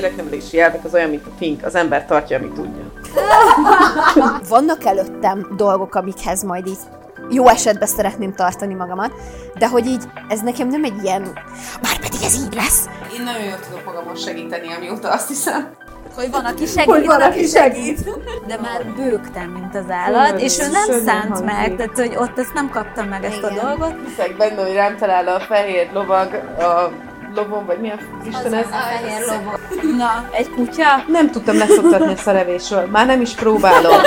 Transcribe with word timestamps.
Gyereknevelési 0.00 0.60
elvek 0.60 0.84
az 0.84 0.94
olyan, 0.94 1.10
mint 1.10 1.26
a 1.26 1.30
fink, 1.38 1.64
az 1.64 1.74
ember 1.74 2.06
tartja, 2.06 2.38
amit 2.38 2.52
tudja. 2.52 2.92
Vannak 4.48 4.84
előttem 4.84 5.54
dolgok, 5.56 5.94
amikhez 5.94 6.42
majd 6.42 6.66
így 6.66 6.78
jó 7.30 7.48
esetben 7.48 7.88
szeretném 7.88 8.32
tartani 8.32 8.74
magamat, 8.74 9.12
de 9.58 9.68
hogy 9.68 9.86
így 9.86 10.02
ez 10.28 10.40
nekem 10.40 10.68
nem 10.68 10.84
egy 10.84 11.02
ilyen, 11.02 11.22
már 11.82 11.98
pedig 12.00 12.20
ez 12.22 12.34
így 12.34 12.54
lesz. 12.54 12.88
Én 13.18 13.22
nagyon 13.22 13.42
jól 13.42 13.58
tudok 13.68 13.84
magamon 13.84 14.16
segíteni, 14.16 14.72
amióta 14.72 15.10
azt 15.10 15.28
hiszem. 15.28 15.70
Hogy 16.14 16.30
van, 16.30 16.44
aki 16.44 16.66
segít. 16.66 16.84
Hogy 16.84 17.06
van, 17.06 17.20
aki 17.20 17.44
segít. 17.44 18.04
De 18.46 18.58
már 18.60 18.86
bőgtem, 18.96 19.50
mint 19.50 19.74
az 19.74 19.90
állat, 19.90 20.40
és 20.40 20.58
ő 20.58 20.70
nem 20.70 21.02
szánt 21.04 21.28
hangzik. 21.28 21.46
meg, 21.46 21.76
tehát 21.76 21.98
hogy 21.98 22.16
ott 22.16 22.38
ezt 22.38 22.54
nem 22.54 22.70
kaptam 22.70 23.08
meg 23.08 23.24
ezt 23.24 23.42
a 23.42 23.50
Igen. 23.50 23.64
dolgot. 23.64 23.94
Hiszek 24.06 24.36
benne, 24.36 24.62
hogy 24.62 24.74
rám 24.74 24.96
talál 24.96 25.28
a 25.28 25.40
fehér 25.40 25.92
lovag 25.92 26.34
a 26.58 26.90
lovon, 27.34 27.66
vagy 27.66 27.80
mi 27.80 27.90
a 27.90 27.98
Isten 28.26 28.54
ez? 28.54 28.66
fehér 28.66 29.26
lobog. 29.26 29.60
Na, 29.96 30.28
egy 30.32 30.50
kutya? 30.50 31.04
Nem 31.08 31.30
tudtam 31.30 31.58
leszoktatni 31.58 32.12
a 32.12 32.16
szarevésről. 32.16 32.86
Már 32.86 33.06
nem 33.06 33.20
is 33.20 33.32
próbálom. 33.32 34.00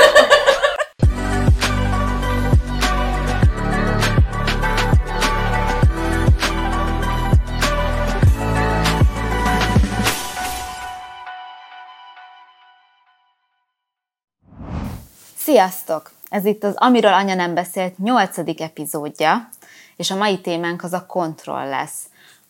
Sziasztok! 15.37 16.11
Ez 16.29 16.45
itt 16.45 16.63
az 16.63 16.75
Amiről 16.75 17.13
Anya 17.13 17.35
nem 17.35 17.53
beszélt 17.53 17.97
nyolcadik 17.97 18.61
epizódja, 18.61 19.49
és 19.95 20.11
a 20.11 20.15
mai 20.15 20.41
témánk 20.41 20.83
az 20.83 20.93
a 20.93 21.05
kontroll 21.05 21.69
lesz. 21.69 21.99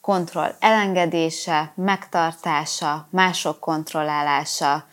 Kontroll 0.08 0.56
elengedése, 0.60 1.72
megtartása, 1.76 3.08
mások 3.10 3.60
kontrollálása. 3.60 4.86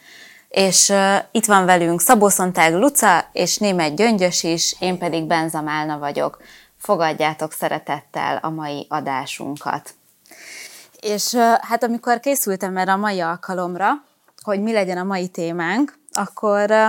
És 0.48 0.88
uh, 0.88 1.16
itt 1.30 1.44
van 1.44 1.64
velünk 1.64 2.00
Szabó 2.00 2.28
Szontág 2.28 2.74
Luca, 2.74 3.24
és 3.32 3.58
német 3.58 3.96
Gyöngyös 3.96 4.42
is, 4.42 4.76
én 4.78 4.98
pedig 4.98 5.24
Benza 5.24 5.60
Málna 5.60 5.98
vagyok. 5.98 6.42
Fogadjátok 6.76 7.52
szeretettel 7.52 8.38
a 8.42 8.50
mai 8.50 8.86
adásunkat. 8.88 9.94
És 11.00 11.32
uh, 11.32 11.42
hát 11.60 11.82
amikor 11.82 12.20
készültem 12.20 12.76
erre 12.76 12.92
a 12.92 12.96
mai 12.96 13.20
alkalomra, 13.20 13.90
hogy 14.42 14.60
mi 14.62 14.72
legyen 14.72 14.98
a 14.98 15.04
mai 15.04 15.28
témánk, 15.28 15.98
akkor, 16.12 16.70
uh, 16.70 16.86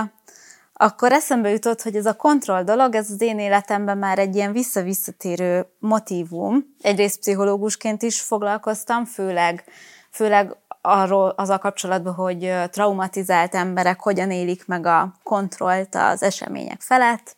akkor 0.78 1.12
eszembe 1.12 1.50
jutott, 1.50 1.82
hogy 1.82 1.96
ez 1.96 2.06
a 2.06 2.16
kontroll 2.16 2.62
dolog, 2.62 2.94
ez 2.94 3.10
az 3.10 3.20
én 3.20 3.38
életemben 3.38 3.98
már 3.98 4.18
egy 4.18 4.34
ilyen 4.34 4.52
visszavisszatérő 4.52 5.66
motívum. 5.78 6.74
Egyrészt 6.80 7.18
pszichológusként 7.18 8.02
is 8.02 8.20
foglalkoztam, 8.20 9.04
főleg, 9.04 9.64
főleg 10.10 10.56
arról 10.80 11.28
az 11.28 11.48
a 11.48 11.58
kapcsolatban, 11.58 12.14
hogy 12.14 12.54
traumatizált 12.70 13.54
emberek 13.54 14.00
hogyan 14.00 14.30
élik 14.30 14.66
meg 14.66 14.86
a 14.86 15.14
kontrollt 15.22 15.94
az 15.94 16.22
események 16.22 16.80
felett, 16.80 17.36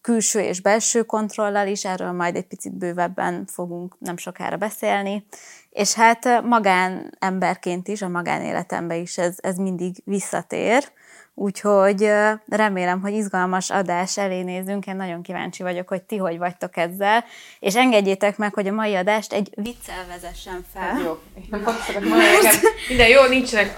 külső 0.00 0.40
és 0.40 0.60
belső 0.60 1.02
kontrollal 1.02 1.66
is, 1.66 1.84
erről 1.84 2.12
majd 2.12 2.36
egy 2.36 2.46
picit 2.46 2.78
bővebben 2.78 3.46
fogunk 3.46 3.96
nem 3.98 4.16
sokára 4.16 4.56
beszélni. 4.56 5.26
És 5.70 5.94
hát 5.94 6.42
magánemberként 6.42 7.88
is, 7.88 8.02
a 8.02 8.08
magánéletemben 8.08 9.00
is 9.00 9.18
ez, 9.18 9.34
ez 9.38 9.56
mindig 9.56 9.96
visszatér, 10.04 10.92
úgyhogy 11.34 12.10
remélem, 12.48 13.00
hogy 13.00 13.12
izgalmas 13.12 13.70
adás 13.70 14.18
elé 14.18 14.42
nézünk. 14.42 14.86
Én 14.86 14.96
nagyon 14.96 15.22
kíváncsi 15.22 15.62
vagyok, 15.62 15.88
hogy 15.88 16.02
ti 16.02 16.16
hogy 16.16 16.38
vagytok 16.38 16.76
ezzel, 16.76 17.24
és 17.58 17.76
engedjétek 17.76 18.36
meg, 18.36 18.54
hogy 18.54 18.66
a 18.66 18.72
mai 18.72 18.94
adást 18.94 19.32
egy 19.32 19.50
viccel 19.54 20.04
vezessem 20.08 20.64
fel. 20.74 20.98
Jó. 21.04 21.18
Én 21.36 21.44
nekem. 21.50 21.74
Minden 22.88 23.08
jó, 23.08 23.24
nincsenek 23.24 23.76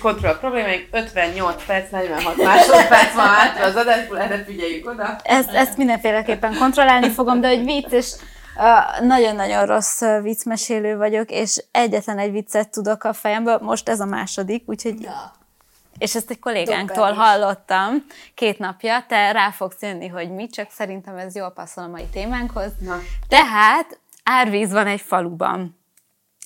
kontroll 0.00 0.38
problémáink. 0.38 0.88
58 0.90 1.64
perc, 1.66 1.90
46 1.90 2.36
másodperc 2.36 3.14
van 3.14 3.26
hátra 3.26 3.64
az 3.64 3.76
adásból, 3.76 4.18
erre 4.18 4.44
figyeljük 4.44 4.88
oda. 4.88 5.20
Ezt, 5.22 5.50
ezt 5.50 5.76
mindenféleképpen 5.76 6.56
kontrollálni 6.58 7.10
fogom, 7.10 7.40
de 7.40 7.48
hogy 7.48 7.64
vicc, 7.64 7.92
és 7.92 8.12
nagyon-nagyon 9.00 9.66
rossz 9.66 10.02
viccmesélő 10.22 10.96
vagyok, 10.96 11.30
és 11.30 11.64
egyetlen 11.70 12.18
egy 12.18 12.32
viccet 12.32 12.70
tudok 12.70 13.04
a 13.04 13.12
fejemből, 13.12 13.58
most 13.62 13.88
ez 13.88 14.00
a 14.00 14.06
második, 14.06 14.62
úgyhogy... 14.66 15.00
Ja. 15.00 15.44
És 15.98 16.14
ezt 16.14 16.30
egy 16.30 16.38
kollégánktól 16.38 17.12
hallottam 17.12 18.04
két 18.34 18.58
napja, 18.58 19.04
te 19.08 19.32
rá 19.32 19.50
fogsz 19.50 19.82
jönni, 19.82 20.06
hogy 20.06 20.30
mi, 20.30 20.46
csak 20.46 20.70
szerintem 20.70 21.16
ez 21.16 21.34
jól 21.34 21.50
passzol 21.50 21.84
a 21.84 21.88
mai 21.88 22.06
témánkhoz. 22.12 22.72
Na. 22.80 22.98
Tehát 23.28 24.00
árvíz 24.24 24.72
van 24.72 24.86
egy 24.86 25.00
faluban. 25.00 25.78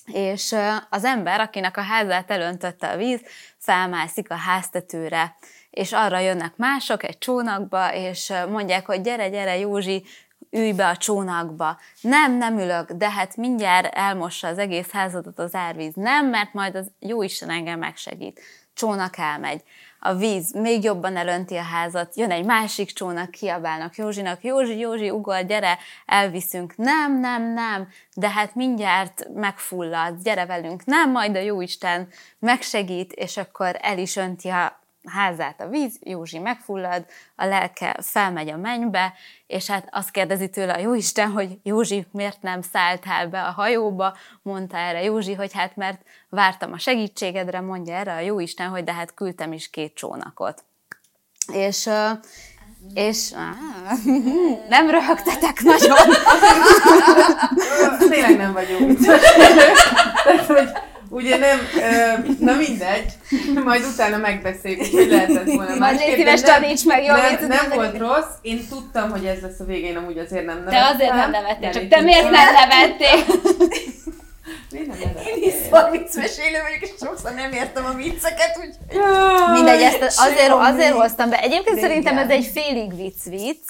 És 0.05 0.55
az 0.89 1.03
ember, 1.03 1.39
akinek 1.39 1.77
a 1.77 1.81
házát 1.81 2.31
elöntötte 2.31 2.89
a 2.89 2.97
víz, 2.97 3.21
felmászik 3.57 4.31
a 4.31 4.35
háztetőre, 4.35 5.35
és 5.69 5.91
arra 5.91 6.19
jönnek 6.19 6.53
mások 6.55 7.03
egy 7.03 7.17
csónakba, 7.17 7.93
és 7.93 8.33
mondják, 8.49 8.85
hogy 8.85 9.01
gyere, 9.01 9.29
gyere, 9.29 9.57
Józsi, 9.57 10.03
ülj 10.49 10.71
be 10.71 10.87
a 10.87 10.97
csónakba. 10.97 11.77
Nem, 12.01 12.37
nem 12.37 12.59
ülök, 12.59 12.91
de 12.91 13.09
hát 13.09 13.35
mindjárt 13.35 13.93
elmossa 13.95 14.47
az 14.47 14.57
egész 14.57 14.91
házadat 14.91 15.39
az 15.39 15.55
árvíz. 15.55 15.93
Nem, 15.95 16.27
mert 16.27 16.53
majd 16.53 16.75
az 16.75 16.91
Jóisten 16.99 17.49
engem 17.49 17.79
megsegít. 17.79 18.41
Csónak 18.81 19.17
elmegy. 19.17 19.63
A 19.99 20.13
víz 20.13 20.53
még 20.53 20.83
jobban 20.83 21.17
elönti 21.17 21.55
a 21.55 21.61
házat, 21.61 22.15
jön 22.15 22.31
egy 22.31 22.45
másik 22.45 22.91
csónak, 22.91 23.31
kiabálnak 23.31 23.95
Józsinak, 23.95 24.43
Józsi, 24.43 24.77
Józsi, 24.77 25.09
ugor, 25.09 25.45
gyere, 25.45 25.77
elviszünk. 26.05 26.75
Nem, 26.77 27.19
nem, 27.19 27.53
nem, 27.53 27.87
de 28.13 28.29
hát 28.29 28.55
mindjárt 28.55 29.27
megfullad, 29.33 30.23
gyere 30.23 30.45
velünk. 30.45 30.85
Nem, 30.85 31.11
majd 31.11 31.35
a 31.35 31.39
Jóisten 31.39 32.07
megsegít, 32.39 33.11
és 33.11 33.37
akkor 33.37 33.77
el 33.81 33.97
is 33.97 34.15
önti 34.15 34.49
a 34.49 34.80
házát 35.05 35.61
a 35.61 35.67
víz, 35.67 35.99
Józsi 36.01 36.39
megfullad, 36.39 37.05
a 37.35 37.45
lelke 37.45 37.97
felmegy 38.01 38.49
a 38.49 38.57
mennybe, 38.57 39.13
és 39.47 39.67
hát 39.67 39.87
azt 39.91 40.11
kérdezi 40.11 40.49
tőle 40.49 40.73
a 40.73 40.79
Jóisten, 40.79 41.31
hogy 41.31 41.57
Józsi, 41.63 42.05
miért 42.11 42.41
nem 42.41 42.61
szálltál 42.61 43.27
be 43.27 43.43
a 43.43 43.51
hajóba? 43.51 44.17
Mondta 44.41 44.77
erre 44.77 45.03
Józsi, 45.03 45.33
hogy 45.33 45.53
hát 45.53 45.75
mert 45.75 46.01
vártam 46.29 46.73
a 46.73 46.77
segítségedre, 46.77 47.61
mondja 47.61 47.95
erre 47.95 48.13
a 48.13 48.19
Jóisten, 48.19 48.69
hogy 48.69 48.83
de 48.83 48.93
hát 48.93 49.13
küldtem 49.13 49.53
is 49.53 49.69
két 49.69 49.93
csónakot. 49.93 50.63
És, 51.53 51.89
és 52.93 53.33
á, 53.33 53.53
nem 54.69 54.89
röhögtetek 54.89 55.61
nagyon. 55.61 55.97
Tényleg 58.09 58.37
nem 58.37 58.53
vagyunk 58.53 58.97
vicces. 58.97 59.21
Tehát, 60.23 60.45
hogy 60.45 60.69
ugye 61.11 61.37
nem, 61.37 61.59
ö, 61.77 62.31
na 62.39 62.53
mindegy, 62.55 63.05
majd 63.63 63.83
utána 63.93 64.17
megbeszéljük, 64.17 64.85
hogy 64.91 65.07
lehetett 65.09 65.45
volna 65.45 65.75
másképp, 65.75 66.07
légy 66.07 66.15
szíves, 66.15 66.41
taníts 66.41 66.85
meg, 66.85 67.03
jó 67.03 67.13
nem, 67.13 67.47
nem 67.47 67.69
volt 67.73 67.97
rossz, 67.97 68.33
én 68.41 68.67
tudtam, 68.69 69.09
hogy 69.09 69.25
ez 69.25 69.41
lesz 69.41 69.59
a 69.59 69.63
végén, 69.63 69.97
amúgy 69.97 70.17
azért 70.17 70.45
nem 70.45 70.55
Te 70.55 70.71
nevettem. 70.71 70.95
azért 70.95 71.13
nem 71.13 71.29
nevettél, 71.31 71.71
csak 71.71 71.81
én 71.83 71.89
te 71.89 72.01
miért 72.07 72.29
nem 72.29 72.53
nevettél? 72.53 73.25
Nem 74.69 74.83
nevettél? 74.87 75.51
Szóval 75.63 75.91
viccmesélő 75.91 76.59
vagyok, 76.61 76.81
és 76.81 76.89
sokszor 77.05 77.31
nem 77.31 77.51
értem 77.51 77.85
a 77.85 77.93
vicceket, 77.93 78.57
úgyhogy... 78.57 79.01
Mindegy, 79.53 79.81
ezt 79.81 80.19
azért, 80.19 80.51
azért 80.51 80.93
hoztam 80.93 81.29
be. 81.29 81.37
Egyébként 81.37 81.79
szerintem 81.79 82.17
ez 82.17 82.29
egy 82.29 82.51
félig 82.53 82.95
vicc 82.95 83.23
vicc, 83.23 83.65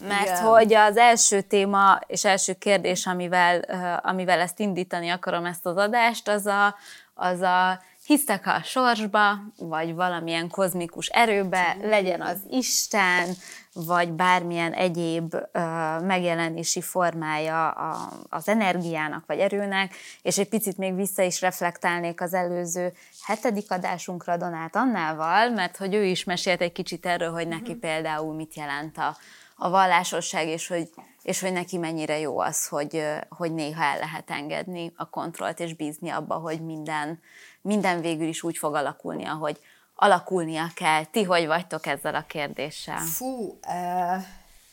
mert 0.00 0.22
Igen. 0.22 0.42
hogy 0.42 0.74
az 0.74 0.96
első 0.96 1.40
téma 1.40 2.00
és 2.06 2.24
első 2.24 2.52
kérdés, 2.52 3.06
amivel, 3.06 3.60
amivel 4.02 4.40
ezt 4.40 4.60
indítani 4.60 5.08
akarom 5.08 5.44
ezt 5.44 5.66
az 5.66 5.76
adást, 5.76 6.28
az 6.28 6.46
a, 6.46 6.74
az 7.14 7.40
a 7.40 7.80
hisztek 8.08 8.46
a 8.46 8.60
sorsba, 8.64 9.38
vagy 9.58 9.94
valamilyen 9.94 10.48
kozmikus 10.48 11.06
erőbe, 11.06 11.76
legyen 11.82 12.20
az 12.20 12.36
Isten, 12.50 13.28
vagy 13.72 14.12
bármilyen 14.12 14.72
egyéb 14.72 15.34
uh, 15.34 15.42
megjelenési 16.02 16.80
formája 16.80 17.70
a, 17.70 18.12
az 18.28 18.48
energiának, 18.48 19.26
vagy 19.26 19.38
erőnek, 19.38 19.94
és 20.22 20.38
egy 20.38 20.48
picit 20.48 20.76
még 20.76 20.94
vissza 20.94 21.22
is 21.22 21.40
reflektálnék 21.40 22.20
az 22.20 22.34
előző 22.34 22.92
hetedik 23.22 23.70
adásunkra 23.70 24.36
Donát 24.36 24.76
Annával, 24.76 25.50
mert 25.50 25.76
hogy 25.76 25.94
ő 25.94 26.04
is 26.04 26.24
mesélt 26.24 26.60
egy 26.60 26.72
kicsit 26.72 27.06
erről, 27.06 27.32
hogy 27.32 27.48
neki 27.48 27.74
például 27.74 28.34
mit 28.34 28.54
jelent 28.54 28.98
a, 28.98 29.16
a 29.58 29.70
vallásosság, 29.70 30.46
és 30.46 30.66
hogy, 30.66 30.90
és 31.22 31.40
hogy 31.40 31.52
neki 31.52 31.76
mennyire 31.76 32.18
jó 32.18 32.38
az, 32.38 32.66
hogy, 32.66 33.04
hogy 33.28 33.54
néha 33.54 33.82
el 33.82 33.98
lehet 33.98 34.30
engedni 34.30 34.92
a 34.96 35.08
kontrollt, 35.08 35.60
és 35.60 35.74
bízni 35.74 36.08
abba, 36.10 36.34
hogy 36.34 36.64
minden, 36.64 37.20
minden 37.60 38.00
végül 38.00 38.26
is 38.28 38.42
úgy 38.42 38.58
fog 38.58 38.74
alakulni, 38.74 39.24
ahogy 39.24 39.60
alakulnia 39.94 40.70
kell. 40.74 41.04
Ti 41.04 41.22
hogy 41.22 41.46
vagytok 41.46 41.86
ezzel 41.86 42.14
a 42.14 42.24
kérdéssel? 42.26 42.98
Fú, 42.98 43.58
uh, 43.66 44.22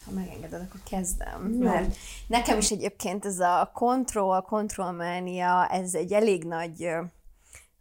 ha 0.06 0.12
megengeded, 0.12 0.62
akkor 0.62 0.80
kezdem. 0.90 1.42
Mert 1.42 1.96
nekem 2.28 2.58
is 2.58 2.72
egyébként 2.72 3.26
ez 3.26 3.40
a 3.40 3.72
kontroll, 3.74 4.42
kontrollmánia, 4.42 5.68
ez 5.68 5.94
egy 5.94 6.14
elég 6.14 6.44
nagy, 6.44 6.90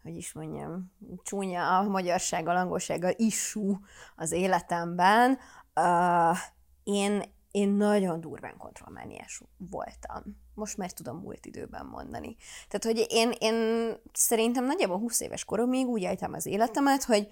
hogy 0.03 0.17
is 0.17 0.33
mondjam, 0.33 0.93
csúnya 1.25 1.79
a 1.79 1.83
magyarsággal, 1.83 2.57
angolsággal 2.57 3.13
issue 3.17 3.79
az 4.17 4.33
életemben. 4.33 5.39
Uh, 5.75 6.37
én 6.85 7.35
én 7.55 7.69
nagyon 7.69 8.21
durván 8.21 8.57
kontrollmániás 8.57 9.43
voltam. 9.57 10.23
Most 10.55 10.77
már 10.77 10.93
tudom 10.93 11.19
múlt 11.19 11.47
időben 11.47 11.87
mondani. 11.87 12.37
Tehát, 12.69 12.85
hogy 12.85 13.07
én, 13.11 13.33
én 13.39 13.89
szerintem 14.13 14.65
nagyjából 14.65 14.99
20 14.99 15.21
éves 15.21 15.45
koromig 15.45 15.87
úgy 15.87 16.03
éltem 16.03 16.33
az 16.33 16.47
életemet, 16.47 17.05
hogy 17.05 17.31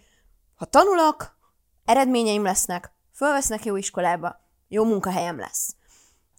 ha 0.54 0.64
tanulok, 0.64 1.36
eredményeim 1.84 2.42
lesznek, 2.42 2.92
fölvesznek 3.14 3.64
jó 3.64 3.76
iskolába, 3.76 4.40
jó 4.68 4.84
munkahelyem 4.84 5.38
lesz. 5.38 5.76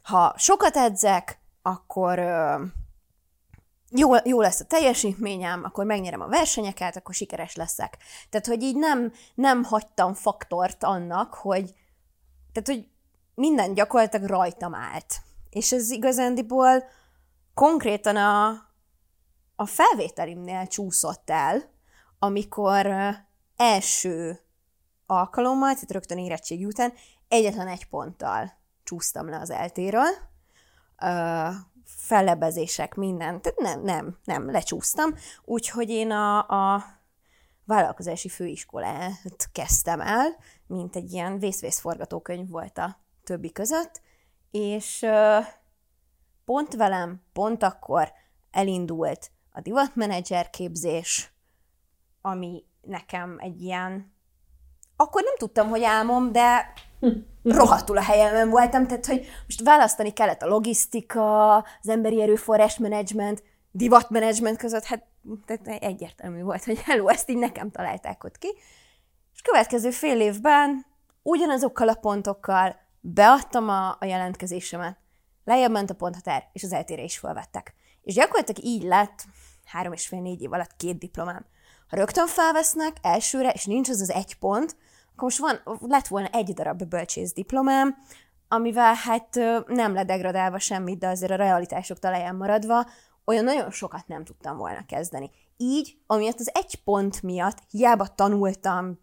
Ha 0.03 0.33
sokat 0.37 0.75
edzek, 0.75 1.39
akkor 1.61 2.19
ö, 2.19 2.63
jó, 3.91 4.11
jó 4.23 4.41
lesz 4.41 4.59
a 4.59 4.65
teljesítményem, 4.65 5.63
akkor 5.63 5.85
megnyerem 5.85 6.21
a 6.21 6.27
versenyeket, 6.27 6.95
akkor 6.95 7.13
sikeres 7.13 7.55
leszek. 7.55 7.97
Tehát, 8.29 8.47
hogy 8.47 8.63
így 8.63 8.75
nem, 8.75 9.13
nem 9.35 9.63
hagytam 9.63 10.13
faktort 10.13 10.83
annak, 10.83 11.33
hogy, 11.33 11.73
tehát, 12.51 12.67
hogy 12.67 12.91
minden 13.35 13.73
gyakorlatilag 13.73 14.29
rajtam 14.29 14.75
állt. 14.75 15.21
És 15.49 15.71
ez 15.71 15.91
igazándiból 15.91 16.83
konkrétan 17.53 18.15
a, 18.15 18.47
a 19.55 19.65
felvételimnél 19.65 20.67
csúszott 20.67 21.29
el, 21.29 21.71
amikor 22.19 22.87
első 23.55 24.39
alkalommal, 25.05 25.73
tehát 25.73 25.91
rögtön 25.91 26.17
érettségi 26.17 26.65
után 26.65 26.93
egyetlen 27.27 27.67
egy 27.67 27.87
ponttal 27.87 28.51
csúsztam 28.83 29.29
le 29.29 29.39
az 29.39 29.49
eltéről, 29.49 30.09
fellebezések, 31.85 32.95
minden, 32.95 33.41
tehát 33.41 33.59
nem, 33.59 33.83
nem, 33.83 34.17
nem, 34.23 34.51
lecsúsztam, 34.51 35.13
úgyhogy 35.45 35.89
én 35.89 36.11
a, 36.11 36.37
a 36.47 36.83
vállalkozási 37.65 38.29
főiskolát 38.29 39.49
kezdtem 39.51 40.01
el, 40.01 40.35
mint 40.67 40.95
egy 40.95 41.11
ilyen 41.11 41.39
vészvész 41.39 41.79
forgatókönyv 41.79 42.49
volt 42.49 42.77
a 42.77 43.02
többi 43.23 43.51
között, 43.51 44.01
és 44.51 45.05
pont 46.45 46.75
velem, 46.75 47.21
pont 47.33 47.63
akkor 47.63 48.11
elindult 48.51 49.31
a 49.51 49.61
divatmenedzser 49.61 50.49
képzés, 50.49 51.31
ami 52.21 52.63
nekem 52.81 53.35
egy 53.39 53.61
ilyen, 53.61 54.13
akkor 54.95 55.23
nem 55.23 55.37
tudtam, 55.37 55.69
hogy 55.69 55.83
álmom, 55.83 56.31
de 56.31 56.73
rohadtul 57.43 57.97
a 57.97 58.01
helyemen 58.01 58.49
voltam, 58.49 58.87
tehát 58.87 59.05
hogy 59.05 59.25
most 59.45 59.61
választani 59.63 60.11
kellett 60.11 60.41
a 60.41 60.47
logisztika, 60.47 61.55
az 61.55 61.89
emberi 61.89 62.21
erőforrás 62.21 62.77
menedzsment, 62.77 63.43
divatmenedzsment 63.71 64.57
között, 64.57 64.83
hát 64.83 65.05
tehát 65.45 65.83
egyértelmű 65.83 66.41
volt, 66.41 66.63
hogy 66.63 66.79
hello, 66.79 67.07
ezt 67.07 67.29
így 67.29 67.37
nekem 67.37 67.71
találták 67.71 68.23
ott 68.23 68.37
ki. 68.37 68.53
És 69.33 69.41
következő 69.41 69.89
fél 69.89 70.19
évben 70.19 70.85
ugyanazokkal 71.21 71.89
a 71.89 71.93
pontokkal 71.93 72.75
beadtam 73.05 73.69
a, 73.69 73.89
a 73.89 74.05
jelentkezésemet, 74.05 74.97
lejjebb 75.43 75.71
ment 75.71 75.89
a 75.89 75.95
ponthatár, 75.95 76.49
és 76.53 76.63
az 76.63 76.73
eltére 76.73 77.03
is 77.03 77.17
felvettek. 77.17 77.73
És 78.01 78.13
gyakorlatilag 78.13 78.63
így 78.63 78.83
lett 78.83 79.25
három 79.65 79.93
és 79.93 80.07
fél 80.07 80.21
négy 80.21 80.41
év 80.41 80.53
alatt 80.53 80.75
két 80.75 80.97
diplomám. 80.97 81.45
Ha 81.89 81.95
rögtön 81.95 82.27
felvesznek 82.27 82.97
elsőre, 83.01 83.49
és 83.49 83.65
nincs 83.65 83.89
az 83.89 84.01
az 84.01 84.11
egy 84.11 84.37
pont, 84.37 84.75
akkor 85.11 85.23
most 85.23 85.37
van, 85.37 85.79
lett 85.79 86.07
volna 86.07 86.27
egy 86.27 86.53
darab 86.53 86.83
bölcsész 86.83 87.33
diplomám, 87.33 87.97
amivel 88.47 88.93
hát 88.93 89.39
nem 89.67 89.93
ledegradálva 89.93 90.59
semmit, 90.59 90.99
de 90.99 91.07
azért 91.07 91.31
a 91.31 91.35
realitások 91.35 91.99
talaján 91.99 92.35
maradva, 92.35 92.85
olyan 93.25 93.43
nagyon 93.43 93.71
sokat 93.71 94.07
nem 94.07 94.23
tudtam 94.23 94.57
volna 94.57 94.85
kezdeni. 94.85 95.31
Így, 95.57 95.97
amiatt 96.07 96.39
az 96.39 96.51
egy 96.53 96.83
pont 96.83 97.21
miatt 97.21 97.57
hiába 97.69 98.07
tanultam, 98.07 98.99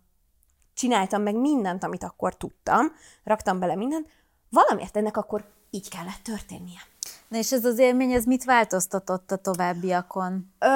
csináltam 0.81 1.23
meg 1.23 1.35
mindent, 1.35 1.85
amit 1.85 2.05
akkor 2.05 2.37
tudtam, 2.37 2.93
raktam 3.25 3.59
bele 3.59 3.75
mindent, 3.75 4.09
valamiért 4.51 4.97
ennek 4.97 5.17
akkor 5.17 5.45
így 5.71 5.91
kellett 5.91 6.21
történnie. 6.23 6.81
Na 7.29 7.37
és 7.37 7.53
ez 7.53 7.65
az 7.65 7.79
élmény, 7.79 8.13
ez 8.13 8.25
mit 8.25 8.45
változtatott 8.45 9.31
a 9.31 9.37
továbbiakon? 9.37 10.55
Ö, 10.59 10.67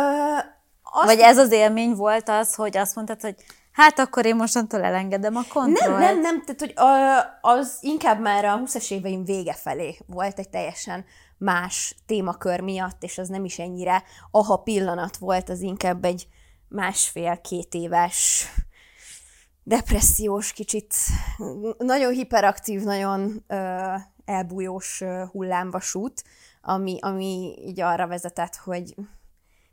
azt... 0.82 1.04
Vagy 1.04 1.18
ez 1.18 1.38
az 1.38 1.52
élmény 1.52 1.94
volt 1.94 2.28
az, 2.28 2.54
hogy 2.54 2.76
azt 2.76 2.94
mondtad, 2.94 3.20
hogy 3.20 3.34
hát 3.72 3.98
akkor 3.98 4.26
én 4.26 4.36
mostantól 4.36 4.82
elengedem 4.82 5.36
a 5.36 5.42
kontrollt? 5.52 5.98
Nem, 5.98 5.98
nem, 5.98 6.20
nem, 6.20 6.44
tehát 6.44 6.60
hogy 6.60 6.74
az 7.40 7.78
inkább 7.80 8.20
már 8.20 8.44
a 8.44 8.60
20-es 8.64 8.90
éveim 8.90 9.24
vége 9.24 9.54
felé 9.54 9.98
volt 10.06 10.38
egy 10.38 10.48
teljesen 10.48 11.04
más 11.38 11.96
témakör 12.06 12.60
miatt, 12.60 13.02
és 13.02 13.18
az 13.18 13.28
nem 13.28 13.44
is 13.44 13.58
ennyire 13.58 14.02
aha 14.30 14.56
pillanat 14.56 15.16
volt, 15.16 15.48
az 15.48 15.60
inkább 15.60 16.04
egy 16.04 16.26
másfél-két 16.68 17.74
éves 17.74 18.48
depressziós, 19.64 20.52
kicsit 20.52 20.94
nagyon 21.78 22.12
hiperaktív, 22.12 22.82
nagyon 22.82 23.44
ö, 23.46 23.94
elbújós 24.24 25.02
hullámvasút, 25.30 26.22
ami, 26.62 26.98
ami 27.00 27.54
így 27.66 27.80
arra 27.80 28.06
vezetett, 28.06 28.56
hogy 28.56 28.94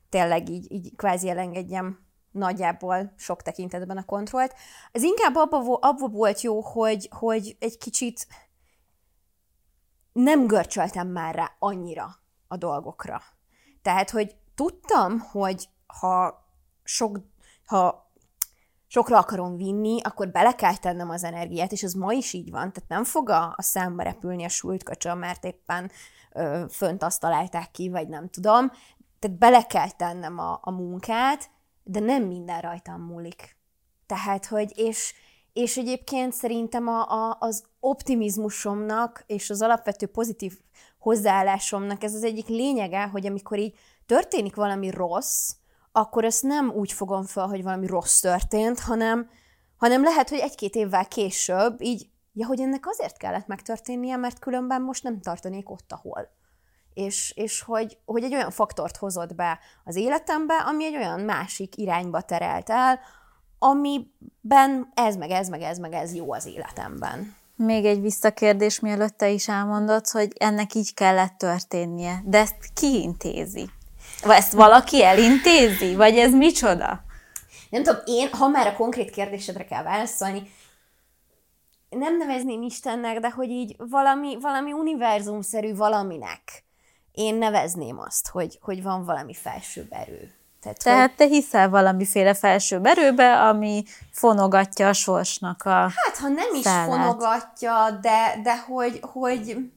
tényleg 0.09 0.49
így, 0.49 0.71
így 0.71 0.95
kvázi 0.95 1.29
elengedjem 1.29 1.99
nagyjából 2.31 3.13
sok 3.17 3.41
tekintetben 3.41 3.97
a 3.97 4.05
kontrollt. 4.05 4.55
Ez 4.91 5.03
inkább 5.03 5.35
abba, 5.35 5.77
abba 5.79 6.07
volt 6.07 6.41
jó, 6.41 6.61
hogy, 6.61 7.09
hogy 7.11 7.55
egy 7.59 7.77
kicsit 7.77 8.27
nem 10.13 10.47
görcsöltem 10.47 11.07
már 11.07 11.35
rá 11.35 11.55
annyira 11.59 12.15
a 12.47 12.57
dolgokra. 12.57 13.21
Tehát, 13.81 14.09
hogy 14.09 14.35
tudtam, 14.55 15.19
hogy 15.19 15.69
ha 15.87 16.45
sok, 16.83 17.19
ha 17.65 18.00
sokra 18.91 19.17
akarom 19.17 19.57
vinni, 19.57 20.01
akkor 20.01 20.29
bele 20.29 20.55
kell 20.55 20.77
tennem 20.77 21.09
az 21.09 21.23
energiát, 21.23 21.71
és 21.71 21.83
ez 21.83 21.93
ma 21.93 22.13
is 22.13 22.33
így 22.33 22.51
van. 22.51 22.73
Tehát 22.73 22.89
nem 22.89 23.03
fog 23.03 23.29
a, 23.29 23.53
a 23.57 23.61
számba 23.61 24.03
repülni 24.03 24.43
a 24.43 24.49
súlytkacsa, 24.49 25.15
mert 25.15 25.45
éppen 25.45 25.91
ö, 26.31 26.65
fönt 26.69 27.03
azt 27.03 27.19
találták 27.19 27.71
ki, 27.71 27.89
vagy 27.89 28.07
nem 28.07 28.29
tudom. 28.29 28.71
Tehát 29.19 29.37
bele 29.37 29.65
kell 29.65 29.89
tennem 29.89 30.39
a, 30.39 30.59
a 30.61 30.71
munkát, 30.71 31.49
de 31.83 31.99
nem 31.99 32.23
minden 32.23 32.61
rajtam 32.61 33.01
múlik. 33.01 33.57
Tehát, 34.05 34.45
hogy, 34.45 34.71
és, 34.75 35.13
és 35.53 35.77
egyébként 35.77 36.33
szerintem 36.33 36.87
a, 36.87 37.01
a, 37.09 37.37
az 37.39 37.63
optimizmusomnak 37.79 39.23
és 39.27 39.49
az 39.49 39.61
alapvető 39.61 40.07
pozitív 40.07 40.59
hozzáállásomnak 40.99 42.03
ez 42.03 42.13
az 42.13 42.23
egyik 42.23 42.47
lényege, 42.47 43.03
hogy 43.03 43.25
amikor 43.25 43.59
így 43.59 43.77
történik 44.05 44.55
valami 44.55 44.89
rossz, 44.89 45.51
akkor 45.91 46.25
ezt 46.25 46.43
nem 46.43 46.69
úgy 46.69 46.91
fogom 46.91 47.25
fel, 47.25 47.47
hogy 47.47 47.63
valami 47.63 47.87
rossz 47.87 48.19
történt, 48.19 48.79
hanem, 48.79 49.29
hanem 49.77 50.03
lehet, 50.03 50.29
hogy 50.29 50.39
egy-két 50.39 50.75
évvel 50.75 51.07
később 51.07 51.81
így, 51.81 52.09
ja, 52.33 52.47
hogy 52.47 52.59
ennek 52.59 52.87
azért 52.87 53.17
kellett 53.17 53.47
megtörténnie, 53.47 54.15
mert 54.15 54.39
különben 54.39 54.81
most 54.81 55.03
nem 55.03 55.21
tartanék 55.21 55.69
ott, 55.69 55.91
ahol. 55.91 56.29
És, 56.93 57.33
és 57.35 57.61
hogy, 57.61 57.97
hogy 58.05 58.23
egy 58.23 58.33
olyan 58.33 58.51
faktort 58.51 58.97
hozott 58.97 59.35
be 59.35 59.59
az 59.83 59.95
életembe, 59.95 60.55
ami 60.55 60.85
egy 60.85 60.95
olyan 60.95 61.19
másik 61.19 61.77
irányba 61.77 62.21
terelt 62.21 62.69
el, 62.69 62.99
amiben 63.59 64.91
ez, 64.93 65.15
meg 65.15 65.29
ez, 65.29 65.49
meg 65.49 65.61
ez, 65.61 65.77
meg 65.77 65.93
ez 65.93 66.15
jó 66.15 66.33
az 66.33 66.45
életemben. 66.45 67.35
Még 67.55 67.85
egy 67.85 68.01
visszakérdés, 68.01 68.79
mielőtt 68.79 69.17
te 69.17 69.29
is 69.29 69.47
elmondod, 69.47 70.07
hogy 70.07 70.33
ennek 70.37 70.73
így 70.73 70.93
kellett 70.93 71.37
történnie. 71.37 72.21
De 72.25 72.37
ezt 72.37 72.55
ki 72.73 73.01
intézi? 73.01 73.69
Ezt 74.27 74.51
valaki 74.51 75.03
elintézi? 75.03 75.95
Vagy 75.95 76.17
ez 76.17 76.33
micsoda? 76.33 77.03
Nem 77.69 77.83
tudom, 77.83 78.01
én, 78.05 78.29
ha 78.31 78.47
már 78.47 78.67
a 78.67 78.75
konkrét 78.75 79.09
kérdésedre 79.09 79.65
kell 79.65 79.83
válaszolni, 79.83 80.51
nem 81.89 82.17
nevezném 82.17 82.61
Istennek, 82.61 83.19
de 83.19 83.29
hogy 83.29 83.49
így 83.49 83.75
valami, 83.77 84.37
valami 84.41 84.71
univerzumszerű 84.71 85.75
valaminek 85.75 86.63
én 87.11 87.35
nevezném 87.35 87.99
azt, 87.99 88.27
hogy, 88.27 88.59
hogy 88.61 88.83
van 88.83 89.05
valami 89.05 89.33
felsőbb 89.33 89.87
erő. 89.89 90.33
Tehát, 90.61 90.83
Tehát 90.83 91.09
hogy... 91.09 91.17
te 91.17 91.25
hiszel 91.35 91.69
valamiféle 91.69 92.33
felsőbb 92.33 92.85
erőbe, 92.85 93.47
ami 93.47 93.83
fonogatja 94.11 94.87
a 94.87 94.93
sorsnak 94.93 95.61
a 95.65 95.69
Hát, 95.69 96.17
ha 96.19 96.27
nem 96.27 96.53
is 96.53 96.67
fonogatja, 96.85 97.99
de, 98.01 98.39
de 98.43 98.59
hogy, 98.59 98.99
hogy 99.01 99.71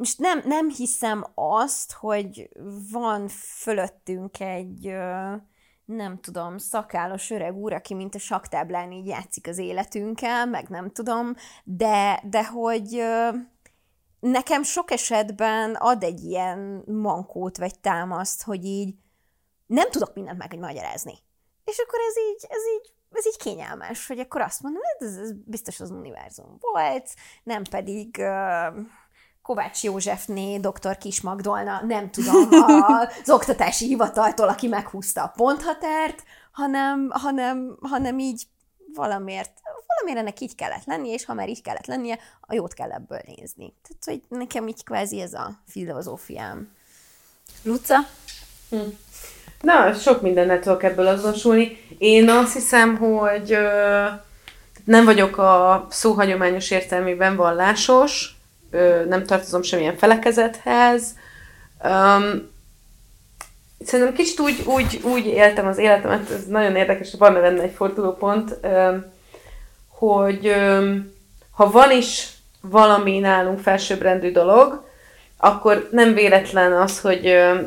most 0.00 0.18
nem, 0.18 0.42
nem 0.44 0.68
hiszem 0.68 1.24
azt, 1.34 1.92
hogy 1.92 2.50
van 2.92 3.28
fölöttünk 3.28 4.40
egy, 4.40 4.92
nem 5.84 6.18
tudom, 6.20 6.58
szakállos 6.58 7.30
öreg 7.30 7.54
úr, 7.56 7.72
aki 7.72 7.94
mint 7.94 8.14
a 8.14 8.18
saktáblán 8.18 8.92
így 8.92 9.06
játszik 9.06 9.46
az 9.46 9.58
életünkkel, 9.58 10.46
meg 10.46 10.68
nem 10.68 10.90
tudom, 10.90 11.34
de, 11.64 12.22
de 12.24 12.46
hogy 12.46 13.02
nekem 14.20 14.62
sok 14.62 14.90
esetben 14.90 15.74
ad 15.74 16.02
egy 16.02 16.24
ilyen 16.24 16.82
mankót 16.86 17.56
vagy 17.56 17.78
támaszt, 17.78 18.42
hogy 18.42 18.64
így 18.64 18.94
nem 19.66 19.90
tudok 19.90 20.14
mindent 20.14 20.38
megmagyarázni. 20.38 21.14
És 21.64 21.78
akkor 21.78 21.98
ez 22.08 22.16
így, 22.30 22.46
ez 22.48 22.62
így, 22.74 22.92
ez 23.12 23.26
így 23.26 23.36
kényelmes, 23.36 24.06
hogy 24.06 24.18
akkor 24.18 24.40
azt 24.40 24.62
mondom, 24.62 24.82
ez, 24.98 25.16
ez 25.16 25.32
biztos 25.32 25.80
az 25.80 25.90
univerzum 25.90 26.56
volt, 26.60 27.14
nem 27.42 27.62
pedig 27.62 28.16
uh, 28.18 28.86
Kovács 29.50 29.82
Józsefné, 29.82 30.58
dr. 30.58 30.98
Kis 30.98 31.20
Magdolna, 31.20 31.82
nem 31.86 32.10
tudom, 32.10 32.48
az 33.22 33.30
oktatási 33.30 33.86
hivataltól, 33.86 34.48
aki 34.48 34.66
meghúzta 34.66 35.22
a 35.22 35.32
ponthatárt, 35.36 36.22
hanem, 36.52 37.08
hanem, 37.12 37.76
hanem 37.80 38.18
így 38.18 38.42
valamiért, 38.94 39.50
valamiért 39.86 40.20
ennek 40.20 40.40
így 40.40 40.54
kellett 40.54 40.84
lennie, 40.84 41.12
és 41.14 41.24
ha 41.24 41.34
már 41.34 41.48
így 41.48 41.62
kellett 41.62 41.86
lennie, 41.86 42.18
a 42.40 42.54
jót 42.54 42.74
kell 42.74 42.90
ebből 42.90 43.20
nézni. 43.26 43.74
Tehát, 43.82 44.04
hogy 44.04 44.38
nekem 44.38 44.68
így 44.68 44.84
kvázi 44.84 45.20
ez 45.20 45.32
a 45.32 45.60
filozófiám. 45.66 46.72
Luca? 47.62 47.98
Hm. 48.68 48.76
Na, 49.60 49.92
sok 49.92 50.22
mindennel 50.22 50.60
tudok 50.60 50.82
ebből 50.82 51.06
azonosulni. 51.06 51.84
Én 51.98 52.28
azt 52.28 52.52
hiszem, 52.52 52.96
hogy 52.96 53.52
ö, 53.52 54.06
nem 54.84 55.04
vagyok 55.04 55.38
a 55.38 55.86
szó 55.90 56.12
hagyományos 56.12 56.70
értelmében 56.70 57.36
vallásos, 57.36 58.38
ö, 58.70 59.04
nem 59.04 59.24
tartozom 59.24 59.62
semmilyen 59.62 59.96
felekezethez. 59.96 61.14
Um, 61.84 62.50
szerintem 63.84 64.14
kicsit 64.14 64.40
úgy, 64.40 64.62
úgy, 64.66 65.00
úgy 65.04 65.26
éltem 65.26 65.66
az 65.66 65.78
életemet, 65.78 66.30
ez 66.30 66.46
nagyon 66.46 66.76
érdekes, 66.76 67.14
van 67.18 67.32
benne 67.32 67.62
egy 67.62 67.74
fordulópont, 67.74 68.56
ö, 68.60 68.96
hogy 69.88 70.46
ö, 70.46 70.94
ha 71.50 71.70
van 71.70 71.90
is 71.90 72.28
valami 72.60 73.18
nálunk 73.18 73.58
felsőbbrendű 73.58 74.32
dolog, 74.32 74.84
akkor 75.36 75.88
nem 75.90 76.14
véletlen 76.14 76.72
az, 76.72 77.00
hogy 77.00 77.26
ö, 77.26 77.60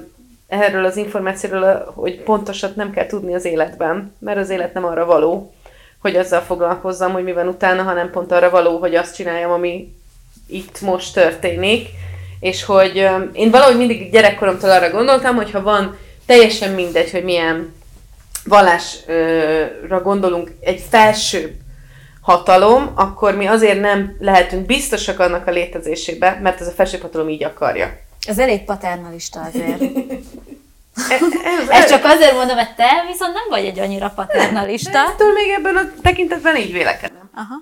erről 0.48 0.86
az 0.86 0.98
információról, 0.98 1.92
hogy 1.96 2.20
pontosat 2.22 2.76
nem 2.76 2.92
kell 2.92 3.06
tudni 3.06 3.36
az 3.36 3.46
életben, 3.46 4.16
mert 4.20 4.38
az 4.38 4.50
élet 4.50 4.74
nem 4.74 4.86
arra 4.86 5.06
való, 5.06 5.54
hogy 6.00 6.16
azzal 6.16 6.42
foglalkozzam, 6.42 7.12
hogy 7.12 7.24
mi 7.24 7.34
van 7.34 7.48
utána, 7.48 7.84
hanem 7.84 8.12
pont 8.12 8.32
arra 8.32 8.50
való, 8.50 8.78
hogy 8.78 8.96
azt 8.96 9.16
csináljam, 9.16 9.52
ami 9.52 9.96
itt 10.48 10.82
most 10.82 11.14
történik. 11.14 11.90
És 12.40 12.64
hogy 12.64 13.10
én 13.34 13.52
valahogy 13.52 13.78
mindig 13.78 14.12
gyerekkoromtól 14.12 14.70
arra 14.70 14.90
gondoltam, 14.90 15.36
hogy 15.36 15.52
ha 15.52 15.62
van 15.62 15.98
teljesen 16.26 16.74
mindegy, 16.74 17.12
hogy 17.12 17.24
milyen 17.24 17.74
vallásra 18.46 20.02
gondolunk, 20.04 20.52
egy 20.60 20.84
felső 20.90 21.58
hatalom, 22.22 22.92
akkor 22.96 23.36
mi 23.36 23.46
azért 23.46 23.80
nem 23.80 24.16
lehetünk 24.20 24.66
biztosak 24.66 25.20
annak 25.20 25.48
a 25.48 25.52
létezésébe, 25.52 26.40
mert 26.42 26.62
ez 26.62 26.68
a 26.68 26.72
felső 26.72 26.98
hatalom 26.98 27.30
így 27.30 27.44
akarja. 27.44 28.00
Ez 28.28 28.40
elég 28.40 28.64
paternalista 28.64 29.42
azért. 29.42 29.82
ez, 31.16 31.22
ez, 31.44 31.70
ez 31.70 31.90
csak 31.90 32.04
azért 32.04 32.34
mondom, 32.34 32.58
hogy 32.58 32.74
te 32.76 33.06
viszont 33.08 33.34
nem 33.34 33.44
vagy 33.50 33.66
egy 33.66 33.80
annyira 33.80 34.12
paternalista. 34.16 34.98
Ettől 34.98 35.34
még 35.34 35.50
ebben 35.58 35.76
a 35.76 35.92
tekintetben 36.02 36.56
így 36.56 36.72
vélekedem. 36.72 37.30
Aha. 37.36 37.56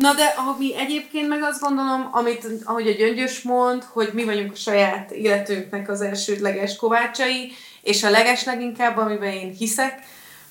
Na 0.00 0.14
de 0.14 0.24
ami 0.24 0.76
egyébként 0.76 1.28
meg 1.28 1.42
azt 1.42 1.60
gondolom, 1.60 2.08
amit, 2.12 2.46
ahogy 2.64 2.88
a 2.88 2.92
Gyöngyös 2.92 3.42
mond, 3.42 3.82
hogy 3.92 4.10
mi 4.12 4.24
vagyunk 4.24 4.52
a 4.52 4.56
saját 4.56 5.10
életünknek 5.10 5.90
az 5.90 6.00
elsődleges 6.00 6.76
kovácsai, 6.76 7.52
és 7.82 8.02
a 8.02 8.10
leges 8.10 8.44
leginkább, 8.44 8.96
amiben 8.96 9.30
én 9.30 9.52
hiszek, 9.52 9.98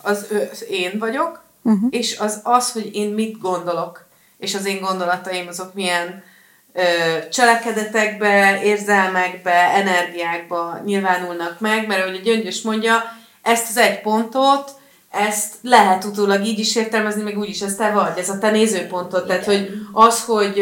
az, 0.01 0.27
az 0.51 0.65
én 0.69 0.99
vagyok, 0.99 1.43
uh-huh. 1.61 1.87
és 1.89 2.17
az 2.19 2.39
az, 2.43 2.71
hogy 2.71 2.95
én 2.95 3.09
mit 3.09 3.39
gondolok, 3.39 4.05
és 4.37 4.55
az 4.55 4.65
én 4.65 4.81
gondolataim 4.81 5.47
azok 5.47 5.73
milyen 5.73 6.23
ö, 6.73 6.81
cselekedetekbe, 7.31 8.63
érzelmekbe, 8.63 9.53
energiákba 9.53 10.79
nyilvánulnak 10.85 11.59
meg, 11.59 11.87
mert 11.87 12.01
ahogy 12.01 12.15
a 12.15 12.23
Gyöngyös 12.23 12.61
mondja, 12.61 13.03
ezt 13.41 13.69
az 13.69 13.77
egy 13.77 14.01
pontot, 14.01 14.71
ezt 15.15 15.53
lehet 15.61 16.03
utólag 16.03 16.45
így 16.45 16.59
is 16.59 16.75
értelmezni, 16.75 17.21
meg 17.21 17.37
úgy 17.37 17.49
is, 17.49 17.61
ez 17.61 17.75
te 17.75 17.91
vagy, 17.91 18.17
ez 18.17 18.29
a 18.29 18.37
te 18.37 18.51
nézőpontod. 18.51 19.25
Tehát, 19.25 19.45
hogy 19.45 19.69
az, 19.91 20.25
hogy 20.25 20.61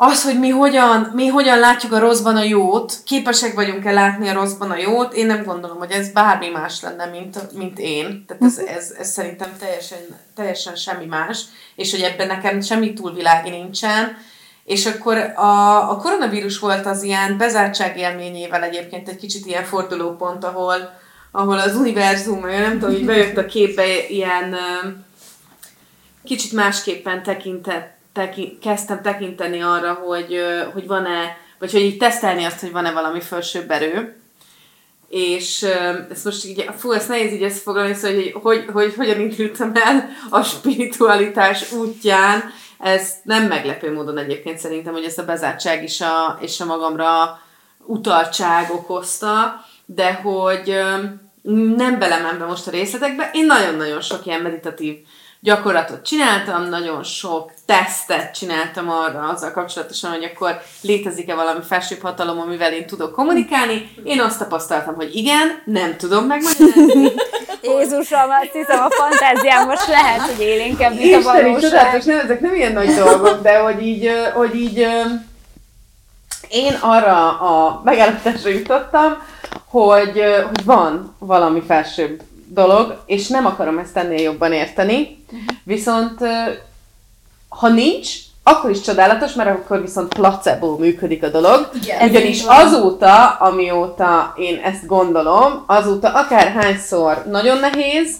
az, 0.00 0.24
hogy 0.24 0.38
mi 0.38 0.48
hogyan, 0.48 1.10
mi 1.14 1.26
hogyan 1.26 1.58
látjuk 1.58 1.92
a 1.92 1.98
rosszban 1.98 2.36
a 2.36 2.42
jót, 2.42 2.92
képesek 3.04 3.54
vagyunk-e 3.54 3.92
látni 3.92 4.28
a 4.28 4.32
rosszban 4.32 4.70
a 4.70 4.76
jót, 4.76 5.14
én 5.14 5.26
nem 5.26 5.44
gondolom, 5.44 5.78
hogy 5.78 5.90
ez 5.90 6.12
bármi 6.12 6.48
más 6.48 6.82
lenne, 6.82 7.06
mint, 7.06 7.52
mint 7.52 7.78
én. 7.78 8.24
Tehát 8.26 8.42
ez, 8.42 8.58
ez, 8.58 8.94
ez 8.98 9.10
szerintem 9.10 9.56
teljesen, 9.58 9.98
teljesen 10.34 10.74
semmi 10.74 11.06
más, 11.06 11.42
és 11.76 11.90
hogy 11.90 12.00
ebben 12.00 12.26
nekem 12.26 12.60
semmi 12.60 12.92
túlvilági 12.92 13.50
nincsen. 13.50 14.16
És 14.64 14.86
akkor 14.86 15.16
a, 15.16 15.90
a 15.90 15.96
koronavírus 15.96 16.58
volt 16.58 16.86
az 16.86 17.02
ilyen 17.02 17.36
bezártság 17.36 17.98
élményével 17.98 18.62
egyébként 18.62 19.08
egy 19.08 19.16
kicsit 19.16 19.46
ilyen 19.46 19.64
fordulópont, 19.64 20.44
ahol, 20.44 20.76
ahol 21.30 21.58
az 21.58 21.76
univerzum, 21.76 22.40
nem 22.40 22.78
tudom, 22.78 22.94
hogy 22.94 23.04
bejött 23.04 23.36
a 23.36 23.46
képbe 23.46 24.08
ilyen 24.08 24.56
kicsit 26.24 26.52
másképpen 26.52 27.22
tekintett, 27.22 27.96
teki, 28.12 28.58
kezdtem 28.62 29.02
tekinteni 29.02 29.62
arra, 29.62 29.92
hogy, 29.92 30.40
hogy 30.72 30.86
van-e, 30.86 31.36
vagy 31.58 31.72
hogy 31.72 31.80
így 31.80 31.96
tesztelni 31.96 32.44
azt, 32.44 32.60
hogy 32.60 32.72
van-e 32.72 32.92
valami 32.92 33.20
felsőbb 33.20 33.70
erő. 33.70 34.16
És 35.08 35.62
ezt 36.10 36.24
most 36.24 36.44
így, 36.44 36.70
fú, 36.76 36.92
ezt 36.92 37.08
nehéz 37.08 37.32
így 37.32 37.52
foglalni, 37.52 37.94
szóval, 37.94 38.16
hogy, 38.16 38.32
hogy, 38.42 38.64
hogy 38.72 38.94
hogyan 38.94 39.20
indultam 39.20 39.72
el 39.74 40.08
a 40.30 40.42
spiritualitás 40.42 41.72
útján, 41.72 42.42
ez 42.78 43.12
nem 43.22 43.46
meglepő 43.46 43.92
módon 43.92 44.18
egyébként 44.18 44.58
szerintem, 44.58 44.92
hogy 44.92 45.04
ezt 45.04 45.18
a 45.18 45.24
bezártság 45.24 45.82
is 45.82 46.00
a, 46.00 46.38
és 46.40 46.60
a 46.60 46.64
magamra 46.64 47.40
utaltság 47.86 48.70
okozta, 48.70 49.64
de 49.90 50.12
hogy 50.12 50.74
nem 51.76 51.98
belemenve 51.98 52.44
most 52.44 52.66
a 52.66 52.70
részletekbe, 52.70 53.30
én 53.32 53.46
nagyon-nagyon 53.46 54.00
sok 54.00 54.26
ilyen 54.26 54.40
meditatív 54.40 54.96
gyakorlatot 55.40 56.02
csináltam, 56.02 56.68
nagyon 56.68 57.02
sok 57.02 57.52
tesztet 57.66 58.34
csináltam 58.34 58.90
arra 58.90 59.28
azzal 59.28 59.50
kapcsolatosan, 59.50 60.10
hogy 60.10 60.24
akkor 60.24 60.60
létezik-e 60.80 61.34
valami 61.34 61.60
felsőbb 61.68 62.00
hatalom, 62.00 62.38
amivel 62.38 62.72
én 62.72 62.86
tudok 62.86 63.12
kommunikálni. 63.12 63.90
Én 64.04 64.20
azt 64.20 64.38
tapasztaltam, 64.38 64.94
hogy 64.94 65.14
igen, 65.14 65.62
nem 65.64 65.96
tudom 65.96 66.24
megmagyarázni. 66.26 67.12
Jézusom, 67.62 68.30
azt 68.42 68.52
hiszem 68.52 68.84
a 68.84 68.90
fantáziám 68.90 69.66
most 69.66 69.88
lehet, 69.88 70.20
hogy 70.20 70.40
élénkebb, 70.40 70.94
mint 70.94 71.14
a 71.14 71.22
valóság. 71.22 71.60
Csodálatos, 71.60 72.04
nem, 72.04 72.18
ezek 72.18 72.40
nem 72.40 72.54
ilyen 72.54 72.72
nagy 72.72 72.94
dolgok, 72.94 73.42
de 73.42 73.58
hogy 73.58 73.82
így, 73.82 74.10
hogy 74.34 74.54
így 74.54 74.86
én 76.48 76.74
arra 76.80 77.38
a 77.38 77.80
megállapításra 77.84 78.50
jutottam, 78.50 79.22
hogy, 79.64 80.22
hogy 80.48 80.64
van 80.64 81.14
valami 81.18 81.60
felsőbb 81.66 82.22
dolog, 82.48 83.02
és 83.06 83.28
nem 83.28 83.46
akarom 83.46 83.78
ezt 83.78 83.96
ennél 83.96 84.20
jobban 84.20 84.52
érteni, 84.52 85.24
viszont 85.64 86.18
ha 87.48 87.68
nincs, 87.68 88.08
akkor 88.42 88.70
is 88.70 88.80
csodálatos, 88.80 89.32
mert 89.34 89.50
akkor 89.50 89.80
viszont 89.80 90.14
placebo 90.14 90.76
működik 90.76 91.22
a 91.22 91.28
dolog. 91.28 91.70
Igen, 91.82 92.08
Ugyanis 92.08 92.44
azóta, 92.46 93.28
amióta 93.28 94.34
én 94.36 94.60
ezt 94.64 94.86
gondolom, 94.86 95.64
azóta 95.66 96.08
akárhányszor 96.08 97.24
nagyon 97.30 97.58
nehéz, 97.58 98.14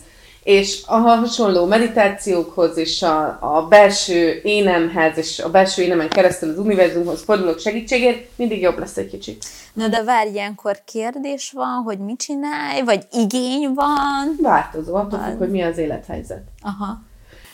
és 0.49 0.83
a 0.87 0.97
hasonló 0.97 1.67
meditációkhoz 1.67 2.77
és 2.77 3.03
a, 3.03 3.39
a 3.41 3.67
belső 3.69 4.41
énemhez 4.43 5.17
és 5.17 5.39
a 5.39 5.51
belső 5.51 5.83
énemen 5.83 6.09
keresztül 6.09 6.51
az 6.51 6.59
univerzumhoz 6.59 7.23
fordulok 7.23 7.59
segítségért, 7.59 8.29
mindig 8.37 8.61
jobb 8.61 8.79
lesz 8.79 8.97
egy 8.97 9.11
kicsit. 9.11 9.45
Na 9.73 9.89
de 9.89 10.03
várj, 10.03 10.31
ilyenkor 10.31 10.81
kérdés 10.85 11.51
van, 11.55 11.83
hogy 11.85 11.99
mit 11.99 12.19
csinálj, 12.19 12.83
vagy 12.83 13.07
igény 13.13 13.73
van? 13.75 14.37
Változó, 14.41 14.95
attól 14.95 15.19
függ, 15.19 15.39
hogy 15.39 15.51
mi 15.51 15.63
az 15.63 15.79
élethelyzet. 15.79 16.43
Aha. 16.63 17.01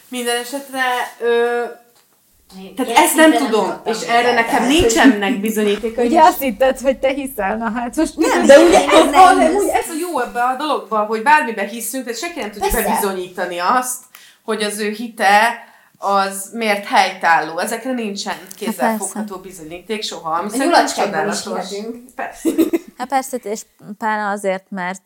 Minden 0.08 0.36
esetre 0.36 0.82
ö, 1.20 1.62
tehát 2.76 2.96
ezt 2.96 3.14
nem 3.14 3.32
tudom, 3.32 3.80
és 3.84 4.00
erre 4.00 4.34
nekem 4.34 4.66
nincsenek 4.66 5.40
bizonyítéka. 5.40 6.02
Ugye 6.02 6.20
azt 6.20 6.40
hitted, 6.40 6.80
hogy 6.80 6.98
te 6.98 7.08
hiszel, 7.08 7.56
na 7.56 7.70
hát 7.70 7.96
most 7.96 8.16
nem, 8.16 8.46
de 8.46 8.58
ugye 8.58 8.78
ez, 8.78 9.06
az, 9.12 9.38
az, 9.54 9.68
ez 9.68 9.88
a 9.90 9.96
jó 10.00 10.20
ebbe 10.20 10.42
a 10.42 10.56
dologba, 10.56 10.98
hogy 10.98 11.22
bármibe 11.22 11.62
hiszünk, 11.62 12.04
tehát 12.04 12.18
senki 12.18 12.40
nem 12.40 12.50
tudja 12.50 12.82
bebizonyítani 12.82 13.58
azt, 13.58 14.02
hogy 14.44 14.62
az 14.62 14.78
ő 14.78 14.90
hite 14.90 15.64
az 15.98 16.50
miért 16.52 16.84
helytálló. 16.84 17.58
Ezekre 17.58 17.92
nincsen 17.92 18.36
kézzelfogható 18.56 19.36
bizonyíték 19.36 20.02
soha. 20.02 20.30
Ami 20.30 20.48
szerintem 20.50 20.86
csodálatos. 20.86 21.44
Persze. 22.14 22.48
Hát 22.98 23.08
persze, 23.08 23.36
és 23.36 23.60
pláne 23.98 24.28
azért, 24.30 24.64
mert 24.68 25.00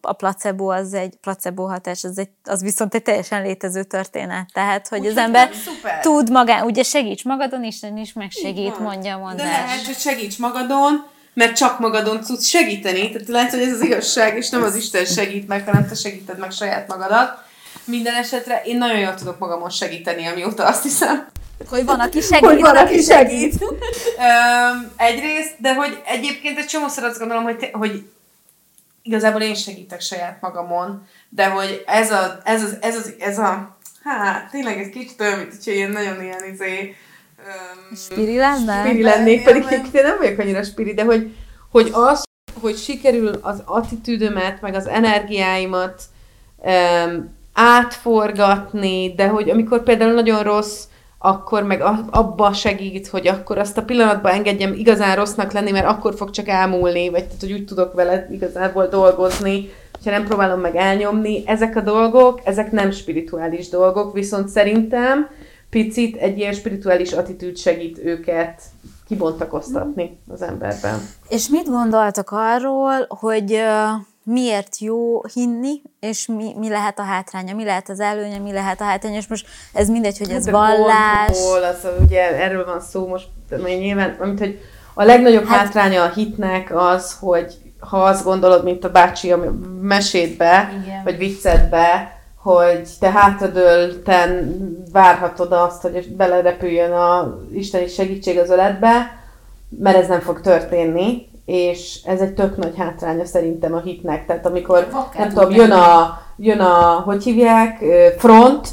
a 0.00 0.12
placebo 0.12 0.66
az 0.66 0.94
egy 0.94 1.16
placebo 1.20 1.66
hatás, 1.66 2.04
az, 2.04 2.18
egy, 2.18 2.28
az 2.44 2.62
viszont 2.62 2.94
egy 2.94 3.02
teljesen 3.02 3.42
létező 3.42 3.82
történet. 3.82 4.48
Tehát, 4.52 4.88
hogy 4.88 5.00
Úgy 5.00 5.06
az 5.06 5.16
ember 5.16 5.50
szuper. 5.54 6.00
tud 6.00 6.30
magán, 6.30 6.64
ugye 6.64 6.82
segíts 6.82 7.24
magadon, 7.24 7.64
Isten 7.64 7.96
is 7.96 8.12
megsegít, 8.12 8.78
mondja 8.78 9.14
a 9.14 9.18
mondás. 9.18 9.46
De 9.46 9.52
lehet, 9.52 9.86
hogy 9.86 9.96
segíts 9.96 10.38
magadon, 10.38 11.06
mert 11.34 11.56
csak 11.56 11.78
magadon 11.78 12.20
tudsz 12.20 12.46
segíteni. 12.46 13.10
Tehát 13.10 13.28
lehet, 13.28 13.50
hogy 13.50 13.60
ez 13.60 13.72
az 13.72 13.82
igazság, 13.82 14.36
és 14.36 14.50
nem 14.50 14.62
az 14.62 14.74
Isten 14.74 15.04
segít 15.04 15.48
meg, 15.48 15.64
hanem 15.64 15.86
te 15.86 15.94
segíted 15.94 16.38
meg 16.38 16.50
saját 16.50 16.88
magadat. 16.88 17.46
Minden 17.88 18.14
esetre 18.14 18.62
én 18.64 18.78
nagyon 18.78 18.98
jól 18.98 19.14
tudok 19.14 19.38
magamon 19.38 19.70
segíteni, 19.70 20.26
amióta 20.26 20.66
azt 20.66 20.82
hiszem. 20.82 21.26
Hogy 21.68 21.84
van, 21.84 22.00
aki 22.00 22.20
segít. 22.20 22.44
Hogy 22.44 22.60
van, 22.60 22.76
aki 22.76 23.00
segít. 23.00 23.54
um, 23.62 24.92
egyrészt, 24.96 25.54
de 25.58 25.74
hogy 25.74 26.02
egyébként 26.06 26.58
egy 26.58 26.66
csomószor 26.66 27.04
azt 27.04 27.18
gondolom, 27.18 27.42
hogy, 27.42 27.56
te, 27.56 27.68
hogy 27.72 28.08
igazából 29.02 29.40
én 29.40 29.54
segítek 29.54 30.00
saját 30.00 30.40
magamon, 30.40 31.06
de 31.28 31.46
hogy 31.46 31.84
ez 31.86 32.10
a, 32.10 32.40
ez 32.44 32.62
az, 32.62 32.76
ez 32.80 32.96
az, 32.96 33.14
ez 33.18 33.38
a 33.38 33.76
hát 34.04 34.50
tényleg 34.50 34.80
ez 34.80 34.88
kicsit 34.88 35.20
olyan, 35.20 35.38
mint 35.38 35.64
hogy 35.64 35.72
én 35.72 35.88
nagyon 35.88 36.22
ilyen 36.22 36.44
izé, 36.52 36.94
um, 37.38 37.96
spiri 37.96 38.36
lenne? 38.36 38.84
Spiri 38.84 39.02
lennék, 39.02 39.44
pedig 39.44 39.64
én 39.92 40.02
nem 40.02 40.16
vagyok 40.18 40.38
annyira 40.38 40.62
spiri, 40.62 40.94
de 40.94 41.02
hogy, 41.02 41.34
hogy 41.70 41.90
az, 41.92 42.22
hogy 42.60 42.76
sikerül 42.76 43.38
az 43.42 43.62
attitűdömet, 43.64 44.60
meg 44.60 44.74
az 44.74 44.86
energiáimat 44.86 46.02
um, 46.56 47.36
átforgatni, 47.60 49.14
de 49.16 49.28
hogy 49.28 49.50
amikor 49.50 49.82
például 49.82 50.12
nagyon 50.12 50.42
rossz, 50.42 50.84
akkor 51.18 51.62
meg 51.62 51.82
abba 52.10 52.52
segít, 52.52 53.06
hogy 53.06 53.26
akkor 53.26 53.58
azt 53.58 53.78
a 53.78 53.82
pillanatban 53.82 54.32
engedjem 54.32 54.72
igazán 54.72 55.16
rossznak 55.16 55.52
lenni, 55.52 55.70
mert 55.70 55.86
akkor 55.86 56.14
fog 56.14 56.30
csak 56.30 56.48
elmúlni, 56.48 57.08
vagy 57.08 57.24
tehát, 57.24 57.40
hogy 57.40 57.52
úgy 57.52 57.64
tudok 57.64 57.94
vele 57.94 58.28
igazából 58.30 58.86
dolgozni, 58.86 59.70
hogyha 59.92 60.10
nem 60.10 60.24
próbálom 60.24 60.60
meg 60.60 60.76
elnyomni. 60.76 61.42
Ezek 61.46 61.76
a 61.76 61.80
dolgok, 61.80 62.40
ezek 62.44 62.72
nem 62.72 62.90
spirituális 62.90 63.68
dolgok, 63.68 64.12
viszont 64.12 64.48
szerintem 64.48 65.28
picit 65.70 66.16
egy 66.16 66.38
ilyen 66.38 66.52
spirituális 66.52 67.12
attitűd 67.12 67.56
segít 67.56 67.98
őket 68.04 68.62
kibontakoztatni 69.08 70.18
az 70.28 70.42
emberben. 70.42 71.00
És 71.28 71.48
mit 71.48 71.68
gondoltak 71.68 72.28
arról, 72.30 73.06
hogy 73.08 73.60
miért 74.28 74.78
jó 74.78 75.22
hinni, 75.34 75.82
és 76.00 76.26
mi, 76.26 76.54
mi 76.58 76.68
lehet 76.68 76.98
a 76.98 77.02
hátránya, 77.02 77.54
mi 77.54 77.64
lehet 77.64 77.88
az 77.88 78.00
előnye, 78.00 78.38
mi 78.38 78.52
lehet 78.52 78.80
a 78.80 78.84
hátránya, 78.84 79.16
és 79.16 79.26
most 79.26 79.46
ez 79.72 79.88
mindegy, 79.88 80.18
hogy 80.18 80.30
ez 80.30 80.44
hát, 80.44 80.54
vallás. 80.54 81.38
Hol, 81.42 81.62
az, 81.62 81.86
ugye 82.00 82.42
erről 82.42 82.64
van 82.64 82.80
szó 82.80 83.06
most, 83.06 83.28
nyilván, 83.64 84.16
amit, 84.20 84.38
hogy 84.38 84.60
a 84.94 85.04
legnagyobb 85.04 85.46
hát, 85.46 85.58
hátránya 85.58 86.02
a 86.02 86.12
hitnek 86.12 86.76
az, 86.76 87.16
hogy 87.20 87.54
ha 87.78 88.02
azt 88.02 88.24
gondolod, 88.24 88.64
mint 88.64 88.84
a 88.84 88.90
bácsi 88.90 89.32
a 89.32 89.54
mesétbe, 89.80 90.72
Igen. 90.82 91.04
vagy 91.04 91.18
viccedbe, 91.18 92.18
hogy 92.36 92.88
te 93.00 93.10
hátradőlten 93.10 94.58
várhatod 94.92 95.52
azt, 95.52 95.82
hogy 95.82 96.08
belerepüljön 96.16 96.92
a 96.92 97.38
isteni 97.52 97.86
segítség 97.86 98.38
az 98.38 98.50
öletbe, 98.50 99.20
mert 99.68 99.96
ez 99.96 100.08
nem 100.08 100.20
fog 100.20 100.40
történni, 100.40 101.28
és 101.48 101.98
ez 102.04 102.20
egy 102.20 102.34
tök 102.34 102.56
nagy 102.56 102.74
hátránya 102.76 103.24
szerintem 103.24 103.74
a 103.74 103.80
hitnek. 103.80 104.26
Tehát 104.26 104.46
amikor, 104.46 104.88
nem 105.18 105.28
tudom, 105.28 105.50
jön 105.50 105.70
a, 105.70 106.20
jön 106.36 106.60
a, 106.60 107.02
hogy 107.04 107.22
hívják, 107.22 107.84
front, 108.18 108.68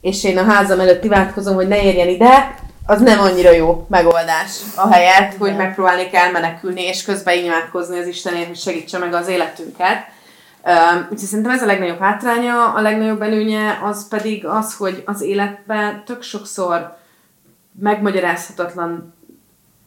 és 0.00 0.24
én 0.24 0.38
a 0.38 0.44
házam 0.44 0.80
előtt 0.80 1.04
imádkozom, 1.04 1.54
hogy 1.54 1.68
ne 1.68 1.82
érjen 1.82 2.08
ide, 2.08 2.54
az 2.86 3.00
nem 3.00 3.20
annyira 3.20 3.50
jó 3.50 3.86
megoldás 3.88 4.60
a 4.76 4.92
helyet, 4.92 5.34
hogy 5.34 5.56
megpróbálni 5.56 6.10
kell 6.10 6.30
menekülni, 6.30 6.82
és 6.82 7.04
közben 7.04 7.44
imádkozni 7.44 7.98
az 7.98 8.06
Istenért, 8.06 8.46
hogy 8.46 8.56
segítse 8.56 8.98
meg 8.98 9.14
az 9.14 9.28
életünket. 9.28 10.06
Úgyhogy 11.02 11.18
szerintem 11.18 11.54
ez 11.54 11.62
a 11.62 11.66
legnagyobb 11.66 12.00
hátránya, 12.00 12.72
a 12.72 12.80
legnagyobb 12.80 13.22
előnye 13.22 13.80
az 13.82 14.08
pedig 14.08 14.46
az, 14.46 14.76
hogy 14.76 15.02
az 15.06 15.20
életben 15.20 16.02
tök 16.04 16.22
sokszor 16.22 16.96
megmagyarázhatatlan 17.80 19.14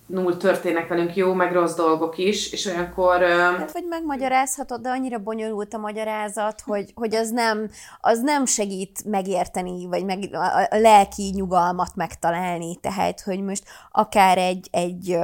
null 0.07 0.37
történnek 0.37 0.87
velünk 0.87 1.15
jó, 1.15 1.33
meg 1.33 1.53
rossz 1.53 1.75
dolgok 1.75 2.17
is, 2.17 2.51
és 2.51 2.65
olyankor... 2.65 3.21
Hát, 3.21 3.71
vagy 3.71 3.85
megmagyarázhatod, 3.89 4.81
de 4.81 4.89
annyira 4.89 5.17
bonyolult 5.17 5.73
a 5.73 5.77
magyarázat, 5.77 6.61
hogy, 6.61 6.91
hogy 6.95 7.15
az, 7.15 7.29
nem, 7.29 7.69
az 8.01 8.19
nem 8.19 8.45
segít 8.45 9.03
megérteni, 9.05 9.85
vagy 9.85 10.05
meg, 10.05 10.29
a, 10.31 10.67
a 10.69 10.77
lelki 10.77 11.31
nyugalmat 11.35 11.95
megtalálni, 11.95 12.75
tehát, 12.75 13.21
hogy 13.21 13.41
most 13.41 13.63
akár 13.91 14.37
egy, 14.37 14.67
egy 14.71 15.17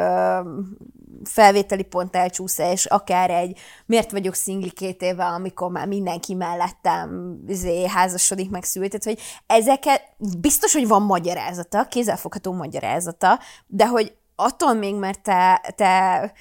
felvételi 1.23 1.83
pont 1.83 2.15
elcsúszás, 2.15 2.85
akár 2.85 3.29
egy 3.29 3.59
miért 3.85 4.11
vagyok 4.11 4.33
szingli 4.33 4.71
két 4.71 5.01
éve, 5.01 5.25
amikor 5.25 5.71
már 5.71 5.87
mindenki 5.87 6.33
mellettem 6.33 7.39
izé, 7.47 7.87
házasodik, 7.87 8.49
meg 8.49 8.63
szült, 8.63 9.03
hogy 9.03 9.19
ezeket 9.47 10.01
biztos, 10.39 10.73
hogy 10.73 10.87
van 10.87 11.01
magyarázata, 11.01 11.87
kézzelfogható 11.87 12.53
magyarázata, 12.53 13.39
de 13.67 13.87
hogy 13.87 14.13
attól 14.35 14.73
még, 14.73 14.95
mert 14.95 15.21
te, 15.21 15.73
te 15.75 16.31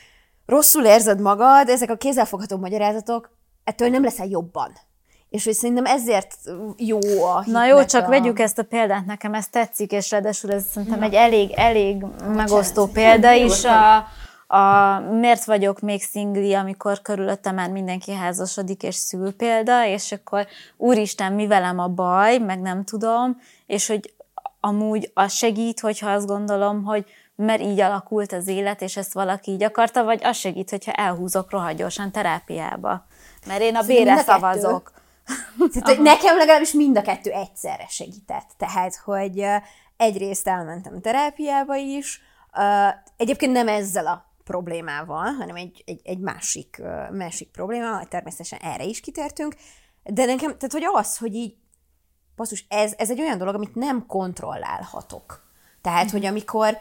rosszul 0.47 0.85
érzed 0.85 1.21
magad, 1.21 1.69
ezek 1.69 1.91
a 1.91 1.97
kézzelfogható 1.97 2.57
magyarázatok, 2.57 3.31
ettől 3.65 3.89
nem 3.89 4.03
leszel 4.03 4.27
jobban. 4.27 4.73
És 5.29 5.45
hogy 5.45 5.55
szerintem 5.55 5.85
ezért 5.85 6.35
jó 6.77 7.25
a 7.25 7.43
Na 7.47 7.67
jó, 7.67 7.85
csak 7.85 8.07
a... 8.07 8.09
vegyük 8.09 8.39
ezt 8.39 8.59
a 8.59 8.63
példát, 8.63 9.07
nekem 9.07 9.35
ez 9.35 9.49
tetszik, 9.49 9.93
és 9.93 10.11
ráadásul 10.11 10.53
ez 10.53 10.65
szerintem 10.71 10.99
Na. 10.99 11.05
egy 11.05 11.15
elég, 11.15 11.51
elég 11.51 12.05
megosztó 12.35 12.87
példa 12.93 13.33
is. 13.33 13.65
A, 13.65 13.97
a 14.57 15.01
miért 15.01 15.45
vagyok 15.45 15.81
még 15.81 16.03
szingli, 16.03 16.55
amikor 16.55 17.03
körülöttem 17.03 17.55
már 17.55 17.71
mindenki 17.71 18.13
házasodik 18.13 18.83
és 18.83 18.95
szül 18.95 19.37
példa, 19.37 19.87
és 19.87 20.13
akkor 20.13 20.47
úristen, 20.77 21.33
mi 21.33 21.47
velem 21.47 21.79
a 21.79 21.89
baj, 21.89 22.39
meg 22.39 22.61
nem 22.61 22.85
tudom, 22.85 23.41
és 23.67 23.87
hogy 23.87 24.15
amúgy 24.61 25.11
az 25.15 25.33
segít, 25.33 25.81
hogyha 25.81 26.11
azt 26.11 26.27
gondolom, 26.27 26.85
hogy 26.85 27.05
mert 27.35 27.63
így 27.63 27.81
alakult 27.81 28.33
az 28.33 28.47
élet, 28.47 28.83
és 28.83 28.97
ezt 28.97 29.13
valaki 29.13 29.51
így 29.51 29.63
akarta, 29.63 30.05
vagy 30.05 30.25
az 30.25 30.37
segít, 30.37 30.71
hogyha 30.71 30.93
elhúzok 30.93 31.51
rohagyorsan 31.51 32.13
terápiába. 32.13 33.07
Mert 33.47 33.61
én 33.61 33.77
a 33.77 33.83
bére 33.83 34.17
szavazok. 34.17 34.93
Tehát, 35.73 36.01
nekem 36.01 36.37
legalábbis 36.37 36.73
mind 36.73 36.97
a 36.97 37.03
kettő 37.03 37.31
egyszerre 37.31 37.87
segített. 37.89 38.51
Tehát, 38.57 38.97
hogy 38.97 39.47
egyrészt 39.97 40.49
elmentem 40.49 41.01
terápiába 41.01 41.77
is, 41.77 42.21
egyébként 43.17 43.53
nem 43.53 43.69
ezzel 43.69 44.07
a 44.07 44.31
problémával, 44.45 45.33
hanem 45.33 45.57
egy, 45.57 45.83
egy, 45.87 46.01
egy 46.05 46.19
másik, 46.19 46.83
másik 47.11 47.51
problémával, 47.51 48.05
természetesen 48.05 48.59
erre 48.59 48.85
is 48.85 49.01
kitértünk, 49.01 49.55
de 50.03 50.25
nekem, 50.25 50.57
tehát 50.59 50.73
hogy 50.73 50.87
az, 50.93 51.19
hogy 51.19 51.35
így, 51.35 51.57
basszus, 52.37 52.65
ez, 52.69 52.93
ez 52.97 53.11
egy 53.11 53.21
olyan 53.21 53.39
dolog, 53.39 53.55
amit 53.55 53.75
nem 53.75 54.07
kontrollálhatok. 54.07 55.51
Tehát, 55.81 56.11
hogy 56.11 56.27
amikor 56.27 56.79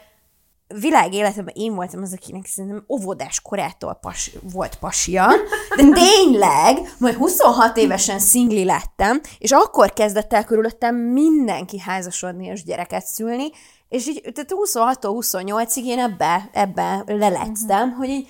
világ 0.80 1.12
életemben 1.12 1.54
én 1.56 1.74
voltam 1.74 2.02
az, 2.02 2.12
akinek 2.12 2.46
szerintem 2.46 2.84
óvodás 2.88 3.40
korától 3.40 3.98
pas, 4.00 4.30
volt 4.52 4.74
pasia, 4.74 5.28
de 5.76 5.82
tényleg, 5.92 6.94
majd 6.98 7.14
26 7.14 7.76
évesen 7.76 8.18
szingli 8.18 8.64
lettem, 8.64 9.20
és 9.38 9.50
akkor 9.50 9.92
kezdett 9.92 10.32
el 10.32 10.44
körülöttem 10.44 10.96
mindenki 10.96 11.78
házasodni 11.78 12.46
és 12.46 12.64
gyereket 12.64 13.06
szülni, 13.06 13.50
és 13.88 14.06
így, 14.06 14.20
tehát 14.32 14.54
26-28-ig 15.02 15.84
én 15.84 15.98
ebbe, 15.98 16.50
ebbe 16.52 17.04
lelectem, 17.06 17.88
uh-huh. 17.88 17.96
hogy 17.96 18.08
így 18.08 18.28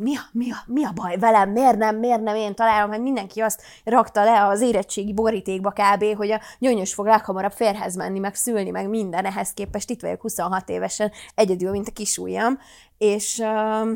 mi 0.00 0.16
a, 0.16 0.20
mi, 0.32 0.52
a, 0.52 0.56
mi 0.66 0.84
a 0.84 0.92
baj 0.94 1.18
velem, 1.18 1.50
miért 1.50 1.76
nem, 1.76 1.96
miért 1.96 2.22
nem 2.22 2.34
én 2.34 2.54
találom, 2.54 2.90
hát 2.90 3.00
mindenki 3.00 3.40
azt 3.40 3.62
rakta 3.84 4.24
le 4.24 4.46
az 4.46 4.60
érettségi 4.60 5.12
borítékba 5.12 5.70
kb., 5.70 6.16
hogy 6.16 6.30
a 6.30 6.40
nyönyös 6.58 6.94
fog 6.94 7.06
leghamarabb 7.06 7.52
férhez 7.52 7.96
menni, 7.96 8.18
meg 8.18 8.34
szülni, 8.34 8.70
meg 8.70 8.88
minden, 8.88 9.24
ehhez 9.24 9.52
képest 9.52 9.90
itt 9.90 10.00
vagyok 10.00 10.20
26 10.20 10.68
évesen, 10.68 11.12
egyedül, 11.34 11.70
mint 11.70 11.88
a 11.88 11.92
kisújam, 11.92 12.58
és 12.98 13.38
uh, 13.38 13.88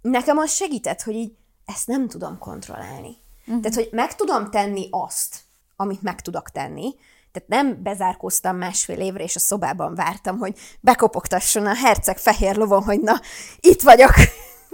nekem 0.00 0.38
az 0.38 0.52
segített, 0.52 1.02
hogy 1.02 1.14
így 1.14 1.32
ezt 1.64 1.86
nem 1.86 2.08
tudom 2.08 2.38
kontrollálni. 2.38 3.16
Uh-huh. 3.46 3.62
Tehát, 3.62 3.76
hogy 3.76 3.88
meg 3.92 4.14
tudom 4.14 4.50
tenni 4.50 4.88
azt, 4.90 5.40
amit 5.76 6.02
meg 6.02 6.20
tudok 6.20 6.50
tenni, 6.50 6.94
tehát 7.32 7.48
nem 7.48 7.82
bezárkóztam 7.82 8.56
másfél 8.56 8.98
évre, 8.98 9.22
és 9.22 9.36
a 9.36 9.38
szobában 9.38 9.94
vártam, 9.94 10.38
hogy 10.38 10.58
bekopogtasson 10.80 11.66
a 11.66 11.74
herceg 11.74 12.18
fehér 12.18 12.56
lovon, 12.56 12.82
hogy 12.82 13.00
na, 13.00 13.20
itt 13.60 13.82
vagyok, 13.82 14.14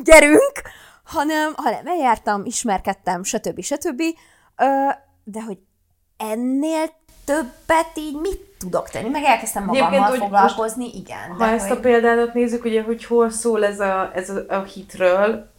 gyerünk, 0.04 0.52
hanem, 1.04 1.52
hanem 1.56 1.86
eljártam, 1.86 2.44
ismerkedtem, 2.44 3.22
stb. 3.22 3.60
stb. 3.60 4.02
De 5.24 5.42
hogy 5.46 5.58
ennél 6.16 6.90
többet 7.24 7.90
így 7.94 8.18
mit 8.20 8.40
tudok 8.58 8.90
tenni? 8.90 9.08
Meg 9.08 9.24
elkezdtem 9.24 9.64
magammal 9.64 9.92
Egyébként, 9.92 10.22
foglalkozni, 10.22 10.84
most, 10.84 10.96
igen. 10.96 11.30
Ha 11.38 11.46
ezt 11.46 11.68
hogy... 11.68 11.76
a 11.76 11.80
példádat 11.80 12.34
nézzük, 12.34 12.64
ugye, 12.64 12.82
hogy 12.82 13.04
hol 13.04 13.30
szól 13.30 13.64
ez 13.64 13.80
a, 13.80 14.10
ez 14.14 14.30
a, 14.30 14.44
a 14.48 14.62
hitről, 14.62 15.50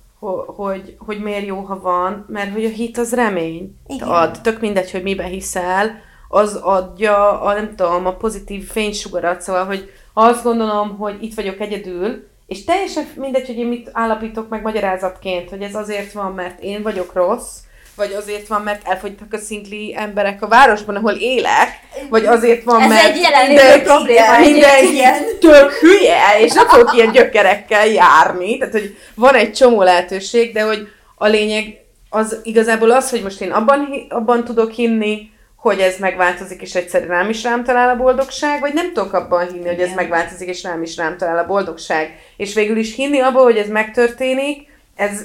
hogy, 0.56 0.96
hogy 1.00 1.22
miért 1.22 1.46
jó, 1.46 1.60
ha 1.60 1.80
van, 1.80 2.26
mert 2.28 2.52
hogy 2.52 2.66
a 2.66 2.70
hit 2.70 2.98
az 2.98 3.14
remény 3.14 3.76
igen. 3.88 4.08
ad. 4.08 4.42
Tök 4.42 4.60
mindegy, 4.60 4.92
hogy 4.92 5.04
miben 5.04 5.28
hiszel, 5.28 6.02
az 6.30 6.56
adja 6.56 7.42
a, 7.42 7.54
nem 7.54 7.76
tudom, 7.76 8.06
a 8.06 8.16
pozitív 8.16 8.70
fénysugarat, 8.72 9.42
szóval, 9.42 9.66
hogy 9.66 9.92
azt 10.14 10.44
gondolom, 10.44 10.98
hogy 10.98 11.24
itt 11.24 11.34
vagyok 11.34 11.60
egyedül, 11.60 12.28
és 12.54 12.64
teljesen 12.64 13.08
mindegy, 13.16 13.46
hogy 13.46 13.58
én 13.58 13.68
mit 13.68 13.90
állapítok 13.94 14.50
meg 14.50 14.62
magyarázatként, 14.62 15.50
hogy 15.50 15.62
ez 15.62 15.76
azért 15.76 16.12
van, 16.12 16.32
mert 16.32 16.64
én 16.64 16.82
vagyok 16.82 17.14
rossz, 17.14 17.58
vagy 17.96 18.14
azért 18.14 18.48
van, 18.48 18.62
mert 18.62 18.88
elfogytak 18.88 19.34
a 19.34 19.38
szingli 19.38 19.96
emberek 19.98 20.42
a 20.42 20.48
városban, 20.48 20.96
ahol 20.96 21.14
élek, 21.14 21.70
vagy 22.10 22.26
azért 22.26 22.64
van, 22.64 22.82
Ez 22.82 22.90
mert 22.90 23.04
egy 23.04 23.22
jelenlévő 23.22 23.82
probléma. 23.84 24.40
Mindenki 24.40 25.02
tök 25.40 25.72
hülye, 25.72 26.40
és 26.40 26.54
nem 26.54 26.68
fogok 26.68 26.96
ilyen 26.96 27.12
gyökerekkel 27.12 27.88
járni, 27.88 28.58
tehát 28.58 28.74
hogy 28.74 28.98
van 29.16 29.36
egy 29.36 29.54
csomó 29.54 29.82
lehetőség, 29.82 30.54
de 30.54 30.62
hogy 30.62 30.88
a 31.16 31.28
lényeg 31.28 31.82
az 32.10 32.40
igazából 32.44 32.92
az, 32.92 33.10
hogy 33.10 33.24
most 33.24 33.42
én 33.42 33.52
abban, 33.52 34.06
abban 34.10 34.44
tudok 34.44 34.72
hinni, 34.72 35.32
hogy 35.64 35.80
ez 35.80 35.98
megváltozik, 36.00 36.62
és 36.62 36.76
egyszerűen 36.76 37.10
rám 37.10 37.30
is 37.30 37.44
rám 37.44 37.64
talál 37.64 37.90
a 37.90 37.96
boldogság, 37.96 38.60
vagy 38.60 38.74
nem 38.74 38.94
tudok 38.94 39.14
abban 39.14 39.48
hinni, 39.48 39.68
hogy 39.68 39.80
ez 39.80 39.94
megváltozik, 39.96 40.48
és 40.48 40.64
rám 40.64 40.82
is 40.82 40.96
rám 40.96 41.18
talál 41.18 41.38
a 41.38 41.46
boldogság. 41.46 42.20
És 42.38 42.54
végül 42.54 42.78
is 42.78 42.96
hinni 42.96 43.20
abban, 43.20 43.44
hogy 43.44 43.58
ez 43.58 43.68
megtörténik, 43.68 44.68
ez... 44.96 45.22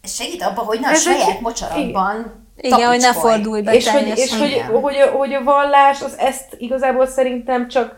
Ez 0.00 0.16
segít 0.16 0.42
abban, 0.42 0.64
hogy 0.64 0.80
na 0.80 0.88
a 0.88 0.94
saját 0.94 1.28
egy... 1.28 1.40
mocsarakban 1.40 2.40
igen, 2.56 2.88
hogy 2.88 3.00
ne 3.00 3.12
fordulj 3.12 3.62
be 3.62 3.74
És, 3.74 3.88
hogy, 3.88 4.12
és 4.14 4.38
hogy, 4.38 4.64
hogy, 4.70 4.96
a, 4.96 5.06
hogy 5.06 5.34
a 5.34 5.42
vallás, 5.42 6.02
az 6.02 6.14
ezt 6.18 6.56
igazából 6.58 7.06
szerintem 7.06 7.68
csak, 7.68 7.96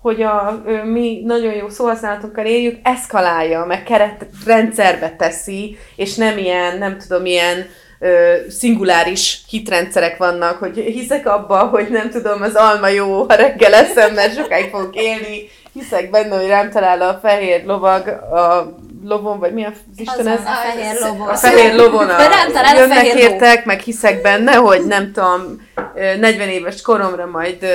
hogy 0.00 0.22
a 0.22 0.62
mi 0.84 1.22
nagyon 1.24 1.54
jó 1.54 1.68
szóhasználatokkal 1.68 2.44
éljük, 2.44 2.78
eszkalálja, 2.82 3.64
meg 3.64 3.82
keretrendszerbe 3.82 5.16
teszi, 5.16 5.78
és 5.96 6.14
nem 6.14 6.38
ilyen, 6.38 6.78
nem 6.78 6.98
tudom, 6.98 7.26
ilyen 7.26 7.66
ö, 7.98 8.34
szinguláris 8.48 9.40
hitrendszerek 9.48 10.16
vannak, 10.16 10.58
hogy 10.58 10.76
hiszek 10.76 11.26
abba, 11.26 11.58
hogy 11.58 11.88
nem 11.88 12.10
tudom, 12.10 12.42
az 12.42 12.54
alma 12.54 12.88
jó, 12.88 13.24
ha 13.28 13.34
reggel 13.34 13.74
eszem, 13.74 14.14
mert 14.14 14.34
sokáig 14.34 14.70
fogok 14.70 14.96
élni, 14.96 15.48
hiszek 15.72 16.10
benne, 16.10 16.36
hogy 16.36 16.46
rám 16.46 16.70
talál 16.70 17.02
a 17.02 17.18
fehér 17.22 17.64
lovag 17.64 18.08
a 18.08 18.76
lovon, 19.04 19.38
vagy 19.38 19.52
mi 19.52 19.64
az 19.64 19.72
Isten 19.96 20.26
ez? 20.26 20.38
A 20.38 20.70
fehér 20.72 21.00
lovon. 21.00 21.28
A 21.28 21.34
fehér 21.34 21.74
lovon 21.74 22.08
a, 22.08 22.16
rám 22.36 22.52
talál 22.52 22.76
a 22.76 22.78
jönnek 22.80 22.96
fehér 22.96 23.14
ló. 23.14 23.20
értek, 23.20 23.64
meg 23.64 23.80
hiszek 23.80 24.22
benne, 24.22 24.54
hogy 24.54 24.86
nem 24.86 25.12
tudom, 25.12 25.68
ö, 25.94 26.16
40 26.16 26.48
éves 26.48 26.82
koromra 26.82 27.26
majd 27.26 27.66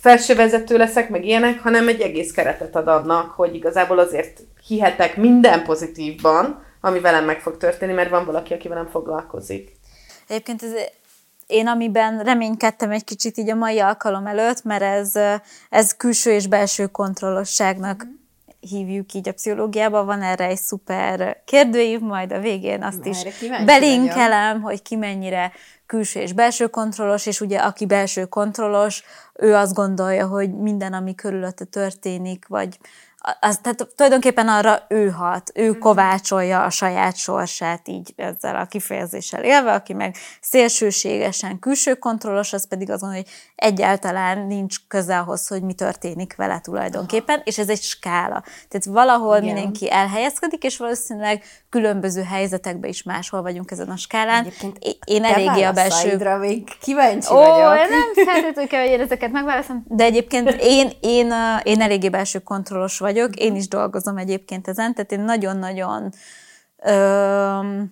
felsővezető 0.00 0.76
leszek, 0.76 1.08
meg 1.08 1.24
ilyenek, 1.24 1.62
hanem 1.62 1.88
egy 1.88 2.00
egész 2.00 2.32
keretet 2.32 2.76
ad 2.76 2.88
annak, 2.88 3.30
hogy 3.30 3.54
igazából 3.54 3.98
azért 3.98 4.40
hihetek 4.66 5.16
minden 5.16 5.62
pozitívban, 5.64 6.64
ami 6.86 7.00
velem 7.00 7.24
meg 7.24 7.40
fog 7.40 7.56
történni, 7.56 7.92
mert 7.92 8.10
van 8.10 8.24
valaki, 8.24 8.54
aki 8.54 8.68
velem 8.68 8.86
foglalkozik. 8.86 9.72
Egyébként 10.28 10.62
ez, 10.62 10.70
én 11.46 11.66
amiben 11.66 12.22
reménykedtem 12.22 12.90
egy 12.90 13.04
kicsit 13.04 13.38
így 13.38 13.50
a 13.50 13.54
mai 13.54 13.78
alkalom 13.78 14.26
előtt, 14.26 14.62
mert 14.62 14.82
ez, 14.82 15.12
ez 15.70 15.96
külső 15.96 16.30
és 16.32 16.46
belső 16.46 16.86
kontrollosságnak 16.86 18.06
hívjuk 18.60 19.12
így 19.12 19.28
a 19.28 19.32
pszichológiában, 19.32 20.06
van 20.06 20.22
erre 20.22 20.44
egy 20.44 20.58
szuper 20.58 21.42
kérdőív, 21.44 22.00
majd 22.00 22.32
a 22.32 22.40
végén 22.40 22.82
azt 22.82 23.06
Erre 23.06 23.10
is 23.10 23.48
belinkelem, 23.64 24.60
hogy 24.60 24.82
ki 24.82 24.96
mennyire 24.96 25.52
külső 25.86 26.20
és 26.20 26.32
belső 26.32 26.66
kontrollos, 26.66 27.26
és 27.26 27.40
ugye 27.40 27.58
aki 27.58 27.86
belső 27.86 28.24
kontrollos, 28.24 29.02
ő 29.34 29.54
azt 29.54 29.74
gondolja, 29.74 30.26
hogy 30.26 30.54
minden, 30.54 30.92
ami 30.92 31.14
körülötte 31.14 31.64
történik, 31.64 32.46
vagy 32.48 32.78
az, 33.40 33.58
tehát 33.62 33.88
tulajdonképpen 33.96 34.48
arra 34.48 34.84
ő 34.88 35.08
hat, 35.08 35.50
ő 35.54 35.72
kovácsolja 35.72 36.64
a 36.64 36.70
saját 36.70 37.16
sorsát 37.16 37.88
így 37.88 38.12
ezzel 38.16 38.56
a 38.56 38.64
kifejezéssel 38.64 39.44
élve, 39.44 39.72
aki 39.72 39.92
meg 39.92 40.16
szélsőségesen 40.40 41.58
külső 41.58 41.94
kontrollos, 41.94 42.52
az 42.52 42.68
pedig 42.68 42.90
azon, 42.90 43.14
hogy 43.14 43.24
egyáltalán 43.54 44.46
nincs 44.46 44.76
köze 44.88 45.18
ahhoz, 45.18 45.46
hogy 45.46 45.62
mi 45.62 45.72
történik 45.72 46.36
vele 46.36 46.60
tulajdonképpen, 46.60 47.40
és 47.44 47.58
ez 47.58 47.68
egy 47.68 47.82
skála. 47.82 48.42
Tehát 48.68 48.84
valahol 48.84 49.36
Igen. 49.36 49.54
mindenki 49.54 49.90
elhelyezkedik, 49.90 50.62
és 50.62 50.76
valószínűleg 50.76 51.42
különböző 51.70 52.22
helyzetekben 52.22 52.90
is 52.90 53.02
máshol 53.02 53.42
vagyunk 53.42 53.70
ezen 53.70 53.88
a 53.88 53.96
skálán. 53.96 54.44
Egyébként 54.44 54.76
Én- 54.80 54.94
Én 55.04 55.24
eléggé 55.24 55.62
a 55.62 55.72
belső 55.72 56.36
még 56.38 56.78
kíváncsi 56.80 57.32
Ó, 57.32 57.36
vagyok. 57.36 57.88
nem 57.88 58.24
feltétlenül 58.28 58.66
kell, 58.66 58.80
hogy 58.80 58.90
én 58.90 59.00
ezeket 59.00 59.32
megválaszolom, 59.32 59.84
de 59.88 60.04
egyébként 60.04 60.56
én, 60.60 60.90
én, 61.00 61.26
uh, 61.26 61.60
én 61.62 61.80
eléggé 61.80 62.08
belső 62.08 62.38
kontrollos 62.38 62.98
vagyok, 62.98 63.14
én 63.36 63.54
is 63.54 63.68
dolgozom 63.68 64.16
egyébként 64.16 64.68
ezen, 64.68 64.94
tehát 64.94 65.12
én 65.12 65.20
nagyon-nagyon 65.20 66.12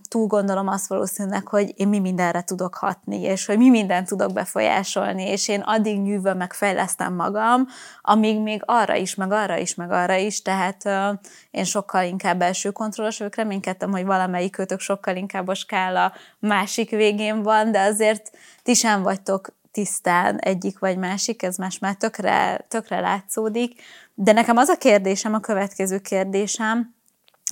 túl 0.09 0.27
gondolom 0.27 0.69
azt 0.69 0.87
valószínűleg, 0.87 1.49
hogy 1.49 1.73
én 1.77 1.89
mi 1.89 1.99
mindenre 1.99 2.43
tudok 2.43 2.75
hatni, 2.75 3.21
és 3.23 3.47
hogy 3.47 3.59
mi 3.59 3.69
mindent 3.71 4.09
tudok 4.09 4.33
befolyásolni, 4.33 5.23
és 5.23 5.49
én 5.49 5.61
addig 5.61 6.01
nyűvöm, 6.01 6.37
meg 6.37 6.53
fejlesztem 6.53 7.15
magam, 7.15 7.67
amíg 8.03 8.41
még 8.41 8.63
arra 8.65 8.95
is, 8.95 9.15
meg 9.15 9.33
arra 9.33 9.57
is, 9.57 9.75
meg 9.75 9.91
arra 9.91 10.15
is, 10.15 10.43
tehát 10.43 10.85
ö, 10.85 11.11
én 11.51 11.65
sokkal 11.65 12.05
inkább 12.05 12.39
belső 12.39 12.71
kontrollos 12.71 13.19
vagyok, 13.19 13.35
reménykedtem, 13.35 13.91
hogy 13.91 14.05
valamelyik 14.05 14.53
kötök 14.53 14.81
sokkal 14.81 15.17
inkább 15.17 15.49
a 15.49 15.55
skála 15.55 16.13
másik 16.39 16.91
végén 16.91 17.43
van, 17.43 17.73
de 17.73 17.81
azért 17.81 18.31
ti 18.63 18.75
sem 18.75 19.03
vagytok 19.03 19.53
tisztán 19.75 20.39
egyik 20.39 20.79
vagy 20.79 20.97
másik, 20.97 21.43
ez 21.43 21.57
más 21.57 21.79
már 21.79 21.95
tökre, 21.95 22.65
tökre 22.69 23.01
látszódik. 23.01 23.81
De 24.15 24.33
nekem 24.33 24.57
az 24.57 24.69
a 24.69 24.77
kérdésem, 24.77 25.35
a 25.35 25.41
következő 25.41 25.99
kérdésem, 25.99 26.95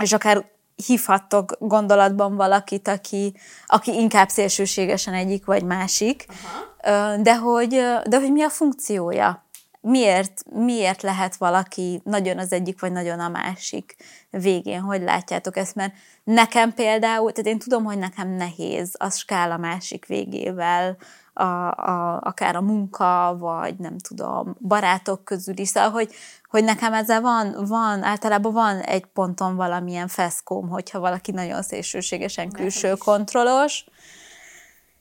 és 0.03 0.13
akár 0.13 0.51
hívhattok 0.87 1.57
gondolatban 1.59 2.37
valakit, 2.37 2.89
aki, 2.89 3.35
aki 3.67 3.93
inkább 3.93 4.29
szélsőségesen 4.29 5.15
egyik 5.15 5.45
vagy 5.45 5.65
másik, 5.65 6.27
Aha. 6.29 7.17
de 7.17 7.37
hogy, 7.37 7.69
de 8.09 8.21
hogy 8.21 8.33
mi 8.33 8.43
a 8.43 8.49
funkciója? 8.49 9.47
Miért, 9.81 10.43
miért 10.51 11.03
lehet 11.03 11.37
valaki 11.37 12.01
nagyon 12.05 12.39
az 12.39 12.53
egyik, 12.53 12.81
vagy 12.81 12.93
nagyon 12.93 13.21
a 13.21 13.29
másik 13.29 13.97
végén? 14.31 14.81
Hogy 14.81 15.03
látjátok 15.03 15.57
ezt? 15.57 15.75
Mert 15.75 15.93
nekem 16.25 16.75
például, 16.75 17.33
tehát 17.33 17.51
én 17.51 17.59
tudom, 17.59 17.85
hogy 17.85 17.99
nekem 17.99 18.29
nehéz 18.29 18.95
a 18.99 19.11
skála 19.11 19.57
másik 19.57 20.07
végével, 20.07 20.97
a, 21.33 21.43
a, 21.43 22.21
akár 22.23 22.57
a 22.57 22.61
munka, 22.61 23.37
vagy 23.39 23.75
nem 23.79 23.99
tudom, 23.99 24.57
barátok 24.61 25.25
közül 25.25 25.59
is, 25.59 25.69
szóval, 25.69 25.91
hogy, 25.91 26.13
hogy 26.51 26.65
nekem 26.65 26.93
ezzel 26.93 27.21
van, 27.21 27.57
van, 27.67 28.03
általában 28.03 28.53
van 28.53 28.81
egy 28.81 29.05
ponton 29.05 29.57
valamilyen 29.57 30.09
feszkóm, 30.09 30.69
hogyha 30.69 31.01
valaki 31.01 31.33
nagyon 31.33 31.63
szélsőségesen 31.63 32.51
külső 32.51 32.95
kontrollos, 32.95 33.85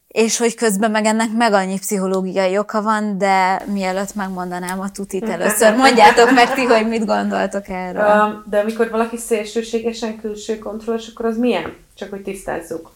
és 0.08 0.38
hogy 0.38 0.56
közben 0.56 0.92
meg 0.92 1.06
ennek 1.06 1.32
meg 1.32 1.54
annyi 1.54 1.80
pszichológiai 1.80 2.58
oka 2.58 2.82
van, 2.82 3.18
de 3.18 3.62
mielőtt 3.66 4.16
megmondanám 4.16 4.80
a 4.80 4.92
tutit 4.92 5.30
először, 5.30 5.76
mondjátok 5.76 6.32
meg 6.32 6.54
ti, 6.54 6.64
hogy 6.64 6.88
mit 6.88 7.06
gondoltok 7.06 7.70
erről. 7.70 8.44
De 8.50 8.60
amikor 8.60 8.90
valaki 8.90 9.18
szélsőségesen 9.18 10.20
külső 10.20 10.60
kontrollos, 10.60 11.08
akkor 11.08 11.26
az 11.26 11.38
milyen? 11.38 11.76
Csak 11.96 12.10
hogy 12.10 12.22
tisztázzuk. 12.22 12.92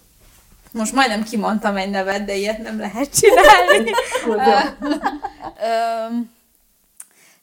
Most 0.75 0.93
majdnem 0.93 1.23
kimondtam 1.23 1.77
egy 1.77 1.89
nevet, 1.89 2.25
de 2.25 2.35
ilyet 2.35 2.57
nem 2.57 2.79
lehet 2.79 3.19
csinálni. 3.19 3.91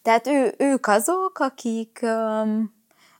Tehát 0.02 0.26
ő, 0.26 0.54
ők 0.58 0.86
azok, 0.86 1.38
akik, 1.38 2.06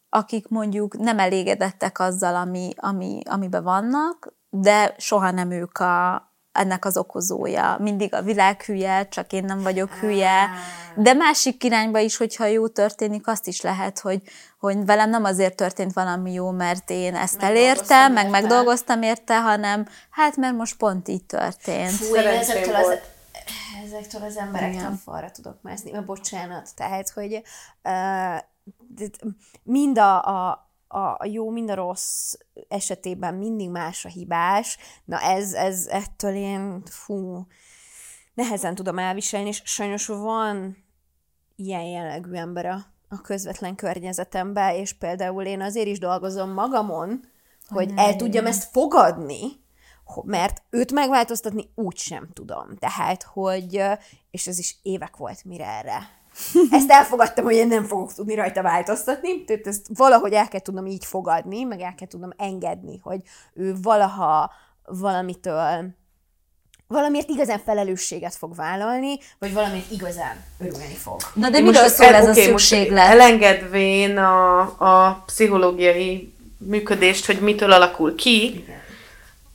akik 0.09 0.49
mondjuk 0.49 0.99
nem 0.99 1.19
elégedettek 1.19 1.99
azzal, 1.99 2.35
ami, 2.35 2.71
ami, 2.77 3.21
amiben 3.25 3.63
vannak, 3.63 4.33
de 4.51 4.95
soha 4.99 5.31
nem 5.31 5.51
ők 5.51 5.79
a, 5.79 6.32
ennek 6.53 6.85
az 6.85 6.97
okozója. 6.97 7.77
Mindig 7.81 8.15
a 8.15 8.23
világ 8.23 8.63
hülye, 8.63 9.09
csak 9.09 9.33
én 9.33 9.45
nem 9.45 9.63
vagyok 9.63 9.91
hülye. 9.93 10.49
De 10.95 11.13
másik 11.13 11.65
irányba 11.65 11.99
is, 11.99 12.17
hogyha 12.17 12.47
jó 12.47 12.69
történik, 12.69 13.27
azt 13.27 13.47
is 13.47 13.61
lehet, 13.61 13.99
hogy, 13.99 14.23
hogy 14.59 14.85
velem 14.85 15.11
nem 15.11 15.25
azért 15.25 15.57
történt 15.57 15.93
valami 15.93 16.33
jó, 16.33 16.51
mert 16.51 16.91
én 16.91 17.15
ezt 17.15 17.43
elértem, 17.43 18.13
meg 18.13 18.31
megdolgoztam 18.31 19.03
érte, 19.03 19.41
hanem 19.41 19.89
hát 20.11 20.37
mert 20.37 20.57
most 20.57 20.77
pont 20.77 21.09
így 21.09 21.25
történt. 21.25 21.91
Fú, 21.91 22.17
én 22.17 22.27
ezektől 22.27 22.75
az, 22.75 22.99
ezektől 23.85 24.23
az 24.23 24.37
emberektől 24.37 24.99
falra 25.05 25.31
tudok 25.31 25.63
mászni. 25.63 25.93
Bocsánat, 26.07 26.69
tehát, 26.75 27.11
hogy 27.11 27.43
uh, 27.85 28.39
mind 29.63 29.99
a, 29.99 30.25
a, 30.25 30.71
a 30.93 31.27
jó, 31.27 31.51
mind 31.51 31.71
a 31.71 31.75
rossz 31.75 32.35
esetében 32.69 33.35
mindig 33.35 33.71
más 33.71 34.05
a 34.05 34.09
hibás. 34.09 34.79
Na 35.05 35.21
ez, 35.21 35.53
ez 35.53 35.87
ettől 35.87 36.35
én, 36.35 36.83
fú, 36.85 37.47
nehezen 38.35 38.75
tudom 38.75 38.99
elviselni, 38.99 39.49
és 39.49 39.63
sajnos 39.65 40.07
van 40.07 40.77
ilyen 41.57 41.85
jellegű 41.85 42.33
ember 42.33 42.67
a, 42.67 42.87
a 43.09 43.21
közvetlen 43.21 43.75
környezetemben, 43.75 44.75
és 44.75 44.93
például 44.93 45.45
én 45.45 45.61
azért 45.61 45.87
is 45.87 45.99
dolgozom 45.99 46.51
magamon, 46.51 47.25
hogy 47.69 47.93
el 47.97 48.17
tudjam 48.17 48.47
ezt 48.47 48.71
fogadni, 48.71 49.61
mert 50.25 50.63
őt 50.71 50.93
megváltoztatni 50.93 51.71
úgy 51.75 51.97
sem 51.97 52.29
tudom. 52.33 52.77
Tehát, 52.77 53.23
hogy, 53.23 53.83
és 54.31 54.47
ez 54.47 54.59
is 54.59 54.77
évek 54.83 55.17
volt, 55.17 55.45
mire 55.45 55.67
erre. 55.67 56.22
Ezt 56.71 56.91
elfogadtam, 56.91 57.45
hogy 57.45 57.55
én 57.55 57.67
nem 57.67 57.85
fogok 57.85 58.15
tudni 58.15 58.35
rajta 58.35 58.63
változtatni, 58.63 59.45
tehát 59.45 59.67
ezt 59.67 59.87
valahogy 59.95 60.33
el 60.33 60.49
kell 60.49 60.61
tudnom 60.61 60.87
így 60.87 61.05
fogadni, 61.05 61.63
meg 61.63 61.81
el 61.81 61.95
kell 61.95 62.09
tudnom 62.09 62.31
engedni, 62.37 62.99
hogy 63.03 63.21
ő 63.55 63.75
valaha 63.83 64.51
valamitől 64.85 65.95
valamiért 66.87 67.29
igazán 67.29 67.59
felelősséget 67.65 68.35
fog 68.35 68.55
vállalni, 68.55 69.19
vagy 69.39 69.53
valamiért 69.53 69.91
igazán 69.91 70.45
örülni 70.59 70.95
fog. 70.95 71.21
Na 71.35 71.51
de 71.51 71.61
miről 71.61 71.89
szól 71.89 72.15
ez 72.15 72.27
a 72.27 72.31
oké, 72.31 72.51
most 72.51 72.67
szükséglet? 72.67 73.09
Elengedvén 73.09 74.19
a, 74.19 74.61
a 74.61 75.23
pszichológiai 75.27 76.35
működést, 76.59 77.27
hogy 77.27 77.41
mitől 77.41 77.73
alakul 77.73 78.15
ki, 78.15 78.65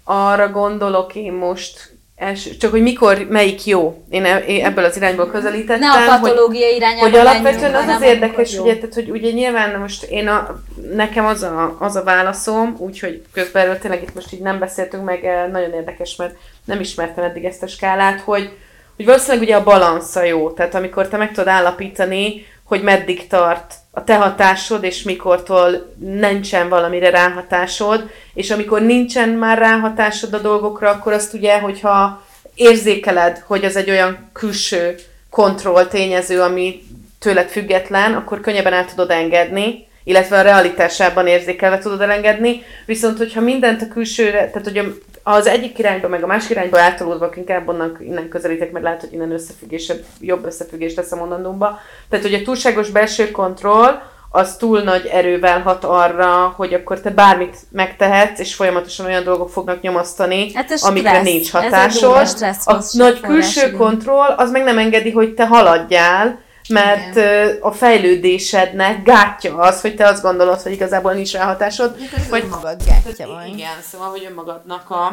arra 0.04 0.50
gondolok 0.50 1.16
én 1.16 1.34
most, 1.34 1.97
első, 2.18 2.58
csak 2.58 2.72
hogy 2.72 2.82
mikor, 2.82 3.28
melyik 3.30 3.66
jó. 3.66 4.04
Én, 4.10 4.26
e- 4.26 4.38
én 4.38 4.66
ebből 4.66 4.84
az 4.84 4.96
irányból 4.98 5.28
közelítettem. 5.32 5.80
Ne 5.80 6.14
a 6.14 6.20
patológia 6.20 6.70
irányába 6.70 7.02
hogy 7.02 7.16
alapvetően 7.16 7.76
az 7.76 7.88
az 7.88 8.02
érdekes, 8.02 8.58
ugye, 8.58 8.76
tehát, 8.76 8.94
hogy 8.94 9.10
ugye 9.10 9.32
nyilván 9.32 9.80
most 9.80 10.04
én 10.04 10.28
a, 10.28 10.60
nekem 10.94 11.26
az 11.26 11.44
a, 11.44 11.76
az 11.80 11.96
a 11.96 12.04
válaszom, 12.04 12.76
úgyhogy 12.78 13.22
közben 13.34 13.64
erről 13.64 13.78
tényleg 13.78 14.02
itt 14.02 14.14
most 14.14 14.34
így 14.34 14.42
nem 14.42 14.60
beszéltünk 14.60 15.04
meg, 15.04 15.26
eh, 15.26 15.48
nagyon 15.52 15.74
érdekes, 15.74 16.16
mert 16.16 16.36
nem 16.66 16.80
ismertem 16.80 17.24
eddig 17.24 17.46
ezt 17.46 17.64
a 17.64 17.68
skálát, 17.68 18.20
hogy, 18.20 18.50
hogy 18.96 19.06
valószínűleg 19.06 19.44
ugye 19.44 19.56
a 19.56 19.64
balansza 19.64 20.24
jó, 20.24 20.52
tehát 20.52 20.76
amikor 20.76 21.08
te 21.08 21.18
meg 21.18 21.28
tudod 21.28 21.48
állapítani, 21.48 22.46
hogy 22.64 22.82
meddig 22.82 23.28
tart 23.28 23.74
a 23.98 24.04
te 24.04 24.16
hatásod, 24.16 24.84
és 24.84 25.04
mikortól 25.04 25.94
nincsen 25.98 26.70
valamire 26.70 27.10
ráhatásod, 27.10 28.10
és 28.34 28.52
amikor 28.52 28.82
nincsen 28.82 29.30
már 29.30 29.58
ráhatásod 29.58 30.34
a 30.34 30.40
dolgokra, 30.40 30.90
akkor 30.90 31.14
azt 31.14 31.34
ugye, 31.34 31.60
hogyha 31.60 32.26
érzékeled, 32.56 33.44
hogy 33.46 33.66
az 33.66 33.76
egy 33.76 33.90
olyan 33.90 34.30
külső 34.34 34.96
kontroll 35.30 35.86
tényező, 35.86 36.42
ami 36.42 36.82
tőled 37.20 37.50
független, 37.50 38.14
akkor 38.14 38.42
könnyebben 38.42 38.74
el 38.74 38.86
tudod 38.86 39.12
engedni, 39.12 39.88
illetve 40.04 40.38
a 40.38 40.42
realitásában 40.42 41.28
érzékelve 41.28 41.78
tudod 41.78 42.02
elengedni, 42.02 42.64
viszont 42.86 43.18
hogyha 43.18 43.42
mindent 43.42 43.82
a 43.82 43.88
külsőre, 43.88 44.50
tehát 44.50 44.64
hogy 44.64 45.02
az 45.30 45.48
egyik 45.48 45.80
irányba, 45.80 46.08
meg 46.08 46.24
a 46.24 46.28
másik 46.28 46.50
irányba 46.50 46.80
eltolódva, 46.80 47.30
inkább 47.36 47.68
onnan 47.68 47.98
innen 48.00 48.30
közelítek, 48.30 48.72
mert 48.72 48.84
lehet, 48.84 49.02
hogy 49.02 49.14
innen 49.14 49.32
összefüggésebb, 49.32 50.04
jobb 50.20 50.46
összefüggés 50.46 50.96
lesz 50.96 51.12
a 51.12 51.16
mondandómba. 51.16 51.80
Tehát, 52.10 52.26
hogy 52.26 52.34
a 52.34 52.42
túlságos 52.42 52.90
belső 52.90 53.32
kontroll, 53.32 54.02
az 54.30 54.56
túl 54.58 54.82
nagy 54.82 55.06
erővel 55.06 55.62
hat 55.62 55.84
arra, 55.84 56.54
hogy 56.56 56.74
akkor 56.74 57.00
te 57.00 57.10
bármit 57.10 57.58
megtehetsz, 57.72 58.40
és 58.40 58.56
folyamatosan 58.56 59.06
olyan 59.06 59.24
dolgok 59.24 59.50
fognak 59.50 59.82
nyomasztani, 59.82 60.54
hát 60.54 60.72
amikre 60.80 61.22
nincs 61.22 61.52
hatásod. 61.52 62.28
A 62.66 62.84
nagy 62.92 63.20
külső 63.20 63.72
kontroll 63.72 64.34
az 64.38 64.52
meg 64.52 64.64
nem 64.64 64.78
engedi, 64.78 65.12
hogy 65.12 65.34
te 65.34 65.48
haladjál, 65.48 66.40
mert 66.68 67.16
Igen. 67.16 67.58
a 67.62 67.72
fejlődésednek 67.72 69.04
gátja 69.04 69.58
az, 69.58 69.82
hogy 69.82 69.96
te 69.96 70.08
azt 70.08 70.22
gondolod, 70.22 70.62
hogy 70.62 70.72
igazából 70.72 71.14
nincs 71.14 71.32
rá 71.32 71.46
hatásod. 71.46 71.96
Hogy 72.30 72.48
magad 72.50 72.84
gátja 72.86 73.28
van. 73.28 73.46
Igen, 73.46 73.82
szóval, 73.92 74.10
hogy 74.10 74.26
önmagadnak 74.30 74.90
a, 74.90 75.06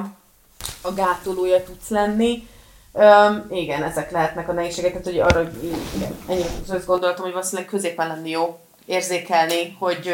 a 0.81 0.93
gátolója 0.93 1.62
tudsz 1.62 1.88
lenni. 1.88 2.49
Um, 2.93 3.47
igen, 3.51 3.83
ezek 3.83 4.11
lehetnek 4.11 4.49
a 4.49 4.53
nehézségek, 4.53 4.90
tehát 4.90 5.07
hogy 5.07 5.19
arra, 5.19 5.51
igen, 5.97 6.17
ennyi 6.29 6.45
azt 6.69 6.87
gondoltam, 6.87 7.25
hogy 7.25 7.33
valószínűleg 7.33 7.71
középen 7.71 8.07
lenni 8.07 8.31
jó 8.31 8.59
érzékelni, 8.87 9.77
hogy 9.79 10.11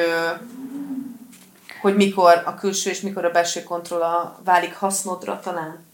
hogy 1.81 1.96
mikor 1.96 2.42
a 2.46 2.55
külső 2.55 2.90
és 2.90 3.00
mikor 3.00 3.24
a 3.24 3.31
belső 3.31 3.62
kontrolla 3.62 4.40
válik 4.44 4.74
hasznodra 4.74 5.40
talán. 5.40 5.85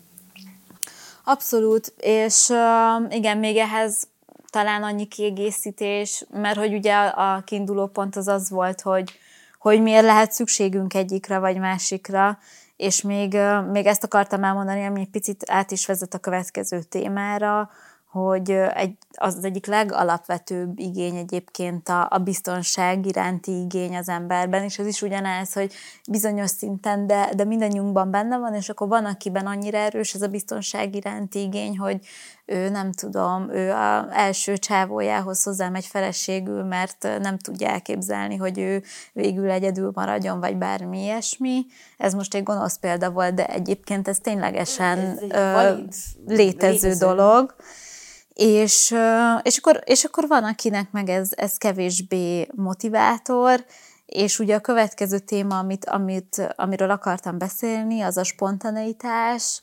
Abszolút, 1.24 1.92
és 1.96 2.48
uh, 2.48 3.14
igen, 3.14 3.38
még 3.38 3.56
ehhez 3.56 4.06
talán 4.50 4.82
annyi 4.82 5.06
kiegészítés, 5.06 6.24
mert 6.30 6.58
hogy 6.58 6.74
ugye 6.74 6.94
a 6.94 7.42
kiinduló 7.44 7.86
pont 7.86 8.16
az 8.16 8.28
az 8.28 8.50
volt, 8.50 8.80
hogy, 8.80 9.18
hogy 9.58 9.82
miért 9.82 10.04
lehet 10.04 10.32
szükségünk 10.32 10.94
egyikre 10.94 11.38
vagy 11.38 11.58
másikra, 11.58 12.38
és 12.76 13.02
még, 13.02 13.38
még 13.72 13.86
ezt 13.86 14.04
akartam 14.04 14.44
elmondani, 14.44 14.84
ami 14.84 15.00
egy 15.00 15.10
picit 15.10 15.44
át 15.50 15.70
is 15.70 15.86
vezet 15.86 16.14
a 16.14 16.18
következő 16.18 16.82
témára, 16.82 17.70
hogy 18.10 18.50
egy, 18.50 18.96
az, 19.12 19.44
egyik 19.44 19.66
legalapvetőbb 19.66 20.78
igény 20.78 21.16
egyébként 21.16 21.88
a, 21.88 22.06
a 22.10 22.18
biztonság 22.18 23.06
iránti 23.06 23.60
igény 23.60 23.96
az 23.96 24.08
emberben, 24.08 24.62
és 24.62 24.78
ez 24.78 24.86
is 24.86 25.02
ugyanez, 25.02 25.52
hogy 25.52 25.72
bizonyos 26.10 26.50
szinten, 26.50 27.06
de, 27.06 27.30
de 27.36 27.44
mindannyiunkban 27.44 28.10
benne 28.10 28.38
van, 28.38 28.54
és 28.54 28.68
akkor 28.68 28.88
van, 28.88 29.04
akiben 29.04 29.46
annyira 29.46 29.78
erős 29.78 30.14
ez 30.14 30.22
a 30.22 30.28
biztonság 30.28 30.94
iránti 30.94 31.40
igény, 31.40 31.78
hogy 31.78 32.06
ő 32.46 32.68
nem 32.68 32.92
tudom, 32.92 33.50
ő 33.50 33.72
a 33.72 34.08
első 34.10 34.56
csávójához 34.56 35.42
hozzámegy 35.42 35.86
feleségül, 35.86 36.62
mert 36.62 37.08
nem 37.20 37.38
tudja 37.38 37.68
elképzelni, 37.68 38.36
hogy 38.36 38.58
ő 38.58 38.82
végül 39.12 39.50
egyedül 39.50 39.90
maradjon, 39.94 40.40
vagy 40.40 40.56
bármi 40.56 41.02
ilyesmi. 41.02 41.66
Ez 41.96 42.14
most 42.14 42.34
egy 42.34 42.42
gonosz 42.42 42.78
példa 42.78 43.10
volt, 43.10 43.34
de 43.34 43.46
egyébként 43.46 44.08
ez 44.08 44.18
ténylegesen 44.18 44.98
ez 44.98 45.22
ö, 45.22 45.74
létező, 46.26 46.36
létező 46.36 46.94
dolog. 46.94 47.54
És, 48.34 48.94
és, 49.42 49.58
akkor, 49.58 49.82
és 49.84 50.04
akkor 50.04 50.28
van, 50.28 50.44
akinek 50.44 50.90
meg 50.90 51.08
ez, 51.08 51.28
ez 51.36 51.56
kevésbé 51.56 52.48
motivátor, 52.54 53.64
és 54.06 54.38
ugye 54.38 54.54
a 54.54 54.60
következő 54.60 55.18
téma, 55.18 55.58
amit, 55.58 55.84
amit, 55.84 56.54
amiről 56.56 56.90
akartam 56.90 57.38
beszélni, 57.38 58.00
az 58.00 58.16
a 58.16 58.24
spontaneitás, 58.24 59.62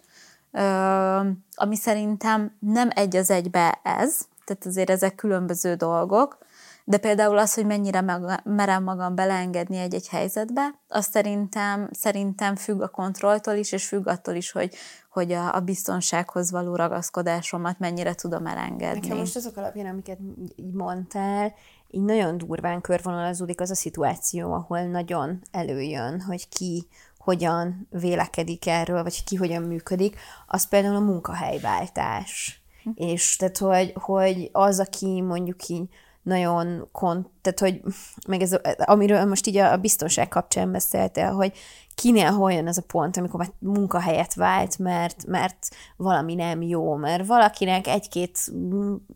ami 1.55 1.75
szerintem 1.75 2.55
nem 2.59 2.89
egy 2.95 3.15
az 3.15 3.29
egybe 3.29 3.79
ez, 3.83 4.19
tehát 4.45 4.65
azért 4.65 4.89
ezek 4.89 5.15
különböző 5.15 5.75
dolgok, 5.75 6.37
de 6.85 6.97
például 6.97 7.37
az, 7.37 7.53
hogy 7.53 7.65
mennyire 7.65 8.01
merem 8.43 8.83
magam 8.83 9.15
beleengedni 9.15 9.77
egy-egy 9.77 10.07
helyzetbe, 10.07 10.79
az 10.87 11.05
szerintem, 11.05 11.89
szerintem 11.91 12.55
függ 12.55 12.81
a 12.81 12.87
kontrolltól 12.87 13.53
is, 13.53 13.71
és 13.71 13.87
függ 13.87 14.07
attól 14.07 14.35
is, 14.35 14.51
hogy, 14.51 14.75
hogy 15.09 15.31
a, 15.31 15.55
a 15.55 15.59
biztonsághoz 15.59 16.51
való 16.51 16.75
ragaszkodásomat 16.75 17.79
mennyire 17.79 18.13
tudom 18.13 18.45
elengedni. 18.45 18.99
Nekem 18.99 19.17
most 19.17 19.35
azok 19.35 19.57
alapján, 19.57 19.85
amiket 19.85 20.17
így 20.55 20.73
mondtál, 20.73 21.53
így 21.89 22.03
nagyon 22.03 22.37
durván 22.37 22.81
körvonalazódik 22.81 23.61
az 23.61 23.69
a 23.69 23.75
szituáció, 23.75 24.53
ahol 24.53 24.81
nagyon 24.81 25.41
előjön, 25.51 26.21
hogy 26.21 26.49
ki 26.49 26.87
hogyan 27.23 27.88
vélekedik 27.89 28.67
erről, 28.67 29.03
vagy 29.03 29.23
ki 29.23 29.36
hogyan 29.36 29.62
működik, 29.62 30.19
az 30.47 30.67
például 30.67 30.95
a 30.95 30.99
munkahelyváltás. 30.99 32.62
Hm. 32.83 32.89
És 32.95 33.36
tehát, 33.36 33.57
hogy, 33.57 33.93
hogy 33.99 34.49
az, 34.51 34.79
aki 34.79 35.21
mondjuk 35.21 35.67
így 35.67 35.89
nagyon 36.23 36.88
kont, 36.91 37.27
tehát 37.41 37.59
hogy 37.59 37.81
meg 38.27 38.41
ez, 38.41 38.55
amiről 38.77 39.25
most 39.25 39.47
így 39.47 39.57
a 39.57 39.77
biztonság 39.77 40.27
kapcsán 40.27 40.71
beszéltél, 40.71 41.31
hogy 41.31 41.53
kinél 41.95 42.31
hol 42.31 42.53
jön 42.53 42.67
ez 42.67 42.77
a 42.77 42.83
pont, 42.88 43.17
amikor 43.17 43.39
már 43.39 43.51
munkahelyet 43.59 44.33
vált, 44.33 44.77
mert, 44.77 45.25
mert 45.27 45.67
valami 45.97 46.36
nem 46.36 46.62
jó, 46.62 46.95
mert 46.95 47.25
valakinek 47.25 47.88
egy-két 47.88 48.51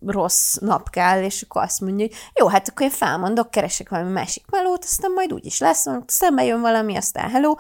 rossz 0.05 0.55
nap 0.55 0.89
kell, 0.89 1.23
és 1.23 1.41
akkor 1.41 1.61
azt 1.61 1.81
mondja, 1.81 2.05
hogy 2.05 2.15
jó, 2.35 2.47
hát 2.47 2.69
akkor 2.69 2.85
én 2.85 2.91
felmondok, 2.91 3.51
keresek 3.51 3.89
valami 3.89 4.11
másik 4.11 4.45
melót, 4.51 4.83
aztán 4.83 5.11
majd 5.11 5.33
úgyis 5.33 5.59
lesz, 5.59 5.85
szembe 6.05 6.43
jön 6.43 6.61
valami, 6.61 6.95
aztán 6.95 7.29
hello, 7.29 7.55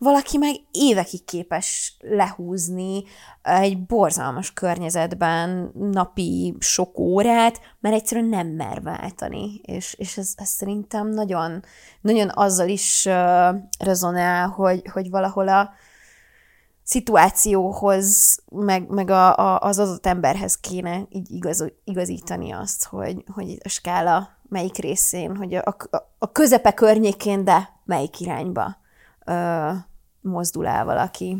valaki 0.00 0.38
meg 0.38 0.54
évekig 0.70 1.24
képes 1.24 1.96
lehúzni 1.98 3.02
egy 3.42 3.86
borzalmas 3.86 4.52
környezetben 4.52 5.72
napi 5.74 6.56
sok 6.58 6.98
órát, 6.98 7.60
mert 7.80 7.94
egyszerűen 7.94 8.28
nem 8.28 8.46
mer 8.46 8.82
váltani. 8.82 9.60
És, 9.62 9.94
és 9.98 10.16
ez, 10.16 10.32
ez 10.36 10.48
szerintem 10.48 11.08
nagyon, 11.08 11.64
nagyon 12.00 12.30
azzal 12.34 12.68
is 12.68 13.04
uh, 13.06 13.56
rezonál, 13.78 14.48
hogy, 14.48 14.82
hogy 14.92 15.10
valahol 15.10 15.48
a 15.48 15.70
szituációhoz, 16.82 18.38
meg, 18.50 18.88
meg 18.88 19.10
a, 19.10 19.36
a, 19.36 19.60
az 19.60 19.78
adott 19.78 20.06
emberhez 20.06 20.56
kéne 20.56 21.06
így 21.08 21.30
igaz, 21.30 21.64
igazítani 21.84 22.52
azt, 22.52 22.84
hogy, 22.84 23.24
hogy 23.34 23.58
a 23.64 23.68
skála 23.68 24.28
melyik 24.48 24.76
részén, 24.76 25.36
hogy 25.36 25.54
a, 25.54 25.76
a, 25.90 25.96
a 26.18 26.32
közepe 26.32 26.72
környékén, 26.72 27.44
de 27.44 27.68
melyik 27.84 28.20
irányba 28.20 28.76
uh, 29.26 29.74
mozdul 30.20 30.66
el 30.66 30.84
valaki. 30.84 31.36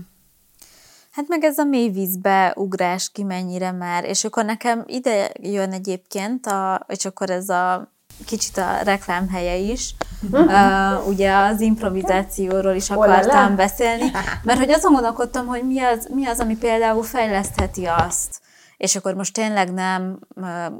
Hát 1.11 1.29
meg 1.29 1.45
ez 1.45 1.59
a 1.59 1.65
mély 1.65 1.89
vízbe 1.89 2.53
ugrás 2.57 3.11
ki 3.13 3.23
mennyire 3.23 3.73
már, 3.73 4.05
és 4.05 4.25
akkor 4.25 4.45
nekem 4.45 4.85
ide 4.87 5.31
jön 5.41 5.73
egyébként, 5.73 6.47
a, 6.47 6.87
és 6.89 7.05
akkor 7.05 7.31
ez 7.31 7.49
a 7.49 7.93
kicsit 8.27 8.57
a 8.57 8.83
reklámhelye 8.83 9.57
is. 9.57 9.95
Uh, 10.31 11.09
ugye 11.09 11.37
az 11.37 11.61
improvizációról 11.61 12.75
is 12.75 12.91
akartam 12.91 13.57
beszélni, 13.57 14.11
mert 14.43 14.59
hogy 14.59 14.71
azon 14.71 14.93
gondolkodtam, 14.93 15.47
hogy 15.47 15.67
mi 15.67 15.81
az, 15.81 16.09
mi 16.15 16.27
az, 16.27 16.41
ami 16.41 16.57
például 16.57 17.03
fejlesztheti 17.03 17.85
azt, 17.85 18.41
és 18.77 18.97
akkor 18.97 19.15
most 19.15 19.35
tényleg 19.35 19.73
nem 19.73 20.19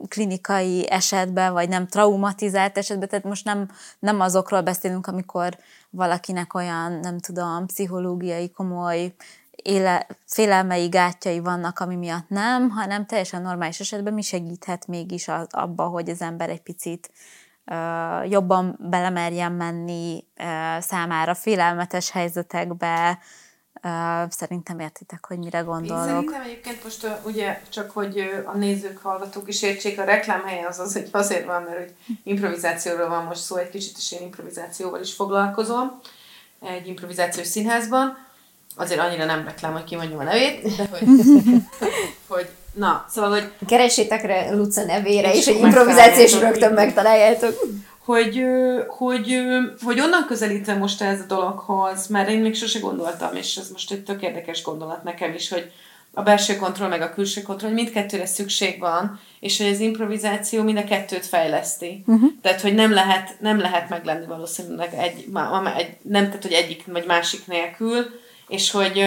klinikai 0.09 0.91
esetben, 0.91 1.53
vagy 1.53 1.69
nem 1.69 1.87
traumatizált 1.87 2.79
esetben, 2.79 3.09
tehát 3.09 3.25
most 3.25 3.45
nem, 3.45 3.69
nem 3.99 4.21
azokról 4.21 4.61
beszélünk, 4.61 5.07
amikor 5.07 5.57
valakinek 5.91 6.55
olyan, 6.55 6.93
nem 6.93 7.19
tudom, 7.19 7.67
pszichológiai 7.67 8.51
komoly 8.51 9.15
éle, 9.63 10.07
félelmei, 10.27 10.89
gátjai 10.89 11.39
vannak, 11.39 11.79
ami 11.79 11.97
miatt 11.97 12.29
nem, 12.29 12.71
hanem 12.71 13.07
teljesen 13.07 13.43
normális 13.43 13.81
esetben 13.81 14.15
mi 14.15 14.23
segíthet 14.23 14.87
mégis 14.87 15.29
az, 15.29 15.47
abba, 15.51 15.85
hogy 15.85 16.11
az 16.11 16.23
ember 16.23 16.49
egy 16.49 16.63
picit 16.63 17.11
uh, 17.67 18.31
jobban 18.31 18.79
belemerjen 18.81 19.53
menni 19.53 20.25
uh, 20.39 20.81
számára 20.81 21.35
félelmetes 21.35 22.11
helyzetekbe, 22.11 23.19
szerintem 24.29 24.79
értitek, 24.79 25.27
hogy 25.27 25.39
mire 25.39 25.61
gondolok. 25.61 26.05
Én 26.05 26.09
szerintem 26.09 26.43
egyébként 26.43 26.85
most 26.85 27.05
uh, 27.05 27.11
ugye 27.25 27.61
csak, 27.69 27.91
hogy 27.91 28.19
uh, 28.19 28.55
a 28.55 28.57
nézők, 28.57 28.99
hallgatók 29.03 29.49
is 29.49 29.63
értsék, 29.63 29.99
a 29.99 30.05
reklámhelye 30.05 30.67
az 30.67 30.79
az, 30.79 30.93
hogy 30.93 31.09
azért 31.13 31.47
van, 31.47 31.63
mert 31.63 31.79
hogy 31.79 31.95
improvizációról 32.25 33.09
van 33.09 33.25
most 33.25 33.41
szó 33.41 33.57
egy 33.57 33.71
kicsit, 33.71 33.97
és 33.97 34.13
én 34.13 34.23
improvizációval 34.23 35.01
is 35.01 35.13
foglalkozom 35.13 36.01
egy 36.61 36.87
improvizációs 36.87 37.47
színházban. 37.47 38.29
Azért 38.77 39.01
annyira 39.01 39.25
nem 39.25 39.45
reklám, 39.45 39.73
hogy 39.73 39.85
kimondjam 39.85 40.19
a 40.19 40.23
nevét, 40.23 40.77
de 40.77 40.89
hogy, 40.91 41.09
hogy 42.29 42.49
na, 42.75 43.05
szóval, 43.09 43.31
hogy... 43.31 43.53
Keressétek 43.67 44.23
rá 44.23 44.51
Luca 44.51 44.85
nevére, 44.85 45.33
és, 45.33 45.39
és 45.39 45.47
egy 45.47 45.61
improvizációs 45.61 46.39
rögtön 46.39 46.73
megtaláljátok 46.73 47.61
hogy, 48.11 48.45
hogy, 48.89 49.41
hogy 49.83 50.01
onnan 50.01 50.27
közelítve 50.27 50.75
most 50.75 51.03
ez 51.03 51.21
a 51.21 51.27
dologhoz, 51.27 52.07
mert 52.07 52.29
én 52.29 52.41
még 52.41 52.55
sose 52.55 52.79
gondoltam, 52.79 53.37
és 53.37 53.57
ez 53.57 53.71
most 53.71 53.93
egy 53.93 54.05
tök 54.05 54.23
érdekes 54.23 54.63
gondolat 54.63 55.03
nekem 55.03 55.35
is, 55.35 55.49
hogy 55.49 55.73
a 56.15 56.23
belső 56.23 56.57
kontroll 56.57 56.89
meg 56.89 57.01
a 57.01 57.15
külső 57.15 57.43
kontroll, 57.43 57.71
mindkettőre 57.71 58.27
szükség 58.27 58.79
van, 58.79 59.21
és 59.41 59.59
hogy 59.59 59.67
az 59.67 59.81
improvizáció 59.81 60.63
mind 60.63 60.79
a 60.79 60.85
kettőt 60.85 61.27
fejleszti. 61.27 62.05
Uh-huh. 62.07 62.31
Tehát, 62.43 62.61
hogy 62.61 62.75
nem 62.75 62.93
lehet, 62.93 63.37
nem 63.41 63.59
lehet 63.59 63.89
meglenni 63.89 64.27
valószínűleg 64.27 64.95
egy, 64.95 65.25
egy, 65.77 65.97
nem 66.03 66.27
tehát, 66.27 66.43
hogy 66.43 66.53
egyik 66.53 66.85
vagy 66.87 67.05
másik 67.07 67.47
nélkül, 67.47 68.07
és 68.49 68.71
hogy 68.71 69.07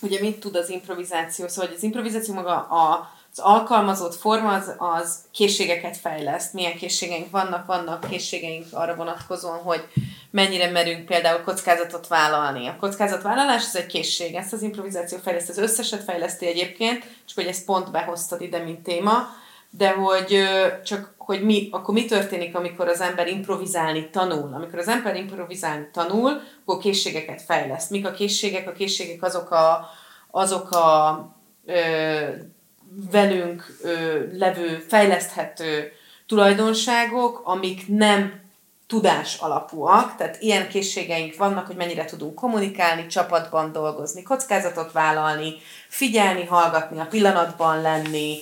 ugye 0.00 0.20
mit 0.20 0.40
tud 0.40 0.56
az 0.56 0.70
improvizáció, 0.70 1.48
szóval 1.48 1.66
hogy 1.66 1.76
az 1.76 1.82
improvizáció 1.82 2.34
maga 2.34 2.54
a, 2.54 3.15
az 3.36 3.44
alkalmazott 3.44 4.14
forma 4.14 4.52
az, 4.52 4.74
az 4.78 5.18
készségeket 5.30 5.96
fejleszt. 5.96 6.52
Milyen 6.52 6.76
készségeink 6.76 7.30
vannak, 7.30 7.66
vannak 7.66 8.06
készségeink 8.10 8.66
arra 8.72 8.94
vonatkozóan, 8.94 9.58
hogy 9.58 9.84
mennyire 10.30 10.70
merünk 10.70 11.04
például 11.04 11.42
kockázatot 11.42 12.06
vállalni. 12.06 12.66
A 12.66 12.76
kockázatvállalás 12.80 13.62
az 13.62 13.76
egy 13.76 13.86
készség, 13.86 14.34
ezt 14.34 14.52
az 14.52 14.62
improvizáció 14.62 15.18
fejleszt, 15.18 15.48
az 15.48 15.58
összeset 15.58 16.02
fejleszti 16.02 16.46
egyébként, 16.46 17.04
csak 17.24 17.36
hogy 17.36 17.46
ezt 17.46 17.64
pont 17.64 17.90
behoztad 17.90 18.40
ide, 18.40 18.58
mint 18.58 18.82
téma, 18.82 19.26
de 19.70 19.90
hogy 19.90 20.44
csak 20.84 21.14
hogy 21.18 21.44
mi, 21.44 21.68
akkor 21.70 21.94
mi 21.94 22.04
történik, 22.04 22.56
amikor 22.56 22.88
az 22.88 23.00
ember 23.00 23.28
improvizálni 23.28 24.10
tanul. 24.10 24.54
Amikor 24.54 24.78
az 24.78 24.88
ember 24.88 25.16
improvizálni 25.16 25.88
tanul, 25.92 26.40
akkor 26.64 26.78
készségeket 26.78 27.42
fejleszt. 27.42 27.90
Mik 27.90 28.06
a 28.06 28.10
készségek? 28.10 28.68
A 28.68 28.72
készségek 28.72 29.22
azok 29.22 29.50
a, 29.50 29.88
azok 30.30 30.70
a 30.70 31.18
ö, 31.66 31.74
velünk 33.10 33.76
ö, 33.82 34.24
levő, 34.32 34.84
fejleszthető 34.88 35.92
tulajdonságok, 36.26 37.42
amik 37.44 37.88
nem 37.88 38.44
tudás 38.86 39.36
alapúak, 39.36 40.16
tehát 40.16 40.40
ilyen 40.40 40.68
készségeink 40.68 41.36
vannak, 41.36 41.66
hogy 41.66 41.76
mennyire 41.76 42.04
tudunk 42.04 42.34
kommunikálni, 42.34 43.06
csapatban 43.06 43.72
dolgozni, 43.72 44.22
kockázatot 44.22 44.92
vállalni, 44.92 45.54
figyelni, 45.88 46.44
hallgatni, 46.44 46.98
a 47.00 47.06
pillanatban 47.06 47.80
lenni, 47.80 48.38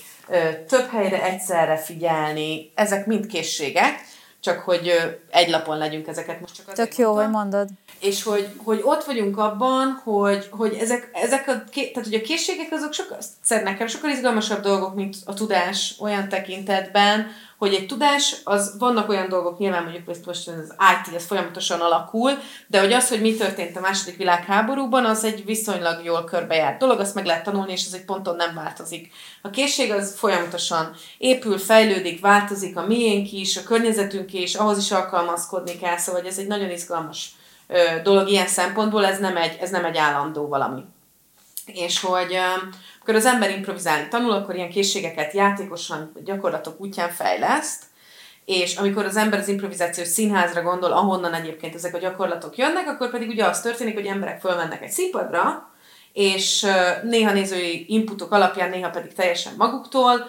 több 0.69 0.88
helyre 0.90 1.23
egyszerre 1.23 1.77
figyelni, 1.77 2.73
ezek 2.75 3.07
mind 3.07 3.27
készségek, 3.27 4.01
csak 4.40 4.59
hogy 4.59 4.93
egy 5.31 5.49
lapon 5.49 5.79
legyünk 5.79 6.07
ezeket 6.07 6.40
most 6.40 6.55
csak 6.55 6.73
Tök 6.73 6.97
jó, 6.97 7.14
hogy 7.14 7.31
mondod. 7.31 7.69
És 8.05 8.23
hogy, 8.23 8.49
hogy 8.64 8.81
ott 8.83 9.05
vagyunk 9.05 9.38
abban, 9.38 10.01
hogy, 10.05 10.49
hogy 10.51 10.77
ezek, 10.81 11.11
ezek 11.12 11.49
a, 11.49 11.64
tehát, 11.75 12.05
hogy 12.05 12.14
a 12.14 12.21
készségek 12.21 12.73
azok 12.73 12.93
sokkal, 12.93 13.19
nekem 13.49 13.87
sokkal 13.87 14.11
izgalmasabb 14.11 14.62
dolgok, 14.62 14.95
mint 14.95 15.17
a 15.25 15.35
tudás 15.35 15.95
olyan 16.01 16.29
tekintetben, 16.29 17.27
hogy 17.59 17.75
egy 17.75 17.87
tudás, 17.87 18.37
az 18.45 18.75
vannak 18.79 19.09
olyan 19.09 19.29
dolgok, 19.29 19.59
nyilván 19.59 19.83
mondjuk 19.83 20.07
hogy 20.07 20.19
most 20.27 20.49
az 20.49 20.75
IT, 20.79 21.14
ez 21.14 21.27
folyamatosan 21.27 21.81
alakul, 21.81 22.31
de 22.67 22.81
hogy 22.81 22.93
az, 22.93 23.09
hogy 23.09 23.21
mi 23.21 23.35
történt 23.35 23.77
a 23.77 23.81
második 23.81 24.17
világháborúban, 24.17 25.05
az 25.05 25.25
egy 25.25 25.45
viszonylag 25.45 26.05
jól 26.05 26.25
körbejárt 26.25 26.79
dolog, 26.79 27.01
azt 27.01 27.14
meg 27.14 27.25
lehet 27.27 27.45
tanulni, 27.45 27.73
és 27.73 27.87
ez 27.87 27.93
egy 27.93 28.05
ponton 28.05 28.37
nem 28.37 28.55
változik. 28.55 29.12
A 29.43 29.51
készség 29.51 29.93
az 29.93 30.14
folyamatosan 30.17 30.95
épül, 31.19 31.59
fejlődik, 31.59 32.21
változik, 32.21 32.77
a 32.77 32.87
miénk 32.87 33.33
is, 33.33 33.57
a 33.57 33.62
környezetünk 33.62 34.33
is, 34.33 34.55
ahhoz 34.55 34.79
is 34.79 34.90
alkalmazkodni 34.90 35.79
kell, 35.79 35.97
szóval 35.97 36.27
ez 36.27 36.38
egy 36.38 36.47
nagyon 36.47 36.71
izgalmas 36.71 37.31
ö, 37.74 38.02
dolog 38.02 38.28
ilyen 38.28 38.46
szempontból, 38.46 39.06
ez 39.06 39.18
nem 39.18 39.37
egy, 39.37 39.58
ez 39.60 39.70
nem 39.70 39.84
egy 39.84 39.96
állandó 39.96 40.48
valami. 40.48 40.82
És 41.66 42.00
hogy 42.00 42.38
amikor 42.94 43.14
az 43.14 43.34
ember 43.34 43.50
improvizálni 43.50 44.08
tanul, 44.08 44.32
akkor 44.32 44.54
ilyen 44.54 44.70
készségeket 44.70 45.32
játékosan, 45.32 46.12
gyakorlatok 46.24 46.80
útján 46.80 47.10
fejleszt, 47.10 47.82
és 48.44 48.76
amikor 48.76 49.04
az 49.04 49.16
ember 49.16 49.38
az 49.38 49.48
improvizációs 49.48 50.08
színházra 50.08 50.62
gondol, 50.62 50.92
ahonnan 50.92 51.34
egyébként 51.34 51.74
ezek 51.74 51.94
a 51.94 51.98
gyakorlatok 51.98 52.56
jönnek, 52.56 52.88
akkor 52.88 53.10
pedig 53.10 53.28
ugye 53.28 53.44
az 53.44 53.60
történik, 53.60 53.94
hogy 53.94 54.06
emberek 54.06 54.40
fölmennek 54.40 54.82
egy 54.82 54.90
színpadra, 54.90 55.70
és 56.12 56.66
néha 57.02 57.32
nézői 57.32 57.84
inputok 57.88 58.32
alapján, 58.32 58.70
néha 58.70 58.90
pedig 58.90 59.12
teljesen 59.12 59.54
maguktól 59.56 60.26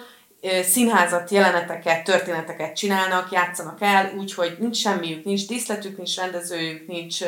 színházat, 0.64 1.30
jeleneteket, 1.30 2.04
történeteket 2.04 2.76
csinálnak, 2.76 3.32
játszanak 3.32 3.82
el, 3.82 4.14
úgyhogy 4.18 4.56
nincs 4.60 4.78
semmiük, 4.78 5.26
nincs 5.26 5.48
díszletük, 5.48 5.98
nincs 5.98 6.16
rendezőjük, 6.16 6.88
nincs 6.88 7.20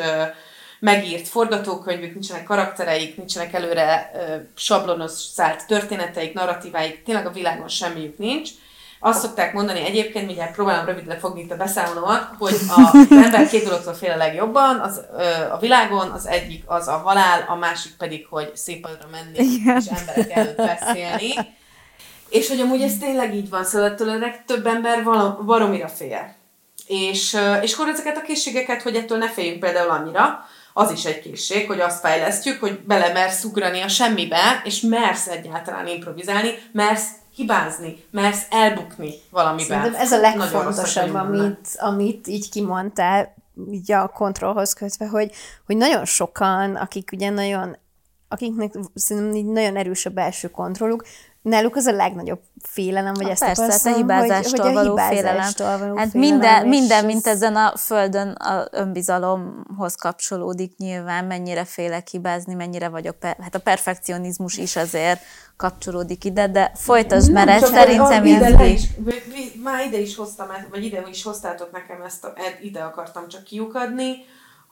megírt 0.80 1.28
forgatókönyvük, 1.28 2.14
nincsenek 2.14 2.44
karaktereik, 2.44 3.18
nincsenek 3.18 3.54
előre 3.54 4.12
sablonos 4.56 5.12
szállt 5.12 5.68
történeteik, 5.68 6.34
narratíváik, 6.34 7.04
tényleg 7.04 7.26
a 7.26 7.32
világon 7.32 7.68
semmiük 7.68 8.18
nincs. 8.18 8.50
Azt 9.00 9.22
szokták 9.22 9.54
mondani 9.54 9.86
egyébként, 9.86 10.26
mindjárt 10.26 10.56
próbálom 10.56 10.86
rövidre 10.86 11.18
fogni 11.18 11.42
itt 11.42 11.52
a 11.52 11.58
beszámolómat, 11.58 12.30
hogy 12.38 12.56
a 12.68 12.98
ember 13.24 13.48
két 13.48 13.64
dologtól 13.64 13.94
fél 13.94 14.12
a 14.12 14.18
legjobban 14.18 14.80
az, 14.80 15.02
ö, 15.18 15.52
a 15.52 15.58
világon, 15.60 16.10
az 16.10 16.28
egyik 16.28 16.64
az 16.66 16.88
a 16.88 16.98
halál, 16.98 17.46
a 17.48 17.56
másik 17.56 17.92
pedig, 17.98 18.26
hogy 18.30 18.56
szépadra 18.56 19.08
menni 19.12 19.54
Igen. 19.54 19.78
és 19.78 19.86
emberek 19.86 20.32
előtt 20.32 20.58
beszélni. 20.58 21.34
És 22.30 22.48
hogy 22.48 22.60
amúgy 22.60 22.82
ez 22.82 22.98
tényleg 22.98 23.36
így 23.36 23.50
van, 23.50 23.64
szóval 23.64 23.90
ettől 23.90 24.10
a 24.10 24.18
legtöbb 24.18 24.66
ember 24.66 25.04
valomira 25.46 25.88
fél. 25.88 26.36
És, 26.88 27.38
és 27.62 27.74
akkor 27.74 27.88
ezeket 27.88 28.18
a 28.18 28.22
készségeket, 28.22 28.82
hogy 28.82 28.96
ettől 28.96 29.18
ne 29.18 29.30
féljünk 29.30 29.60
például 29.60 29.90
annyira, 29.90 30.46
az 30.74 30.92
is 30.92 31.06
egy 31.06 31.20
készség, 31.20 31.68
hogy 31.68 31.80
azt 31.80 32.00
fejlesztjük, 32.00 32.60
hogy 32.60 32.80
belemersz 32.80 33.44
ugrani 33.44 33.82
a 33.82 33.88
semmibe, 33.88 34.62
és 34.64 34.82
mersz 34.82 35.28
egyáltalán 35.28 35.88
improvizálni, 35.88 36.50
mersz 36.72 37.08
hibázni, 37.36 38.04
mersz 38.12 38.46
elbukni 38.50 39.14
valamiben. 39.30 39.82
Szerintem 39.82 40.02
ez 40.02 40.12
a 40.12 40.20
legfontosabb, 40.20 41.14
amit, 41.14 41.68
amit 41.78 42.28
így 42.28 42.50
kimondtál, 42.50 43.36
így 43.72 43.92
a 43.92 44.08
kontrollhoz 44.08 44.74
kötve, 44.74 45.08
hogy, 45.08 45.32
hogy 45.66 45.78
nagyon 45.78 46.06
sokan, 46.06 46.76
akik 46.76 47.10
ugye 47.14 47.30
nagyon 47.30 47.78
akiknek 48.28 48.74
szerintem 48.94 49.36
így 49.36 49.46
nagyon 49.46 49.76
erős 49.76 50.06
a 50.06 50.10
belső 50.10 50.50
kontrolluk, 50.50 51.04
náluk 51.48 51.76
az 51.76 51.86
a 51.86 51.92
legnagyobb 51.92 52.40
félelem, 52.62 53.14
vagy 53.14 53.26
ha 53.26 53.32
ezt 53.32 53.46
persze, 53.46 53.62
tapasztalom, 53.62 53.98
a 53.98 54.02
hibázástól 54.02 54.52
hogy, 54.52 54.60
hogy 54.60 54.70
a 54.70 54.74
való 54.74 54.90
hibázástól 54.90 55.68
félelem. 55.68 55.80
Való 55.80 55.96
hát 55.96 56.10
félelem, 56.10 56.32
minden, 56.32 56.68
minden 56.68 57.06
mint 57.06 57.28
ezen 57.28 57.56
a 57.56 57.78
földön 57.78 58.28
a 58.32 58.68
önbizalomhoz 58.72 59.96
kapcsolódik 59.96 60.78
nyilván, 60.78 61.26
mennyire 61.26 61.66
félek 61.66 62.08
hibázni, 62.08 62.54
mennyire 62.54 62.90
vagyok, 62.90 63.16
per, 63.16 63.38
hát 63.42 63.56
a 63.56 63.60
perfekcionizmus 63.60 64.58
is 64.58 64.76
azért 64.76 65.22
kapcsolódik 65.58 66.24
ide, 66.24 66.48
de 66.48 66.72
folytasd, 66.76 67.32
mert 67.32 67.50
ez 67.50 67.70
szerintem 67.70 68.26
ide 68.26 68.66
is, 68.66 68.88
Már 69.64 69.86
ide 69.86 70.00
is 70.00 70.16
hoztam, 70.16 70.48
vagy 70.70 70.84
ide 70.84 71.04
is 71.10 71.24
hoztátok 71.24 71.72
nekem 71.72 72.02
ezt, 72.02 72.24
a, 72.24 72.34
ide 72.62 72.80
akartam 72.80 73.28
csak 73.28 73.44
kiukadni, 73.44 74.16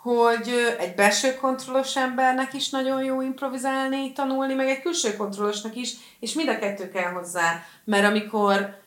hogy 0.06 0.76
egy 0.80 0.96
belső 0.96 1.36
kontrollos 1.36 1.96
embernek 1.96 2.54
is 2.54 2.70
nagyon 2.70 3.04
jó 3.04 3.22
improvizálni, 3.22 4.12
tanulni, 4.14 4.54
meg 4.54 4.68
egy 4.68 4.82
külső 4.82 5.16
kontrollosnak 5.16 5.76
is, 5.76 5.94
és 6.20 6.34
mind 6.34 6.50
a 6.50 6.60
kettő 6.60 6.90
kell 6.90 7.12
hozzá. 7.12 7.64
Mert 7.84 8.06
amikor, 8.06 8.78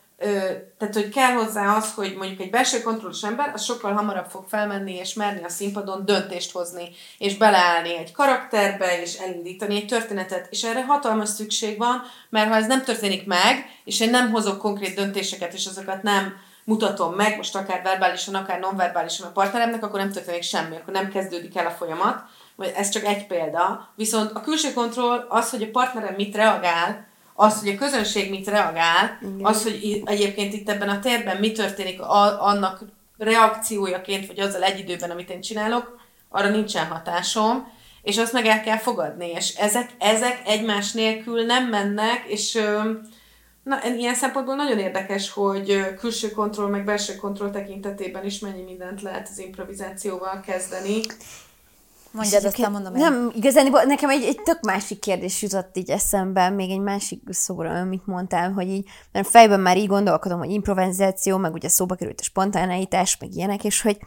tehát 0.79 0.95
hogy 0.95 1.09
kell 1.09 1.33
hozzá 1.33 1.77
az, 1.77 1.95
hogy 1.95 2.15
mondjuk 2.17 2.41
egy 2.41 2.51
belső 2.51 2.81
kontrollos 2.81 3.23
ember, 3.23 3.51
az 3.55 3.65
sokkal 3.65 3.93
hamarabb 3.93 4.31
fog 4.31 4.45
felmenni 4.49 4.95
és 4.95 5.15
merni 5.15 5.45
a 5.45 5.49
színpadon 5.49 6.05
döntést 6.05 6.53
hozni, 6.53 6.89
és 7.19 7.37
beleállni 7.37 7.97
egy 7.97 8.13
karakterbe, 8.13 9.01
és 9.03 9.15
elindítani 9.15 9.77
egy 9.77 9.87
történetet, 9.87 10.47
és 10.51 10.63
erre 10.63 10.85
hatalmas 10.85 11.29
szükség 11.29 11.79
van, 11.79 12.03
mert 12.31 12.49
ha 12.49 12.57
ez 12.57 12.67
nem 12.67 12.85
történik 12.85 13.27
meg, 13.27 13.67
és 13.85 14.01
én 14.01 14.11
nem 14.11 14.31
hozok 14.31 14.59
konkrét 14.59 14.95
döntéseket, 14.95 15.53
és 15.53 15.67
azokat 15.67 16.03
nem 16.03 16.47
mutatom 16.69 17.15
meg, 17.15 17.37
most 17.37 17.57
akár 17.57 17.83
verbálisan, 17.83 18.35
akár 18.35 18.61
nonverbálisan 18.61 19.27
a 19.27 19.33
partneremnek, 19.33 19.85
akkor 19.85 20.01
nem 20.01 20.13
történik 20.13 20.43
semmi, 20.43 20.77
akkor 20.77 20.93
nem 20.93 21.11
kezdődik 21.11 21.57
el 21.57 21.67
a 21.67 21.71
folyamat. 21.71 22.23
Vagy 22.57 22.73
ez 22.77 22.89
csak 22.89 23.05
egy 23.05 23.27
példa. 23.27 23.89
Viszont 23.95 24.31
a 24.35 24.41
külső 24.41 24.73
kontroll 24.73 25.27
az, 25.29 25.51
hogy 25.51 25.63
a 25.63 25.71
partnerem 25.73 26.15
mit 26.15 26.37
reagál, 26.37 27.07
az, 27.35 27.61
hogy 27.61 27.69
a 27.69 27.79
közönség 27.79 28.31
mit 28.31 28.49
reagál, 28.49 29.19
Igen. 29.23 29.45
az, 29.45 29.63
hogy 29.63 30.03
egyébként 30.05 30.53
itt 30.53 30.69
ebben 30.69 30.89
a 30.89 31.01
térben 31.01 31.37
mi 31.37 31.53
történik 31.53 32.01
a, 32.01 32.47
annak 32.47 32.81
reakciójaként, 33.19 34.27
vagy 34.27 34.41
azzal 34.41 34.63
egy 34.63 34.79
időben, 34.79 35.11
amit 35.11 35.31
én 35.31 35.41
csinálok, 35.41 35.99
arra 36.29 36.49
nincsen 36.49 36.87
hatásom, 36.87 37.73
és 38.03 38.19
azt 38.19 38.33
meg 38.33 38.47
el 38.47 38.61
kell 38.61 38.79
fogadni, 38.79 39.31
és 39.31 39.55
ezek, 39.55 39.91
ezek 39.99 40.43
egymás 40.47 40.93
nélkül 40.93 41.45
nem 41.45 41.69
mennek, 41.69 42.25
és 42.27 42.61
Na, 43.69 43.85
ilyen 43.97 44.15
szempontból 44.15 44.55
nagyon 44.55 44.79
érdekes, 44.79 45.31
hogy 45.31 45.95
külső 45.99 46.31
kontroll, 46.31 46.69
meg 46.69 46.85
belső 46.85 47.17
kontroll 47.17 47.51
tekintetében 47.51 48.25
is 48.25 48.39
mennyi 48.39 48.63
mindent 48.63 49.03
lehet 49.03 49.29
az 49.31 49.39
improvizációval 49.39 50.41
kezdeni. 50.41 51.01
Mondjad, 52.11 52.45
aztán 52.45 52.71
mondom 52.71 52.95
én. 52.95 53.01
Nem, 53.01 53.33
igazán 53.35 53.71
nekem 53.87 54.11
egy, 54.11 54.23
egy 54.23 54.43
tök 54.43 54.61
másik 54.61 54.99
kérdés 54.99 55.43
jutott 55.43 55.77
így 55.77 55.91
eszembe, 55.91 56.49
még 56.49 56.71
egy 56.71 56.81
másik 56.81 57.23
szóra, 57.31 57.71
amit 57.71 58.07
mondtál, 58.07 58.53
hogy 58.53 58.69
így, 58.69 58.89
mert 59.13 59.29
fejben 59.29 59.61
már 59.61 59.77
így 59.77 59.87
gondolkodom, 59.87 60.39
hogy 60.39 60.51
improvizáció, 60.51 61.37
meg 61.37 61.53
ugye 61.53 61.69
szóba 61.69 61.95
került 61.95 62.21
a 62.21 62.25
spontáneitás, 62.25 63.17
meg 63.19 63.35
ilyenek, 63.35 63.65
és 63.65 63.83
hogy 63.83 63.99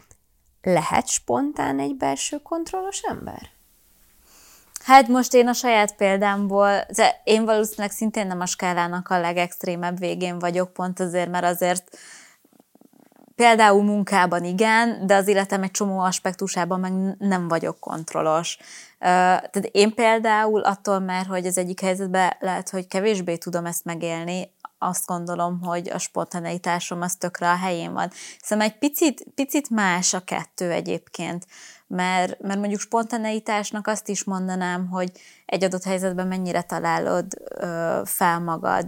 lehet 0.62 1.08
spontán 1.08 1.78
egy 1.78 1.96
belső 1.96 2.38
kontrollos 2.38 3.00
ember? 3.00 3.50
Hát 4.84 5.08
most 5.08 5.34
én 5.34 5.48
a 5.48 5.52
saját 5.52 5.96
példámból, 5.96 6.86
én 7.24 7.44
valószínűleg 7.44 7.90
szintén 7.90 8.26
nem 8.26 8.40
a 8.40 8.46
skálának 8.46 9.08
a 9.08 9.20
legextrémebb 9.20 9.98
végén 9.98 10.38
vagyok, 10.38 10.72
pont 10.72 11.00
azért, 11.00 11.30
mert 11.30 11.44
azért 11.44 11.98
például 13.36 13.82
munkában 13.82 14.44
igen, 14.44 15.06
de 15.06 15.14
az 15.14 15.28
életem 15.28 15.62
egy 15.62 15.70
csomó 15.70 15.98
aspektusában 15.98 16.80
meg 16.80 16.92
nem 17.18 17.48
vagyok 17.48 17.78
kontrollos. 17.80 18.58
Tehát 18.98 19.68
én 19.72 19.94
például 19.94 20.60
attól 20.60 20.98
már, 20.98 21.26
hogy 21.26 21.46
az 21.46 21.58
egyik 21.58 21.80
helyzetben 21.80 22.36
lehet, 22.40 22.70
hogy 22.70 22.86
kevésbé 22.86 23.36
tudom 23.36 23.66
ezt 23.66 23.84
megélni, 23.84 24.50
azt 24.78 25.06
gondolom, 25.06 25.60
hogy 25.62 25.90
a 25.90 25.98
spontaneitásom 25.98 27.00
az 27.00 27.14
tökre 27.14 27.50
a 27.50 27.56
helyén 27.56 27.92
van. 27.92 28.10
Szóval 28.42 28.64
egy 28.64 28.78
picit, 28.78 29.24
picit 29.34 29.70
más 29.70 30.14
a 30.14 30.20
kettő 30.20 30.70
egyébként 30.70 31.46
mert, 31.92 32.40
mert 32.40 32.58
mondjuk 32.58 32.80
spontaneitásnak 32.80 33.86
azt 33.86 34.08
is 34.08 34.24
mondanám, 34.24 34.88
hogy 34.88 35.12
egy 35.46 35.64
adott 35.64 35.82
helyzetben 35.82 36.26
mennyire 36.26 36.62
találod 36.62 37.26
ö, 37.54 38.00
fel 38.04 38.40
magad. 38.40 38.84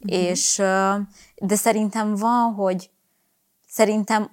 Uh-huh. 0.00 0.22
És, 0.22 0.58
ö, 0.58 0.94
de 1.36 1.54
szerintem 1.54 2.14
van, 2.14 2.52
hogy 2.52 2.90
szerintem 3.68 4.30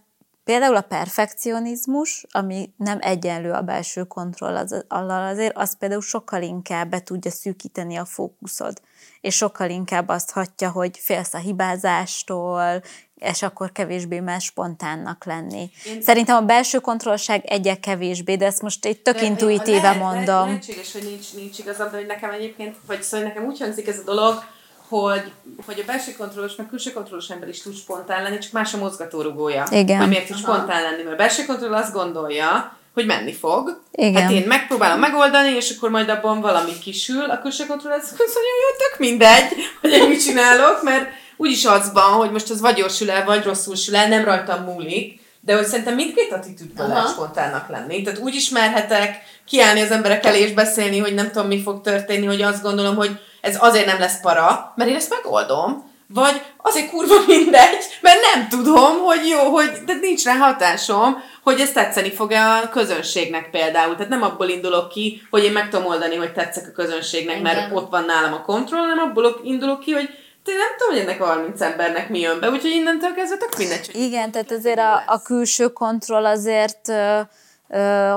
például 0.48 0.76
a 0.76 0.82
perfekcionizmus, 0.82 2.26
ami 2.32 2.70
nem 2.78 2.98
egyenlő 3.02 3.52
a 3.52 3.62
belső 3.62 4.04
kontroll 4.04 4.56
az, 4.56 4.86
azért, 4.88 5.58
az 5.58 5.78
például 5.78 6.02
sokkal 6.02 6.41
inkább 6.41 6.89
be 6.89 7.00
tudja 7.00 7.32
szűkíteni 7.32 7.95
a 7.95 8.06
fókuszod, 8.06 8.82
és 9.22 9.36
sokkal 9.36 9.70
inkább 9.70 10.10
azt 10.10 10.32
hatja, 10.32 10.70
hogy 10.70 10.98
félsz 10.98 11.34
a 11.34 11.38
hibázástól, 11.38 12.82
és 13.16 13.41
akkor 13.41 13.72
kevésbé 13.72 14.20
mer 14.20 14.41
spontánnak 14.41 15.26
lenni. 15.26 15.70
Én... 15.86 16.02
Szerintem 16.02 16.36
a 16.36 16.45
belső 16.45 16.80
kontrollság 16.80 17.45
egyek 17.45 17.80
kevésbé, 17.80 18.36
de 18.36 18.45
ezt 18.45 18.62
most 18.62 18.86
egy 18.86 19.02
tök 19.02 19.16
de 19.16 19.26
intuitíve 19.26 19.91
le, 19.91 19.98
mondom. 19.98 20.26
Le, 20.26 20.45
lehetséges, 20.45 20.91
hogy 20.91 21.04
nincs, 21.04 21.34
nincs 21.34 21.60
igazad, 21.60 21.91
de 21.91 21.98
hogy 21.98 22.06
nekem 22.06 22.32
egyébként, 22.32 22.76
vagy 22.86 23.04
szóval 23.04 23.28
nekem 23.28 23.45
úgy 23.45 23.60
hangzik 23.60 23.88
ez 23.88 24.00
a 24.00 24.04
dolog, 24.04 24.43
hogy, 24.88 25.31
hogy 25.65 25.79
a 25.79 25.85
belső 25.85 26.11
kontrollos, 26.17 26.55
meg 26.55 26.67
külső 26.69 26.91
kontrollos 26.91 27.29
ember 27.29 27.49
is 27.49 27.61
tud 27.61 27.75
spontán 27.75 28.23
lenni, 28.23 28.38
csak 28.38 28.51
más 28.51 28.73
a 28.73 28.77
mozgatórugója. 28.77 29.63
Igen. 29.71 29.97
Hogy 29.97 30.07
miért 30.07 30.27
tud 30.27 30.38
spontán 30.38 30.81
lenni, 30.81 31.03
mert 31.03 31.13
a 31.13 31.17
belső 31.17 31.45
kontroll 31.45 31.73
azt 31.73 31.93
gondolja, 31.93 32.77
hogy 32.93 33.05
menni 33.05 33.33
fog. 33.33 33.81
Igen. 33.91 34.21
Hát 34.21 34.31
én 34.31 34.47
megpróbálom 34.47 34.99
megoldani, 34.99 35.49
és 35.49 35.73
akkor 35.75 35.89
majd 35.89 36.09
abban 36.09 36.41
valami 36.41 36.79
kisül. 36.83 37.23
A 37.23 37.39
külső 37.41 37.65
kontroll 37.65 37.93
az 37.93 38.09
mondja, 38.17 38.53
hogy 38.67 38.89
tök 38.89 38.99
mindegy, 38.99 39.53
hogy 39.81 39.91
én 39.91 40.09
mit 40.09 40.23
csinálok, 40.23 40.83
mert 40.83 41.09
úgyis 41.38 41.65
az 41.65 41.91
van, 41.93 42.11
hogy 42.11 42.31
most 42.31 42.49
az 42.49 42.61
vagy 42.61 42.77
jól 42.77 42.89
sül 42.89 43.11
el, 43.11 43.25
vagy 43.25 43.43
rosszul 43.43 43.75
sül 43.75 43.95
el, 43.95 44.07
nem 44.07 44.23
rajtam 44.23 44.63
múlik, 44.63 45.19
de 45.39 45.55
hogy 45.55 45.65
szerintem 45.65 45.95
mindkét 45.95 46.31
attitűdből 46.31 46.88
lehet 46.88 47.09
spontánnak 47.09 47.69
lenni. 47.69 48.01
Tehát 48.01 48.19
úgy 48.19 48.35
ismerhetek 48.35 49.21
kiállni 49.45 49.81
az 49.81 49.91
emberek 49.91 50.25
elé 50.25 50.39
és 50.39 50.53
beszélni, 50.53 50.97
hogy 50.97 51.13
nem 51.13 51.31
tudom, 51.31 51.47
mi 51.47 51.61
fog 51.61 51.81
történni, 51.81 52.25
hogy 52.25 52.41
azt 52.41 52.61
gondolom, 52.61 52.95
hogy 52.95 53.19
ez 53.41 53.57
azért 53.59 53.85
nem 53.85 53.99
lesz 53.99 54.19
para, 54.21 54.73
mert 54.75 54.89
én 54.89 54.95
ezt 54.95 55.09
megoldom, 55.09 55.95
vagy 56.07 56.41
azért 56.57 56.89
kurva 56.89 57.15
mindegy, 57.27 57.85
mert 58.01 58.19
nem 58.33 58.47
tudom, 58.49 58.99
hogy 58.99 59.27
jó, 59.27 59.39
hogy 59.39 59.71
de 59.85 59.93
nincs 59.93 60.23
rá 60.23 60.33
hatásom, 60.33 61.23
hogy 61.43 61.59
ez 61.59 61.71
tetszeni 61.71 62.11
fog-e 62.11 62.49
a 62.49 62.69
közönségnek 62.69 63.49
például. 63.49 63.95
Tehát 63.95 64.09
nem 64.09 64.23
abból 64.23 64.47
indulok 64.47 64.89
ki, 64.89 65.27
hogy 65.29 65.43
én 65.43 65.51
meg 65.51 65.69
tudom 65.69 65.85
oldani, 65.85 66.15
hogy 66.15 66.33
tetszek 66.33 66.67
a 66.67 66.71
közönségnek, 66.71 67.39
Igen. 67.39 67.55
mert 67.55 67.75
ott 67.75 67.89
van 67.89 68.05
nálam 68.05 68.33
a 68.33 68.41
kontroll, 68.41 68.79
hanem 68.79 68.99
abból 68.99 69.39
indulok 69.43 69.79
ki, 69.79 69.91
hogy 69.91 70.09
én 70.45 70.57
nem 70.57 70.77
tudom, 70.77 70.93
hogy 70.93 71.03
ennek 71.03 71.21
a 71.21 71.25
30 71.25 71.61
embernek 71.61 72.09
mi 72.09 72.19
jön 72.19 72.39
be, 72.39 72.49
úgyhogy 72.49 72.71
innentől 72.71 73.13
kezdve 73.13 73.38
tök 73.38 73.57
mindegy. 73.57 73.89
Igen, 73.93 74.31
tehát 74.31 74.51
azért 74.51 74.79
a, 74.79 75.03
a 75.05 75.21
külső 75.21 75.67
kontroll 75.67 76.25
azért 76.25 76.91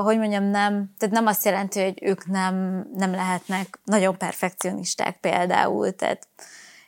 hogy 0.02 0.18
mondjam, 0.18 0.44
nem, 0.44 0.94
tehát 0.98 1.14
nem 1.14 1.26
azt 1.26 1.44
jelenti, 1.44 1.82
hogy 1.82 1.98
ők 2.02 2.26
nem, 2.26 2.86
nem 2.96 3.10
lehetnek 3.10 3.78
nagyon 3.84 4.18
perfekcionisták 4.18 5.20
például, 5.20 5.94
tehát 5.94 6.28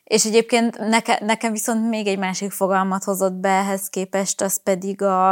és 0.04 0.24
egyébként 0.24 0.78
neke, 0.78 1.18
nekem 1.24 1.52
viszont 1.52 1.88
még 1.88 2.06
egy 2.06 2.18
másik 2.18 2.50
fogalmat 2.50 3.04
hozott 3.04 3.32
be 3.32 3.48
ehhez 3.48 3.88
képest, 3.88 4.40
az 4.40 4.62
pedig 4.62 5.02
a, 5.02 5.30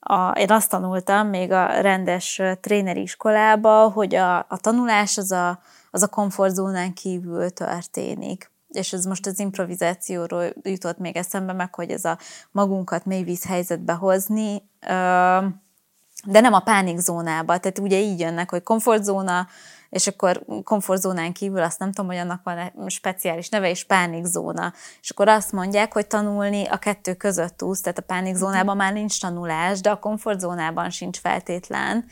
a, 0.00 0.30
én 0.34 0.50
azt 0.50 0.70
tanultam 0.70 1.28
még 1.28 1.52
a 1.52 1.80
rendes 1.80 2.40
tréneriskolába, 2.60 3.88
hogy 3.88 4.14
a, 4.14 4.38
a 4.38 4.58
tanulás 4.60 5.18
az 5.18 5.32
a, 5.32 5.60
az 5.90 6.02
a 6.02 6.08
komfortzónán 6.08 6.92
kívül 6.92 7.50
történik. 7.50 8.50
És 8.68 8.92
ez 8.92 9.04
most 9.04 9.26
az 9.26 9.38
improvizációról 9.38 10.44
jutott 10.62 10.98
még 10.98 11.16
eszembe 11.16 11.52
meg, 11.52 11.74
hogy 11.74 11.90
ez 11.90 12.04
a 12.04 12.18
magunkat 12.50 13.04
mélyvíz 13.04 13.46
helyzetbe 13.46 13.92
hozni, 13.92 14.62
de 16.24 16.40
nem 16.40 16.52
a 16.52 16.60
pánikzónába. 16.60 17.58
Tehát 17.58 17.78
ugye 17.78 18.00
így 18.00 18.20
jönnek, 18.20 18.50
hogy 18.50 18.62
komfortzóna, 18.62 19.46
és 19.88 20.06
akkor 20.06 20.44
komfortzónán 20.64 21.32
kívül 21.32 21.62
azt 21.62 21.78
nem 21.78 21.92
tudom, 21.92 22.10
hogy 22.10 22.20
annak 22.20 22.42
van 22.42 22.88
speciális 22.88 23.48
neve, 23.48 23.70
és 23.70 23.84
pánikzóna. 23.84 24.72
És 25.00 25.10
akkor 25.10 25.28
azt 25.28 25.52
mondják, 25.52 25.92
hogy 25.92 26.06
tanulni 26.06 26.66
a 26.66 26.76
kettő 26.76 27.14
között 27.14 27.62
úsz, 27.62 27.80
tehát 27.80 27.98
a 27.98 28.02
pánikzónában 28.02 28.76
már 28.76 28.92
nincs 28.92 29.20
tanulás, 29.20 29.80
de 29.80 29.90
a 29.90 29.98
komfortzónában 29.98 30.90
sincs 30.90 31.18
feltétlen. 31.18 32.04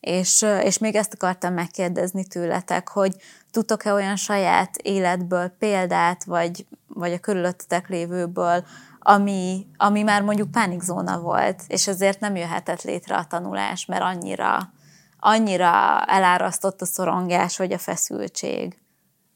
És, 0.00 0.46
és 0.62 0.78
még 0.78 0.94
ezt 0.94 1.14
akartam 1.14 1.54
megkérdezni 1.54 2.26
tőletek, 2.26 2.88
hogy 2.88 3.16
tudtok-e 3.50 3.92
olyan 3.92 4.16
saját 4.16 4.76
életből 4.76 5.48
példát, 5.48 6.24
vagy, 6.24 6.66
vagy 6.98 7.12
a 7.12 7.18
körülöttetek 7.18 7.88
lévőből, 7.88 8.64
ami, 8.98 9.66
ami 9.76 10.02
már 10.02 10.22
mondjuk 10.22 10.50
pánikzóna 10.50 11.20
volt, 11.20 11.62
és 11.66 11.86
ezért 11.86 12.20
nem 12.20 12.36
jöhetett 12.36 12.82
létre 12.82 13.16
a 13.16 13.24
tanulás, 13.24 13.86
mert 13.86 14.02
annyira, 14.02 14.72
annyira 15.20 16.04
elárasztott 16.04 16.82
a 16.82 16.86
szorongás 16.86 17.56
vagy 17.56 17.72
a 17.72 17.78
feszültség. 17.78 18.76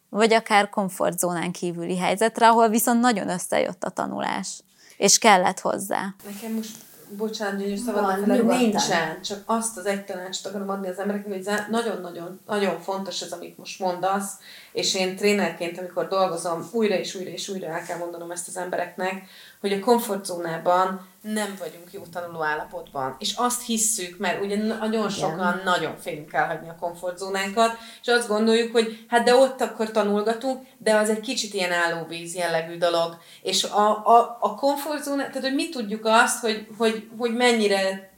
Vagy 0.08 0.32
akár 0.32 0.68
komfortzónán 0.68 1.52
kívüli 1.52 1.98
helyzetre, 1.98 2.48
ahol 2.48 2.68
viszont 2.68 3.00
nagyon 3.00 3.28
összejött 3.28 3.84
a 3.84 3.90
tanulás, 3.90 4.62
és 4.96 5.18
kellett 5.18 5.60
hozzá. 5.60 6.14
Nekem 6.24 6.52
most 6.52 6.76
bocsánat, 7.16 7.60
gyönyörű 7.60 7.76
szabad, 7.76 8.26
nincsen, 8.46 9.22
csak 9.22 9.42
azt 9.44 9.76
az 9.76 9.86
egy 9.86 10.04
tanácsot 10.04 10.46
akarom 10.46 10.68
adni 10.68 10.88
az 10.88 10.98
embereknek, 10.98 11.34
hogy 11.34 11.54
nagyon-nagyon 11.70 12.40
nagyon 12.46 12.80
fontos 12.80 13.22
ez, 13.22 13.32
amit 13.32 13.58
most 13.58 13.78
mondasz, 13.78 14.32
és 14.72 14.94
én 14.94 15.16
trénerként, 15.16 15.78
amikor 15.78 16.08
dolgozom, 16.08 16.68
újra 16.72 16.94
és 16.94 17.14
újra 17.14 17.30
és 17.30 17.48
újra 17.48 17.66
el 17.66 17.82
kell 17.82 17.98
mondanom 17.98 18.30
ezt 18.30 18.48
az 18.48 18.56
embereknek, 18.56 19.24
hogy 19.62 19.72
a 19.72 19.80
komfortzónában 19.80 21.10
nem 21.20 21.54
vagyunk 21.58 21.92
jó 21.92 22.02
tanuló 22.12 22.42
állapotban. 22.42 23.16
És 23.18 23.34
azt 23.36 23.66
hisszük, 23.66 24.18
mert 24.18 24.42
ugye 24.42 24.56
nagyon 24.56 25.10
sokan 25.10 25.52
Igen. 25.52 25.60
nagyon 25.64 25.96
félünk 25.98 26.32
elhagyni 26.32 26.68
a 26.68 26.76
komfortzónánkat, 26.80 27.76
és 28.02 28.08
azt 28.08 28.28
gondoljuk, 28.28 28.72
hogy 28.72 29.04
hát 29.08 29.24
de 29.24 29.34
ott 29.34 29.60
akkor 29.60 29.90
tanulgatunk, 29.90 30.66
de 30.78 30.94
az 30.94 31.08
egy 31.08 31.20
kicsit 31.20 31.54
ilyen 31.54 31.72
állóvíz 31.72 32.34
jellegű 32.34 32.76
dolog. 32.78 33.16
És 33.42 33.64
a, 33.64 34.06
a, 34.06 34.38
a 34.40 34.54
komfortzóna, 34.54 35.26
tehát 35.26 35.42
hogy 35.42 35.54
mi 35.54 35.68
tudjuk 35.68 36.04
azt, 36.04 36.40
hogy, 36.40 36.66
hogy, 36.78 37.08
hogy 37.18 37.34
mennyire 37.34 38.11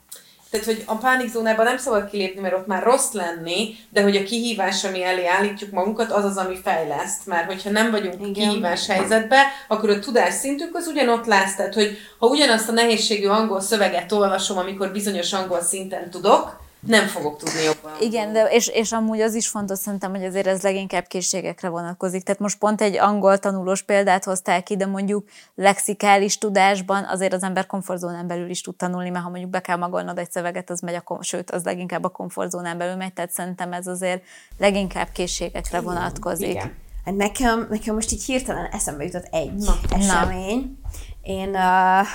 tehát, 0.61 0.67
hogy 0.67 0.83
a 0.87 0.95
pánikzónában 0.97 1.65
nem 1.65 1.79
szabad 1.79 2.11
kilépni, 2.11 2.41
mert 2.41 2.55
ott 2.55 2.67
már 2.67 2.83
rossz 2.83 3.13
lenni, 3.13 3.77
de 3.91 4.03
hogy 4.03 4.17
a 4.17 4.23
kihívás, 4.23 4.85
ami 4.85 5.03
elé 5.05 5.27
állítjuk 5.27 5.71
magunkat, 5.71 6.13
az 6.13 6.25
az, 6.25 6.37
ami 6.37 6.57
fejleszt. 6.63 7.27
Mert 7.27 7.47
hogyha 7.47 7.71
nem 7.71 7.91
vagyunk 7.91 8.15
Igen. 8.27 8.33
kihívás 8.33 8.87
helyzetbe, 8.87 9.43
akkor 9.69 9.91
a 9.91 9.99
tudás 9.99 10.35
szintünk 10.35 10.77
az 10.77 10.87
ugyanott 10.87 11.27
lesz. 11.27 11.55
Tehát, 11.55 11.75
hogy 11.75 11.97
ha 12.19 12.27
ugyanazt 12.27 12.69
a 12.69 12.73
nehézségű 12.73 13.27
angol 13.27 13.61
szöveget 13.61 14.13
olvasom, 14.13 14.59
amikor 14.59 14.93
bizonyos 14.93 15.33
angol 15.33 15.61
szinten 15.61 16.11
tudok, 16.11 16.63
nem 16.87 17.07
fogok 17.07 17.39
tudni 17.39 17.63
jobban. 17.63 17.93
Igen, 18.01 18.33
de 18.33 18.45
és, 18.45 18.69
és 18.69 18.93
amúgy 18.93 19.21
az 19.21 19.35
is 19.35 19.49
fontos 19.49 19.79
szerintem, 19.79 20.11
hogy 20.11 20.25
azért 20.25 20.47
ez 20.47 20.63
leginkább 20.63 21.07
készségekre 21.07 21.69
vonatkozik. 21.69 22.23
Tehát 22.23 22.41
most 22.41 22.59
pont 22.59 22.81
egy 22.81 22.97
angol 22.97 23.39
tanulós 23.39 23.83
példát 23.83 24.25
hoztál 24.25 24.63
ki, 24.63 24.77
de 24.77 24.87
mondjuk 24.87 25.29
lexikális 25.55 26.39
tudásban 26.39 27.05
azért 27.05 27.33
az 27.33 27.43
ember 27.43 27.67
komfortzónán 27.67 28.27
belül 28.27 28.51
is 28.51 28.61
tud 28.61 28.77
tanulni, 28.77 29.11
mert 29.11 29.25
ha 29.25 29.31
mondjuk 29.31 29.51
be 29.51 29.61
kell 29.61 29.77
magolnod 29.77 30.19
egy 30.19 30.31
szöveget, 30.31 30.71
az 30.71 30.81
megy 30.81 31.01
a, 31.05 31.23
sőt, 31.23 31.51
az 31.51 31.65
leginkább 31.65 32.05
a 32.05 32.09
komfortzónán 32.09 32.79
belül 32.79 32.97
megy, 32.97 33.13
tehát 33.13 33.31
szerintem 33.31 33.73
ez 33.73 33.87
azért 33.87 34.23
leginkább 34.59 35.09
készségekre 35.13 35.81
vonatkozik. 35.81 36.49
Igen. 36.49 36.83
Hát 37.05 37.15
nekem, 37.15 37.67
nekem 37.71 37.95
most 37.95 38.13
így 38.13 38.25
hirtelen 38.25 38.65
eszembe 38.65 39.05
jutott 39.05 39.29
egy 39.31 39.53
Na. 39.53 39.75
esemény. 39.91 40.79
Na. 40.83 40.89
Én 41.23 41.49
uh, 41.49 42.07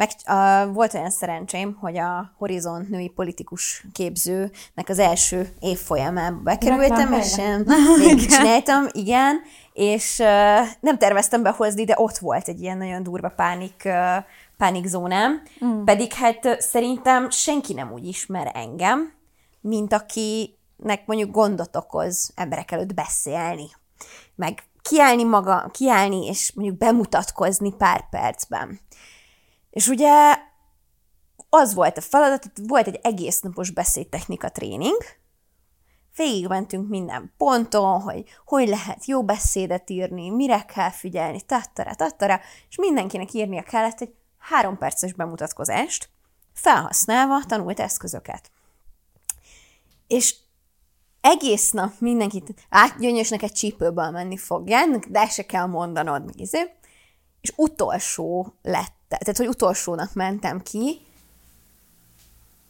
meg, 0.00 0.10
uh, 0.26 0.74
volt 0.74 0.94
olyan 0.94 1.10
szerencsém, 1.10 1.76
hogy 1.80 1.98
a 1.98 2.32
Horizont 2.38 2.88
női 2.88 3.08
politikus 3.08 3.86
képzőnek 3.92 4.88
az 4.88 4.98
első 4.98 5.48
év 5.60 5.78
folyamán 5.78 6.40
bekerültem, 6.44 7.12
és 7.12 7.38
én 7.38 7.66
csináltam, 8.28 8.86
igen, 8.92 9.40
és 9.72 10.18
uh, 10.18 10.26
nem 10.80 10.98
terveztem 10.98 11.42
behozni, 11.42 11.84
de 11.84 11.94
ott 11.96 12.18
volt 12.18 12.48
egy 12.48 12.60
ilyen 12.60 12.78
nagyon 12.78 13.02
durva 13.02 13.28
pánik, 13.28 13.82
uh, 13.84 14.24
pánikzónám, 14.56 15.42
mm. 15.64 15.84
pedig 15.84 16.12
hát 16.12 16.60
szerintem 16.60 17.30
senki 17.30 17.72
nem 17.72 17.92
úgy 17.92 18.06
ismer 18.06 18.50
engem, 18.54 19.12
mint 19.60 19.92
akinek 19.92 21.06
mondjuk 21.06 21.30
gondot 21.30 21.76
okoz 21.76 22.32
emberek 22.34 22.70
előtt 22.70 22.94
beszélni, 22.94 23.66
meg 24.34 24.62
kiállni 24.82 25.24
maga, 25.24 25.70
kiállni 25.72 26.26
és 26.26 26.52
mondjuk 26.54 26.78
bemutatkozni 26.78 27.72
pár 27.72 28.08
percben. 28.10 28.80
És 29.70 29.88
ugye 29.88 30.38
az 31.48 31.74
volt 31.74 31.96
a 31.96 32.00
feladat, 32.00 32.50
volt 32.66 32.86
egy 32.86 32.98
egész 33.02 33.40
napos 33.40 33.70
beszédtechnika 33.70 34.50
tréning, 34.50 34.98
végigmentünk 36.16 36.88
minden 36.88 37.32
ponton, 37.36 38.00
hogy 38.00 38.24
hogy 38.44 38.68
lehet 38.68 39.04
jó 39.04 39.24
beszédet 39.24 39.90
írni, 39.90 40.30
mire 40.30 40.64
kell 40.64 40.90
figyelni, 40.90 41.40
tattara, 41.40 41.94
tattara, 41.94 42.40
és 42.68 42.76
mindenkinek 42.76 43.32
írnia 43.32 43.62
kellett 43.62 44.00
egy 44.00 44.14
három 44.38 44.78
perces 44.78 45.12
bemutatkozást, 45.12 46.08
felhasználva 46.52 47.44
tanult 47.46 47.80
eszközöket. 47.80 48.50
És 50.06 50.34
egész 51.20 51.70
nap 51.70 51.92
mindenkit 51.98 52.54
átgyönyös 52.68 53.28
neked 53.28 53.52
csípőből 53.52 54.10
menni 54.10 54.36
fogja, 54.36 54.78
de 55.08 55.28
se 55.28 55.46
kell 55.46 55.66
mondanod, 55.66 56.30
izé. 56.34 56.70
és 57.40 57.52
utolsó 57.56 58.54
lett 58.62 58.99
tehát, 59.18 59.36
hogy 59.36 59.48
utolsónak 59.48 60.14
mentem 60.14 60.62
ki, 60.62 61.00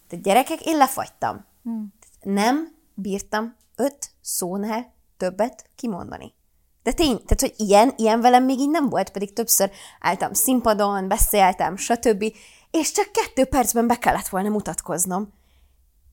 tehát 0.09 0.25
gyerekek, 0.25 0.67
én 0.67 0.77
lefagytam. 0.77 1.45
Hmm. 1.63 1.93
Nem 2.23 2.75
bírtam 2.95 3.57
öt 3.77 4.11
szónál 4.21 4.95
többet 5.17 5.71
kimondani. 5.77 6.35
De 6.83 6.93
tény, 6.93 7.17
tehát, 7.25 7.41
hogy 7.41 7.55
ilyen, 7.57 7.93
ilyen 7.97 8.21
velem 8.21 8.45
még 8.45 8.59
így 8.59 8.71
nem 8.71 8.89
volt, 8.89 9.11
pedig 9.11 9.33
többször 9.33 9.71
álltam 10.01 10.33
színpadon, 10.33 11.09
beszéltem, 11.09 11.77
stb. 11.77 12.25
És 12.71 12.93
csak 12.93 13.13
kettő 13.13 13.45
percben 13.45 13.87
be 13.87 13.99
kellett 13.99 14.29
volna 14.29 14.49
mutatkoznom. 14.49 15.33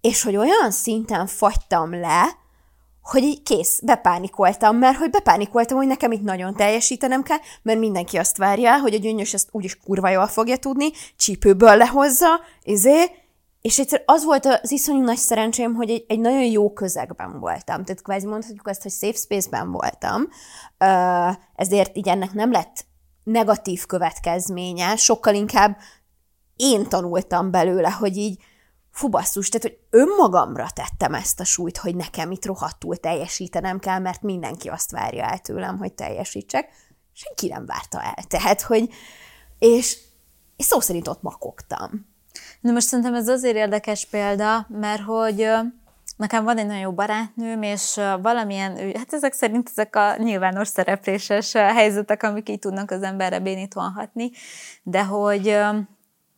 És 0.01 0.23
hogy 0.23 0.35
olyan 0.35 0.71
szinten 0.71 1.27
fagytam 1.27 1.99
le, 1.99 2.37
hogy 3.07 3.23
így 3.23 3.43
kész, 3.43 3.79
bepánikoltam, 3.83 4.77
mert 4.77 4.97
hogy 4.97 5.09
bepánikoltam, 5.09 5.77
hogy 5.77 5.87
nekem 5.87 6.11
itt 6.11 6.23
nagyon 6.23 6.55
teljesítenem 6.55 7.23
kell, 7.23 7.37
mert 7.61 7.79
mindenki 7.79 8.17
azt 8.17 8.37
várja, 8.37 8.79
hogy 8.79 8.93
a 8.93 8.97
gyöngyös 8.97 9.33
ezt 9.33 9.49
úgyis 9.51 9.77
kurva 9.79 10.09
jól 10.09 10.27
fogja 10.27 10.57
tudni, 10.57 10.91
csípőből 11.15 11.75
lehozza, 11.75 12.39
izé, 12.63 13.05
és 13.61 13.79
egyszer 13.79 14.03
az 14.05 14.23
volt 14.23 14.45
az 14.45 14.71
iszonyú 14.71 15.01
nagy 15.03 15.17
szerencsém, 15.17 15.73
hogy 15.73 15.89
egy, 15.89 16.05
egy 16.07 16.19
nagyon 16.19 16.43
jó 16.43 16.73
közegben 16.73 17.39
voltam. 17.39 17.83
Tehát 17.83 18.01
kvázi 18.01 18.25
mondhatjuk 18.25 18.67
azt, 18.67 18.81
hogy 18.81 18.91
safe 18.91 19.17
space-ben 19.17 19.71
voltam, 19.71 20.27
ezért 21.55 21.97
így 21.97 22.07
ennek 22.07 22.33
nem 22.33 22.51
lett 22.51 22.85
negatív 23.23 23.85
következménye, 23.85 24.95
sokkal 24.95 25.33
inkább 25.33 25.77
én 26.55 26.87
tanultam 26.87 27.51
belőle, 27.51 27.89
hogy 27.89 28.17
így 28.17 28.43
fú 28.97 29.07
basszus, 29.09 29.49
tehát 29.49 29.67
hogy 29.67 29.99
önmagamra 29.99 30.67
tettem 30.73 31.13
ezt 31.13 31.39
a 31.39 31.43
súlyt, 31.43 31.77
hogy 31.77 31.95
nekem 31.95 32.31
itt 32.31 32.45
rohadtul 32.45 32.97
teljesítenem 32.97 33.79
kell, 33.79 33.99
mert 33.99 34.21
mindenki 34.21 34.69
azt 34.69 34.91
várja 34.91 35.23
el 35.23 35.39
tőlem, 35.39 35.77
hogy 35.77 35.93
teljesítsek. 35.93 36.69
Senki 37.13 37.47
nem 37.47 37.65
várta 37.65 38.01
el. 38.01 38.23
Tehát, 38.27 38.61
hogy 38.61 38.89
és, 39.59 39.97
és 40.55 40.65
szó 40.65 40.79
szerint 40.79 41.07
ott 41.07 41.21
makogtam. 41.21 42.07
Na 42.61 42.71
most 42.71 42.87
szerintem 42.87 43.13
ez 43.15 43.27
azért 43.27 43.55
érdekes 43.55 44.05
példa, 44.05 44.67
mert 44.69 45.01
hogy 45.01 45.47
nekem 46.15 46.43
van 46.43 46.57
egy 46.57 46.65
nagyon 46.65 46.81
jó 46.81 46.91
barátnőm, 46.91 47.61
és 47.61 47.99
valamilyen, 48.21 48.95
hát 48.95 49.13
ezek 49.13 49.33
szerint 49.33 49.69
ezek 49.69 49.95
a 49.95 50.15
nyilvános 50.17 50.67
szerepléses 50.67 51.53
helyzetek, 51.53 52.23
amik 52.23 52.49
így 52.49 52.59
tudnak 52.59 52.91
az 52.91 53.01
emberre 53.01 53.39
bénítóan 53.39 53.91
hatni, 53.91 54.31
de 54.83 55.03
hogy 55.03 55.57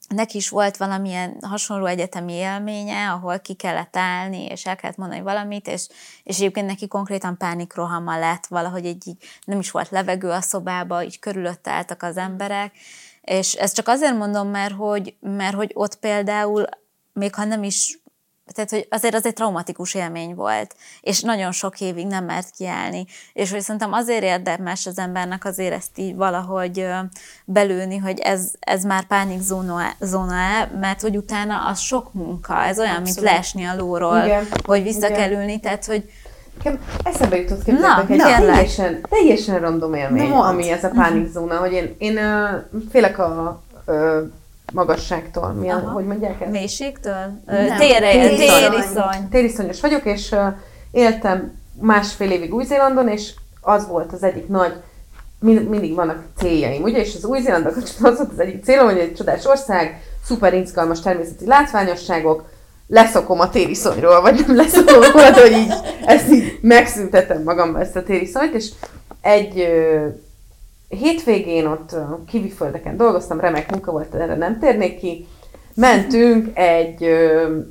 neki 0.09 0.37
is 0.37 0.49
volt 0.49 0.77
valamilyen 0.77 1.37
hasonló 1.41 1.85
egyetemi 1.85 2.33
élménye, 2.33 3.09
ahol 3.09 3.39
ki 3.39 3.53
kellett 3.53 3.95
állni, 3.95 4.45
és 4.45 4.65
el 4.65 4.75
kellett 4.75 4.97
mondani 4.97 5.21
valamit, 5.21 5.67
és, 5.67 5.87
és 6.23 6.35
egyébként 6.35 6.67
neki 6.67 6.87
konkrétan 6.87 7.37
pánikrohama 7.37 8.19
lett, 8.19 8.45
valahogy 8.45 8.85
egy 8.85 9.07
így 9.07 9.17
nem 9.45 9.59
is 9.59 9.71
volt 9.71 9.89
levegő 9.89 10.29
a 10.29 10.41
szobába, 10.41 11.03
így 11.03 11.19
körülötte 11.19 11.71
álltak 11.71 12.03
az 12.03 12.17
emberek, 12.17 12.73
és 13.21 13.53
ezt 13.53 13.75
csak 13.75 13.87
azért 13.87 14.17
mondom, 14.17 14.47
mert 14.47 14.73
hogy, 14.73 15.15
mert 15.19 15.55
hogy 15.55 15.71
ott 15.73 15.95
például, 15.95 16.65
még 17.13 17.35
ha 17.35 17.43
nem 17.43 17.63
is 17.63 17.99
tehát, 18.53 18.69
hogy 18.69 18.87
azért 18.89 19.15
az 19.15 19.25
egy 19.25 19.33
traumatikus 19.33 19.93
élmény 19.93 20.35
volt, 20.35 20.75
és 21.01 21.21
nagyon 21.21 21.51
sok 21.51 21.79
évig 21.79 22.07
nem 22.07 22.25
mert 22.25 22.49
kiállni. 22.57 23.05
És 23.33 23.51
hogy 23.51 23.61
szerintem 23.61 23.93
azért 23.93 24.23
érdemes 24.23 24.85
az 24.85 24.97
embernek 24.97 25.45
azért 25.45 25.73
ezt 25.73 25.97
így 25.97 26.15
valahogy 26.15 26.85
belőni, 27.45 27.97
hogy 27.97 28.19
ez, 28.19 28.51
ez 28.59 28.83
már 28.83 29.03
pánikzóna-e, 29.03 30.71
mert 30.79 31.01
hogy 31.01 31.17
utána 31.17 31.65
az 31.67 31.79
sok 31.79 32.13
munka, 32.13 32.63
ez 32.63 32.79
olyan, 32.79 32.95
Abszolút. 32.95 33.15
mint 33.15 33.31
leesni 33.31 33.65
a 33.65 33.75
lóról, 33.75 34.23
Igen. 34.23 34.47
hogy 34.63 34.83
vissza 34.83 35.07
Igen. 35.07 35.19
kell 35.19 35.31
ülni, 35.31 35.59
tehát, 35.59 35.85
hogy 35.85 36.09
Nekem 36.63 36.79
eszembe 37.03 37.37
jutott 37.37 37.63
képzelni, 37.63 38.13
egy 38.13 38.45
teljesen, 38.45 39.01
teljesen 39.09 39.59
random 39.59 39.93
élmény, 39.93 40.29
no, 40.29 40.41
ami 40.41 40.69
ez 40.69 40.83
a 40.83 40.89
pánikzóna, 40.89 41.57
hogy 41.57 41.71
én, 41.71 41.95
én 41.97 42.17
uh, 42.17 42.81
félek 42.91 43.17
a 43.19 43.61
uh, 43.85 43.95
magasságtól. 44.73 45.51
Mi 45.51 45.69
a, 45.69 45.79
hogy 45.79 46.05
mondják 46.05 46.41
ezt? 46.41 46.51
Mélységtől? 46.51 47.41
Tériszony. 47.77 49.29
Tériszonyos 49.29 49.81
vagyok, 49.81 50.05
és 50.05 50.35
éltem 50.91 51.57
másfél 51.81 52.31
évig 52.31 52.53
Új-Zélandon, 52.53 53.07
és 53.07 53.33
az 53.61 53.87
volt 53.87 54.13
az 54.13 54.23
egyik 54.23 54.47
nagy, 54.47 54.73
mind, 55.39 55.69
mindig 55.69 55.95
vannak 55.95 56.23
céljaim, 56.37 56.83
ugye? 56.83 56.97
És 56.97 57.15
az 57.15 57.25
Új-Zélandon 57.25 57.73
az 57.75 57.99
volt 57.99 58.31
az 58.31 58.39
egyik 58.39 58.63
célom, 58.63 58.85
hogy 58.85 58.97
egy 58.97 59.15
csodás 59.15 59.45
ország, 59.45 60.01
szuper 60.25 60.53
izgalmas 60.53 61.01
természeti 61.01 61.45
látványosságok, 61.45 62.43
leszokom 62.87 63.39
a 63.39 63.49
tériszonyról, 63.49 64.21
vagy 64.21 64.43
nem 64.47 64.55
leszokom 64.55 65.01
hogy 65.33 65.51
így 65.51 65.73
ezt 66.05 66.31
így 66.31 66.59
megszüntetem 66.61 67.43
magamban 67.43 67.81
ezt 67.81 67.95
a 67.95 68.03
tériszonyt, 68.03 68.53
és 68.53 68.71
egy 69.21 69.67
hétvégén 70.89 71.65
ott 71.65 71.95
kiviföldeken 72.27 72.97
dolgoztam, 72.97 73.39
remek 73.39 73.71
munka 73.71 73.91
volt, 73.91 74.15
erre 74.15 74.35
nem 74.35 74.59
térnék 74.59 74.99
ki. 74.99 75.27
Mentünk 75.75 76.57
egy, 76.57 77.03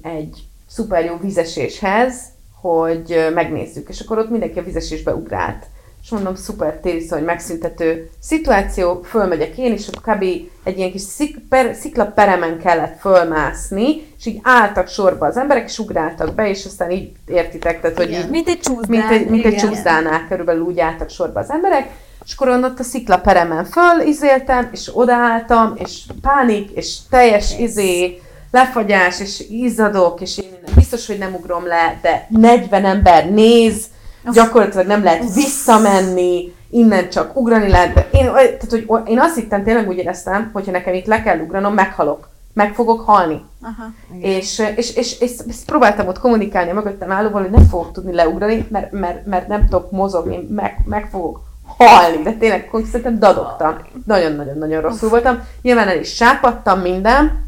egy 0.02 0.42
szuper 0.68 1.04
jó 1.04 1.16
vizeséshez, 1.20 2.22
hogy 2.60 3.30
megnézzük, 3.34 3.88
és 3.88 4.00
akkor 4.00 4.18
ott 4.18 4.30
mindenki 4.30 4.58
a 4.58 4.62
vizesésbe 4.62 5.14
ugrált. 5.14 5.66
És 6.02 6.10
mondom, 6.10 6.34
szuper 6.34 6.80
tériszony, 6.80 7.24
megszüntető 7.24 8.10
szituáció, 8.20 9.02
fölmegyek 9.02 9.58
én, 9.58 9.72
és 9.72 9.88
akkor 9.88 10.14
kb. 10.14 10.22
egy 10.64 10.78
ilyen 10.78 10.90
kis 10.90 11.00
szik, 11.00 11.38
per, 11.48 11.74
sziklaperemen 11.74 12.58
kellett 12.58 12.98
fölmászni, 13.00 14.02
és 14.18 14.26
így 14.26 14.40
álltak 14.42 14.88
sorba 14.88 15.26
az 15.26 15.36
emberek, 15.36 15.68
és 15.68 15.78
ugráltak 15.78 16.34
be, 16.34 16.48
és 16.48 16.64
aztán 16.64 16.90
így 16.90 17.12
értitek, 17.26 17.80
tehát 17.80 17.96
hogy 17.96 18.10
így, 18.10 18.30
mint 18.30 18.48
egy 18.48 18.60
csúszdán, 18.60 18.88
mint 18.88 19.10
egy, 19.10 19.28
mint 19.28 19.44
egy 19.44 19.56
csúszdánál 19.56 20.26
körülbelül 20.28 20.62
úgy 20.62 20.80
álltak 20.80 21.10
sorba 21.10 21.40
az 21.40 21.50
emberek, 21.50 21.90
és 22.28 22.34
akkor 22.34 22.48
ott 22.48 22.78
a 22.78 22.82
sziklaperemen 22.82 23.64
fölizéltem, 23.64 24.68
és 24.72 24.90
odaálltam, 24.92 25.72
és 25.76 26.02
pánik, 26.20 26.70
és 26.70 26.96
teljes 27.10 27.58
izé, 27.58 28.20
lefagyás, 28.50 29.20
és 29.20 29.44
izzadok, 29.50 30.20
és 30.20 30.38
én 30.38 30.58
biztos, 30.74 31.06
hogy 31.06 31.18
nem 31.18 31.34
ugrom 31.34 31.66
le, 31.66 31.98
de 32.02 32.26
40 32.28 32.84
ember 32.84 33.30
néz, 33.30 33.86
gyakorlatilag 34.32 34.86
nem 34.86 35.02
lehet 35.02 35.34
visszamenni, 35.34 36.52
innen 36.70 37.10
csak 37.10 37.36
ugrani 37.36 37.68
lehet. 37.68 37.94
De 37.94 38.08
én, 38.12 38.32
tehát, 38.32 38.70
hogy 38.70 38.86
én 39.04 39.20
azt 39.20 39.34
hittem, 39.34 39.64
tényleg 39.64 39.88
úgy 39.88 39.98
éreztem, 39.98 40.50
hogyha 40.52 40.70
nekem 40.70 40.94
itt 40.94 41.06
le 41.06 41.22
kell 41.22 41.38
ugranom, 41.38 41.74
meghalok. 41.74 42.28
Meg 42.52 42.74
fogok 42.74 43.00
halni. 43.00 43.44
Aha, 43.62 43.84
és, 44.20 44.62
és, 44.76 44.96
és, 44.96 45.20
és, 45.20 45.40
és, 45.46 45.56
próbáltam 45.66 46.06
ott 46.06 46.18
kommunikálni 46.18 46.70
a 46.70 46.74
mögöttem 46.74 47.10
állóval, 47.10 47.42
hogy 47.42 47.50
nem 47.50 47.68
fogok 47.68 47.92
tudni 47.92 48.14
leugrani, 48.14 48.66
mert, 48.70 48.92
mert, 48.92 49.26
mert 49.26 49.48
nem 49.48 49.60
tudok 49.60 49.90
mozogni, 49.90 50.46
meg, 50.50 50.78
meg 50.84 51.08
fogok 51.10 51.47
halni, 51.78 52.22
de 52.22 52.32
tényleg 52.32 52.70
szerintem 52.72 53.18
dadogtam. 53.18 53.78
Nagyon-nagyon-nagyon 54.06 54.80
rosszul 54.80 55.08
voltam. 55.08 55.46
Nyilván 55.62 55.88
el 55.88 55.98
is 55.98 56.14
sápadtam 56.14 56.80
minden, 56.80 57.46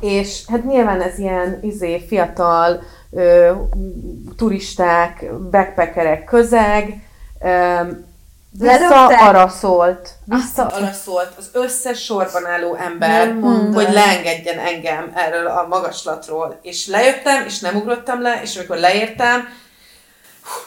és 0.00 0.42
hát 0.48 0.64
nyilván 0.64 1.02
ez 1.02 1.18
ilyen 1.18 1.58
izé, 1.62 2.04
fiatal 2.08 2.82
ö, 3.10 3.52
turisták, 4.36 5.24
backpackerek 5.50 6.24
közeg, 6.24 7.02
ö, 7.42 7.80
visszaaraszolt, 8.58 10.10
visszaaraszolt 10.24 11.32
az 11.38 11.50
összes 11.52 12.04
sorban 12.04 12.46
álló 12.46 12.74
ember, 12.74 13.36
hogy 13.72 13.92
leengedjen 13.92 14.58
engem 14.58 15.12
erről 15.14 15.46
a 15.46 15.66
magaslatról. 15.68 16.58
És 16.62 16.86
lejöttem, 16.86 17.44
és 17.46 17.60
nem 17.60 17.76
ugrottam 17.76 18.22
le, 18.22 18.40
és 18.42 18.56
amikor 18.56 18.76
leértem, 18.76 19.48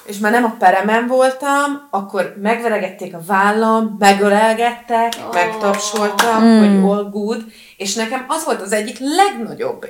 és 0.06 0.18
már 0.18 0.32
nem 0.32 0.44
a 0.44 0.56
peremen 0.60 1.08
voltam, 1.08 1.88
akkor 1.92 2.36
megveregették 2.42 3.14
a 3.14 3.22
vállam, 3.28 3.96
megölelgettek, 4.00 5.14
oh. 5.28 5.34
megtapsoltak, 5.34 6.42
mm. 6.42 6.60
hogy 6.60 6.92
all 6.92 7.10
good, 7.12 7.44
és 7.78 7.96
nekem 7.96 8.26
az 8.28 8.46
volt 8.46 8.62
az 8.62 8.72
egyik 8.72 8.98
legnagyobb 9.00 9.86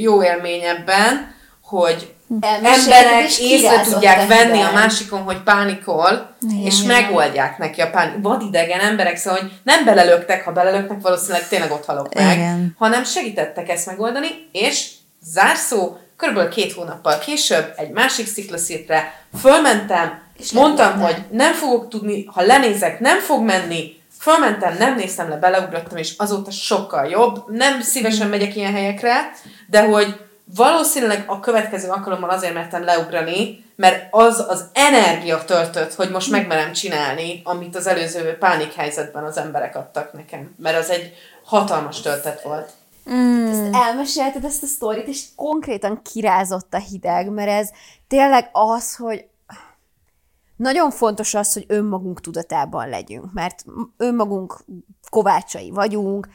jó 0.00 0.22
élményebben, 0.22 1.34
hogy 1.62 2.14
emberek 2.62 3.38
észre 3.38 3.80
tudják 3.80 4.28
venni 4.28 4.60
a 4.60 4.72
másikon, 4.72 5.22
hogy 5.22 5.42
pánikol, 5.42 6.36
igen, 6.40 6.64
és 6.64 6.82
igen. 6.82 7.02
megoldják 7.02 7.58
neki 7.58 7.80
a 7.80 7.90
pánik. 7.90 8.22
Vadidegen 8.22 8.80
emberek, 8.80 9.16
szóval, 9.16 9.40
hogy 9.40 9.50
nem 9.62 9.84
belelöktek, 9.84 10.44
ha 10.44 10.52
belelöknek, 10.52 11.00
valószínűleg 11.00 11.48
tényleg 11.48 11.70
ott 11.70 11.84
halok 11.84 12.14
meg, 12.14 12.36
igen. 12.36 12.74
hanem 12.78 13.04
segítettek 13.04 13.68
ezt 13.68 13.86
megoldani, 13.86 14.28
és 14.52 14.90
zárszó, 15.22 15.96
körülbelül 16.16 16.50
két 16.50 16.72
hónappal 16.72 17.18
később 17.18 17.72
egy 17.76 17.90
másik 17.90 18.26
sziklaszírtre 18.26 19.24
fölmentem, 19.40 20.22
és 20.38 20.52
mondtam, 20.52 21.00
hogy 21.00 21.16
nem 21.30 21.52
fogok 21.52 21.88
tudni, 21.88 22.24
ha 22.24 22.42
lenézek, 22.42 23.00
nem 23.00 23.20
fog 23.20 23.44
menni, 23.44 24.00
fölmentem, 24.20 24.76
nem 24.78 24.94
néztem 24.94 25.28
le, 25.28 25.36
beleugrottam, 25.36 25.96
és 25.96 26.14
azóta 26.16 26.50
sokkal 26.50 27.06
jobb. 27.06 27.44
Nem 27.48 27.80
szívesen 27.80 28.28
megyek 28.28 28.56
ilyen 28.56 28.72
helyekre, 28.72 29.30
de 29.66 29.82
hogy 29.82 30.26
valószínűleg 30.54 31.24
a 31.26 31.40
következő 31.40 31.88
alkalommal 31.88 32.30
azért 32.30 32.54
mertem 32.54 32.84
leugrani, 32.84 33.64
mert 33.76 34.06
az 34.10 34.44
az 34.48 34.64
energia 34.72 35.44
töltött, 35.44 35.94
hogy 35.94 36.10
most 36.10 36.30
megmerem 36.30 36.72
csinálni, 36.72 37.40
amit 37.44 37.76
az 37.76 37.86
előző 37.86 38.36
pánikhelyzetben 38.38 39.24
az 39.24 39.36
emberek 39.36 39.76
adtak 39.76 40.12
nekem. 40.12 40.54
Mert 40.62 40.78
az 40.78 40.90
egy 40.90 41.12
hatalmas 41.44 42.00
töltet 42.00 42.42
volt. 42.42 42.70
Mm. 43.10 43.46
Ezt 43.46 43.74
elmesélted 43.74 44.44
ezt 44.44 44.62
a 44.62 44.66
sztorit, 44.66 45.06
és 45.06 45.24
konkrétan 45.36 46.02
kirázott 46.02 46.74
a 46.74 46.78
hideg, 46.78 47.30
mert 47.30 47.48
ez 47.48 47.70
tényleg 48.08 48.48
az, 48.52 48.96
hogy 48.96 49.26
nagyon 50.56 50.90
fontos 50.90 51.34
az, 51.34 51.52
hogy 51.52 51.64
önmagunk 51.68 52.20
tudatában 52.20 52.88
legyünk, 52.88 53.32
mert 53.32 53.64
önmagunk 53.96 54.64
kovácsai 55.10 55.70
vagyunk, 55.70 56.28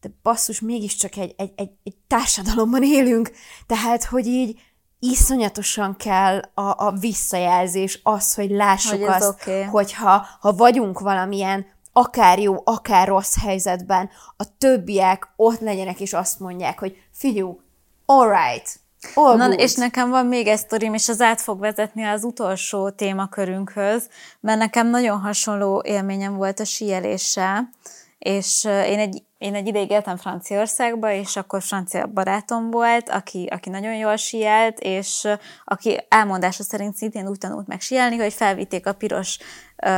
de 0.00 0.08
basszus, 0.22 0.60
mégiscsak 0.60 1.16
egy, 1.16 1.34
egy, 1.36 1.52
egy, 1.56 1.70
egy 1.82 1.96
társadalomban 2.06 2.82
élünk, 2.82 3.30
tehát, 3.66 4.04
hogy 4.04 4.26
így 4.26 4.60
iszonyatosan 4.98 5.96
kell 5.96 6.38
a, 6.54 6.86
a 6.86 6.92
visszajelzés, 7.00 8.00
az, 8.02 8.34
hogy 8.34 8.50
lássuk 8.50 9.00
hogy 9.00 9.02
azt, 9.02 9.28
okay. 9.28 9.62
hogyha 9.62 10.26
ha 10.40 10.52
vagyunk 10.52 11.00
valamilyen 11.00 11.66
akár 11.92 12.38
jó, 12.38 12.56
akár 12.64 13.08
rossz 13.08 13.40
helyzetben, 13.40 14.10
a 14.36 14.56
többiek 14.58 15.28
ott 15.36 15.60
legyenek, 15.60 16.00
és 16.00 16.12
azt 16.12 16.40
mondják, 16.40 16.78
hogy 16.78 16.96
figyelj, 17.12 17.50
alright, 18.06 18.80
All 19.14 19.36
Na, 19.36 19.52
és 19.52 19.74
nekem 19.74 20.10
van 20.10 20.26
még 20.26 20.46
egy 20.46 20.58
sztorim, 20.58 20.94
és 20.94 21.08
az 21.08 21.20
át 21.20 21.40
fog 21.40 21.58
vezetni 21.58 22.04
az 22.04 22.24
utolsó 22.24 22.90
témakörünkhöz, 22.90 24.08
mert 24.40 24.58
nekem 24.58 24.88
nagyon 24.88 25.20
hasonló 25.20 25.82
élményem 25.86 26.36
volt 26.36 26.60
a 26.60 26.64
síeléssel, 26.64 27.70
és 28.18 28.64
én 28.64 28.98
egy, 28.98 29.22
én 29.42 29.54
egy 29.54 29.66
ideig 29.66 29.90
éltem 29.90 30.16
Franciaországba, 30.16 31.12
és 31.12 31.36
akkor 31.36 31.62
francia 31.62 32.06
barátom 32.06 32.70
volt, 32.70 33.08
aki, 33.08 33.48
aki 33.50 33.70
nagyon 33.70 33.94
jól 33.94 34.16
sielt, 34.16 34.78
és 34.78 35.28
aki 35.64 35.98
elmondása 36.08 36.62
szerint 36.62 36.94
szintén 36.94 37.28
úgy 37.28 37.38
tanult 37.38 37.66
meg 37.66 37.80
sielni, 37.80 38.16
hogy 38.16 38.32
felvitték 38.32 38.86
a 38.86 38.92
piros 38.92 39.38
uh, 39.38 39.88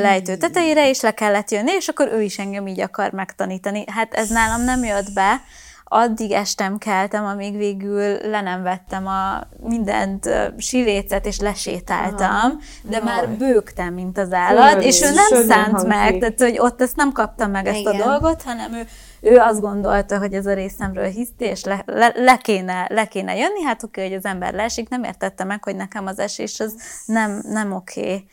lejtő 0.00 0.36
tetejére, 0.36 0.88
és 0.88 1.00
le 1.00 1.10
kellett 1.10 1.50
jönni, 1.50 1.72
és 1.72 1.88
akkor 1.88 2.08
ő 2.12 2.22
is 2.22 2.38
engem 2.38 2.66
így 2.66 2.80
akar 2.80 3.12
megtanítani. 3.12 3.84
Hát 3.86 4.14
ez 4.14 4.28
nálam 4.28 4.62
nem 4.62 4.84
jött 4.84 5.12
be, 5.12 5.40
addig 5.88 6.32
estem 6.32 6.78
keltem, 6.78 7.24
amíg 7.24 7.56
végül 7.56 8.16
le 8.30 8.40
nem 8.40 8.62
vettem 8.62 9.06
a 9.06 9.46
mindent 9.60 10.28
silécet, 10.58 11.26
és 11.26 11.38
lesétáltam, 11.38 12.28
Aha. 12.28 12.56
de 12.82 12.96
Jaj. 12.96 13.04
már 13.04 13.28
bőgtem, 13.28 13.94
mint 13.94 14.18
az 14.18 14.32
állat, 14.32 14.72
Jaj, 14.72 14.84
és 14.84 15.02
ő 15.02 15.10
nem 15.12 15.46
szánt 15.46 15.86
meg, 15.86 16.18
tehát 16.18 16.40
hogy 16.40 16.58
ott 16.58 16.82
ezt 16.82 16.96
nem 16.96 17.12
kaptam 17.12 17.50
meg 17.50 17.66
ezt 17.66 17.78
Igen. 17.78 18.00
a 18.00 18.04
dolgot, 18.04 18.42
hanem 18.42 18.72
ő 18.72 18.86
ő 19.20 19.36
azt 19.36 19.60
gondolta, 19.60 20.18
hogy 20.18 20.32
ez 20.32 20.46
a 20.46 20.54
részemről 20.54 21.08
hiszti, 21.08 21.44
és 21.44 21.64
le, 21.64 21.82
le, 21.86 22.12
le, 22.14 22.36
kéne, 22.36 22.86
le 22.88 23.06
kéne 23.06 23.36
jönni, 23.36 23.62
hát 23.62 23.82
oké, 23.82 24.02
hogy 24.02 24.12
az 24.12 24.24
ember 24.24 24.54
leesik, 24.54 24.88
nem 24.88 25.04
értette 25.04 25.44
meg, 25.44 25.64
hogy 25.64 25.76
nekem 25.76 26.06
az 26.06 26.18
esés 26.18 26.60
az 26.60 26.74
nem, 27.06 27.42
nem 27.48 27.72
oké. 27.72 28.24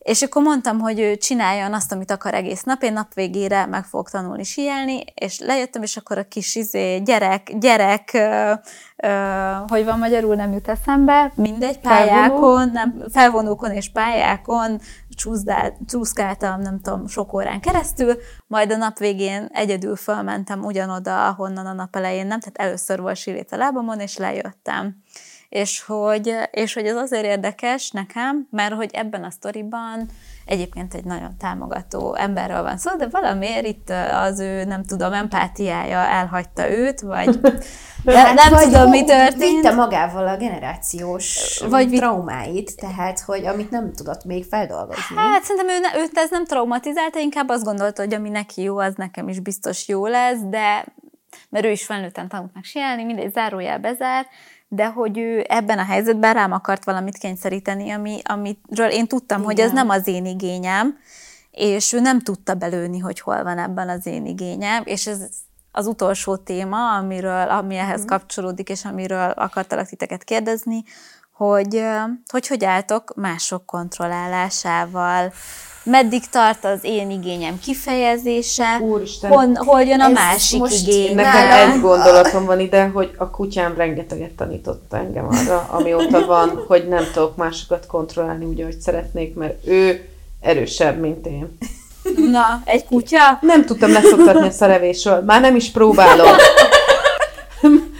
És 0.00 0.22
akkor 0.22 0.42
mondtam, 0.42 0.78
hogy 0.78 1.00
ő 1.00 1.16
csináljon 1.16 1.74
azt, 1.74 1.92
amit 1.92 2.10
akar 2.10 2.34
egész 2.34 2.62
nap, 2.62 2.82
én 2.82 2.92
nap 2.92 3.14
végére 3.14 3.66
meg 3.66 3.84
fogok 3.84 4.10
tanulni 4.10 4.44
síelni, 4.44 5.04
és 5.14 5.38
lejöttem, 5.38 5.82
és 5.82 5.96
akkor 5.96 6.18
a 6.18 6.28
kis 6.28 6.54
izé, 6.54 6.98
gyerek, 6.98 7.58
gyerek, 7.58 8.10
ö, 8.12 8.52
ö, 8.96 9.08
hogy 9.68 9.84
van 9.84 9.98
magyarul, 9.98 10.34
nem 10.34 10.52
jut 10.52 10.68
eszembe, 10.68 11.32
mindegy, 11.34 11.78
pályákon, 11.78 12.70
nem, 12.70 13.04
felvonókon 13.12 13.70
és 13.70 13.90
pályákon 13.92 14.80
csúszkáltam, 15.86 16.60
nem 16.60 16.80
tudom, 16.80 17.06
sok 17.06 17.32
órán 17.32 17.60
keresztül, 17.60 18.16
majd 18.46 18.72
a 18.72 18.76
nap 18.76 18.98
végén 18.98 19.48
egyedül 19.52 19.96
fölmentem 19.96 20.64
ugyanoda, 20.64 21.26
ahonnan 21.26 21.66
a 21.66 21.72
nap 21.72 21.96
elején 21.96 22.26
nem, 22.26 22.40
tehát 22.40 22.70
először 22.70 23.00
volt 23.00 23.16
sírét 23.16 23.52
a 23.52 23.56
lábamon, 23.56 24.00
és 24.00 24.16
lejöttem 24.16 25.02
és 25.50 25.82
hogy, 25.82 26.34
és 26.50 26.74
hogy 26.74 26.86
ez 26.86 26.96
azért 26.96 27.24
érdekes 27.24 27.90
nekem, 27.90 28.46
mert 28.50 28.74
hogy 28.74 28.90
ebben 28.92 29.24
a 29.24 29.30
sztoriban 29.30 30.08
egyébként 30.44 30.94
egy 30.94 31.04
nagyon 31.04 31.36
támogató 31.38 32.14
emberről 32.14 32.62
van 32.62 32.78
szó, 32.78 32.96
de 32.96 33.06
valamiért 33.08 33.66
itt 33.66 33.92
az 34.12 34.40
ő, 34.40 34.64
nem 34.64 34.84
tudom, 34.84 35.12
empátiája 35.12 35.98
elhagyta 35.98 36.70
őt, 36.70 37.00
vagy 37.00 37.40
de 38.04 38.18
hát 38.18 38.34
nem 38.34 38.52
vagy 38.52 38.64
tudom, 38.64 38.88
mi 38.88 39.04
történt. 39.04 39.62
Vitte 39.62 39.74
magával 39.74 40.28
a 40.28 40.36
generációs 40.36 41.58
vagy 41.68 41.90
traumáit, 41.90 42.76
tehát, 42.76 43.20
hogy 43.20 43.46
amit 43.46 43.70
nem 43.70 43.92
tudott 43.92 44.24
még 44.24 44.44
feldolgozni. 44.44 45.16
Hát 45.16 45.42
szerintem 45.42 45.68
ő, 45.68 46.02
őt 46.02 46.18
ez 46.18 46.30
nem 46.30 46.44
traumatizálta, 46.44 47.18
inkább 47.18 47.48
azt 47.48 47.64
gondolta, 47.64 48.02
hogy 48.02 48.14
ami 48.14 48.28
neki 48.28 48.62
jó, 48.62 48.78
az 48.78 48.94
nekem 48.96 49.28
is 49.28 49.40
biztos 49.40 49.88
jó 49.88 50.06
lesz, 50.06 50.40
de 50.40 50.84
mert 51.48 51.64
ő 51.64 51.70
is 51.70 51.84
felnőtten 51.84 52.28
tanult 52.28 52.54
meg 52.54 52.64
sielni, 52.64 53.04
mindegy 53.04 53.32
zárójel 53.32 53.78
bezár, 53.78 54.26
de 54.72 54.86
hogy 54.86 55.18
ő 55.18 55.44
ebben 55.48 55.78
a 55.78 55.84
helyzetben 55.84 56.34
rám 56.34 56.52
akart 56.52 56.84
valamit 56.84 57.18
kényszeríteni, 57.18 57.90
ami, 57.90 58.20
amiről 58.24 58.90
én 58.90 59.06
tudtam, 59.06 59.42
Igen. 59.42 59.50
hogy 59.50 59.60
ez 59.60 59.72
nem 59.72 59.88
az 59.88 60.06
én 60.06 60.26
igényem, 60.26 60.98
és 61.50 61.92
ő 61.92 62.00
nem 62.00 62.20
tudta 62.20 62.54
belőni, 62.54 62.98
hogy 62.98 63.20
hol 63.20 63.42
van 63.42 63.58
ebben 63.58 63.88
az 63.88 64.06
én 64.06 64.26
igényem, 64.26 64.82
és 64.84 65.06
ez 65.06 65.28
az 65.72 65.86
utolsó 65.86 66.36
téma, 66.36 66.96
amiről, 66.96 67.48
ami 67.48 67.76
ehhez 67.76 68.02
mm. 68.02 68.06
kapcsolódik, 68.06 68.68
és 68.68 68.84
amiről 68.84 69.30
akartalak 69.30 69.86
titeket 69.86 70.24
kérdezni, 70.24 70.82
hogy 71.32 71.84
hogy, 72.26 72.46
hogy 72.46 72.64
álltok 72.64 73.14
mások 73.16 73.66
kontrollálásával, 73.66 75.32
meddig 75.90 76.22
tart 76.30 76.64
az 76.64 76.78
én 76.82 77.10
igényem 77.10 77.58
kifejezése, 77.58 78.78
Úristen, 78.80 79.30
hol, 79.30 79.52
hol 79.54 79.82
jön 79.82 80.00
a 80.00 80.08
másik 80.08 80.62
igény. 80.80 81.14
Nekem 81.14 81.70
egy 81.70 81.80
gondolatom 81.80 82.44
van 82.44 82.60
ide, 82.60 82.86
hogy 82.86 83.10
a 83.16 83.30
kutyám 83.30 83.74
rengeteget 83.76 84.30
tanított 84.30 84.92
engem 84.92 85.26
arra, 85.30 85.66
amióta 85.70 86.26
van, 86.26 86.64
hogy 86.66 86.88
nem 86.88 87.04
tudok 87.12 87.36
másokat 87.36 87.86
kontrollálni 87.86 88.44
úgy, 88.44 88.60
ahogy 88.60 88.78
szeretnék, 88.78 89.34
mert 89.34 89.66
ő 89.66 90.08
erősebb, 90.40 91.00
mint 91.00 91.26
én. 91.26 91.58
Na, 92.30 92.62
egy 92.64 92.84
kutya? 92.84 93.38
Nem 93.40 93.64
tudtam 93.64 93.92
leszoktatni 93.92 94.46
a 94.46 94.50
szerevésről, 94.50 95.20
már 95.20 95.40
nem 95.40 95.56
is 95.56 95.70
próbálom. 95.70 96.28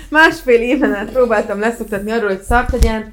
Másfél 0.08 0.60
éven 0.60 0.94
át 0.94 1.10
próbáltam 1.10 1.60
leszoktatni 1.60 2.10
arról, 2.10 2.28
hogy 2.28 2.42
szart 2.42 2.72
legyen, 2.72 3.12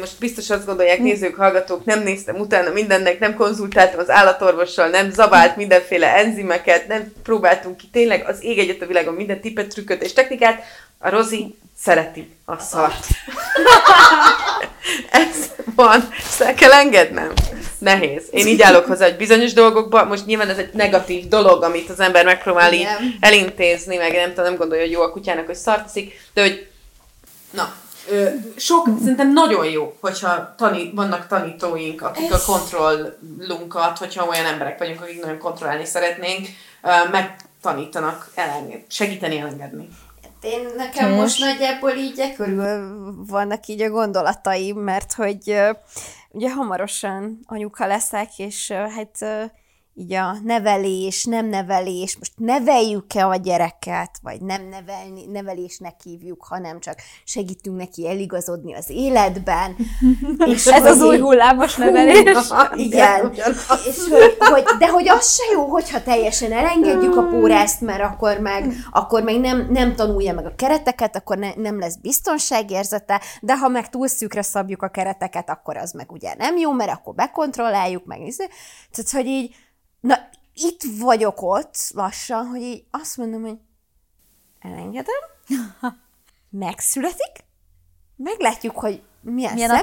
most 0.00 0.18
biztos 0.18 0.50
azt 0.50 0.66
gondolják 0.66 0.98
nézők, 0.98 1.34
hallgatók, 1.34 1.84
nem 1.84 2.02
néztem 2.02 2.36
utána 2.36 2.70
mindennek, 2.70 3.18
nem 3.18 3.34
konzultáltam 3.34 3.98
az 3.98 4.10
állatorvossal, 4.10 4.88
nem 4.88 5.10
zabált 5.10 5.56
mindenféle 5.56 6.14
enzimeket, 6.14 6.88
nem 6.88 7.12
próbáltunk 7.22 7.76
ki 7.76 7.88
tényleg 7.92 8.28
az 8.28 8.38
ég 8.40 8.58
egyet 8.58 8.82
a 8.82 8.86
világon 8.86 9.14
minden 9.14 9.40
tippet, 9.40 9.68
trükköt 9.68 10.02
és 10.02 10.12
technikát. 10.12 10.62
A 10.98 11.10
Rozi 11.10 11.54
szereti 11.78 12.36
a 12.44 12.58
szart. 12.58 13.06
Ez 15.10 15.50
van, 15.74 16.08
ezt 16.18 16.54
kell 16.54 16.72
engednem. 16.72 17.32
Nehéz. 17.78 18.22
Én 18.30 18.46
így 18.46 18.62
állok 18.62 18.86
hozzá, 18.86 19.04
hogy 19.04 19.16
bizonyos 19.16 19.52
dolgokban, 19.52 20.06
most 20.06 20.26
nyilván 20.26 20.48
ez 20.48 20.58
egy 20.58 20.72
negatív 20.72 21.28
dolog, 21.28 21.62
amit 21.62 21.90
az 21.90 22.00
ember 22.00 22.24
megpróbál 22.24 22.72
így 22.72 22.86
elintézni, 23.20 23.96
meg 23.96 24.12
nem 24.12 24.28
tudom, 24.28 24.44
nem 24.44 24.56
gondolja, 24.56 24.82
hogy 24.82 24.92
jó 24.92 25.00
a 25.00 25.10
kutyának, 25.10 25.46
hogy 25.46 25.54
szartszik, 25.54 26.20
de 26.34 26.40
hogy 26.40 26.66
na, 27.50 27.74
sok, 28.56 28.88
szerintem 29.00 29.32
nagyon 29.32 29.64
jó, 29.64 29.96
hogyha 30.00 30.54
tanít, 30.56 30.94
vannak 30.94 31.26
tanítóink, 31.26 32.02
akik 32.02 32.30
Ez... 32.30 32.42
a 32.48 32.52
kontrollunkat, 32.52 33.98
hogyha 33.98 34.26
olyan 34.26 34.46
emberek 34.46 34.78
vagyunk, 34.78 35.00
akik 35.00 35.20
nagyon 35.20 35.38
kontrollálni 35.38 35.84
szeretnénk, 35.84 36.46
megtanítanak 37.10 38.30
elengedni, 38.34 38.84
segíteni 38.88 39.38
elengedni. 39.38 39.88
Hát 40.22 40.52
én 40.52 40.68
nekem 40.76 41.08
Tés. 41.08 41.16
most 41.18 41.38
nagyjából 41.38 41.90
így 41.90 42.18
e 42.18 42.32
körül 42.32 42.94
vannak 43.26 43.66
így 43.66 43.82
a 43.82 43.90
gondolataim, 43.90 44.76
mert 44.78 45.12
hogy 45.12 45.60
ugye 46.30 46.50
hamarosan 46.50 47.38
anyuka 47.46 47.86
leszek, 47.86 48.38
és 48.38 48.70
hát 48.70 49.50
így 49.98 50.12
a 50.12 50.36
nevelés, 50.44 51.24
nem 51.24 51.46
nevelés, 51.46 52.16
most 52.18 52.32
neveljük-e 52.36 53.26
a 53.26 53.36
gyereket, 53.36 54.10
vagy 54.22 54.40
nem 54.40 54.68
nevelni, 54.68 55.26
nevelésnek 55.26 55.94
hívjuk, 56.02 56.44
hanem 56.44 56.80
csak 56.80 56.98
segítünk 57.24 57.76
neki 57.76 58.08
eligazodni 58.08 58.74
az 58.74 58.90
életben. 58.90 59.76
És 60.52 60.66
Ez 60.66 60.84
az 60.84 61.02
új 61.02 61.18
hullámos 61.18 61.76
nevelés. 61.84 62.36
Igen. 62.74 63.32
És 63.86 64.08
hogy, 64.10 64.36
hogy, 64.38 64.64
de 64.78 64.88
hogy 64.88 65.08
az 65.08 65.34
se 65.34 65.42
jó, 65.52 65.64
hogyha 65.64 66.02
teljesen 66.02 66.52
elengedjük 66.52 67.16
a 67.16 67.22
pórást, 67.22 67.80
mert 67.80 68.02
akkor 68.02 68.38
meg, 68.38 68.72
akkor 68.90 69.22
meg 69.22 69.40
nem, 69.40 69.66
nem 69.70 69.94
tanulja 69.94 70.34
meg 70.34 70.46
a 70.46 70.54
kereteket, 70.56 71.16
akkor 71.16 71.38
ne, 71.38 71.54
nem 71.54 71.78
lesz 71.78 71.96
biztonságérzete, 71.96 73.20
de 73.40 73.56
ha 73.56 73.68
meg 73.68 73.88
túl 73.88 74.08
szűkre 74.08 74.42
szabjuk 74.42 74.82
a 74.82 74.88
kereteket, 74.88 75.50
akkor 75.50 75.76
az 75.76 75.92
meg 75.92 76.12
ugye 76.12 76.34
nem 76.38 76.56
jó, 76.56 76.72
mert 76.72 76.90
akkor 76.90 77.14
bekontrolláljuk 77.14 78.04
meg. 78.04 78.18
Tehát, 78.36 79.10
hogy 79.10 79.26
így 79.26 79.54
Na, 80.06 80.28
itt 80.54 80.82
vagyok 80.98 81.42
ott 81.42 81.76
lassan, 81.94 82.46
hogy 82.46 82.60
így 82.60 82.84
azt 82.90 83.16
mondom, 83.16 83.42
hogy 83.42 83.58
elengedem, 84.60 85.22
megszületik, 86.50 87.44
meglátjuk, 88.16 88.78
hogy 88.78 89.02
milyen, 89.20 89.52
milyen 89.52 89.70
a 89.70 89.82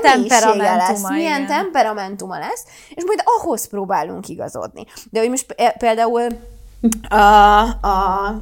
lesz, 0.53 1.09
milyen 1.09 1.41
igen. 1.41 1.45
temperamentuma 1.45 2.39
lesz, 2.39 2.65
és 2.89 3.03
majd 3.05 3.21
ahhoz 3.24 3.67
próbálunk 3.67 4.28
igazodni. 4.28 4.86
De 5.11 5.19
hogy 5.19 5.30
most 5.30 5.55
például 5.78 6.28
a, 7.09 7.59
a 7.88 8.39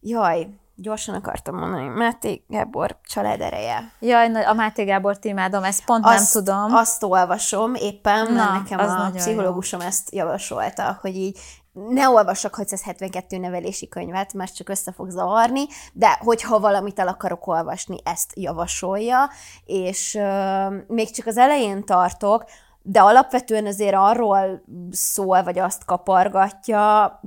jaj, 0.00 0.48
gyorsan 0.76 1.14
akartam 1.14 1.56
mondani, 1.56 1.88
Máté 1.88 2.44
Gábor 2.48 2.96
család 3.06 3.40
ereje. 3.40 3.92
Jaj, 4.00 4.44
a 4.44 4.52
Máté 4.52 4.84
Gábor 4.84 5.18
imádom, 5.22 5.64
ezt 5.64 5.84
pont 5.84 6.04
azt, 6.04 6.34
nem 6.34 6.44
tudom. 6.44 6.74
Azt 6.74 7.02
olvasom 7.02 7.74
éppen, 7.74 8.32
Na, 8.32 8.32
mert 8.32 8.52
nekem 8.52 8.78
a 8.78 9.10
pszichológusom 9.10 9.80
jó. 9.80 9.86
ezt 9.86 10.14
javasolta, 10.14 10.98
hogy 11.00 11.16
így 11.16 11.38
ne 11.72 12.08
olvassak 12.08 12.54
672 12.54 13.38
nevelési 13.38 13.88
könyvet, 13.88 14.32
mert 14.32 14.54
csak 14.54 14.68
össze 14.68 14.92
fog 14.92 15.10
zavarni, 15.10 15.66
de 15.92 16.18
hogyha 16.18 16.60
valamit 16.60 16.98
el 16.98 17.08
akarok 17.08 17.46
olvasni, 17.46 17.96
ezt 18.04 18.32
javasolja, 18.34 19.30
és 19.64 20.14
euh, 20.14 20.74
még 20.88 21.10
csak 21.10 21.26
az 21.26 21.36
elején 21.36 21.84
tartok, 21.84 22.44
de 22.82 23.00
alapvetően 23.00 23.66
azért 23.66 23.94
arról 23.94 24.62
szól, 24.90 25.42
vagy 25.42 25.58
azt 25.58 25.84
kapargatja, 25.84 27.20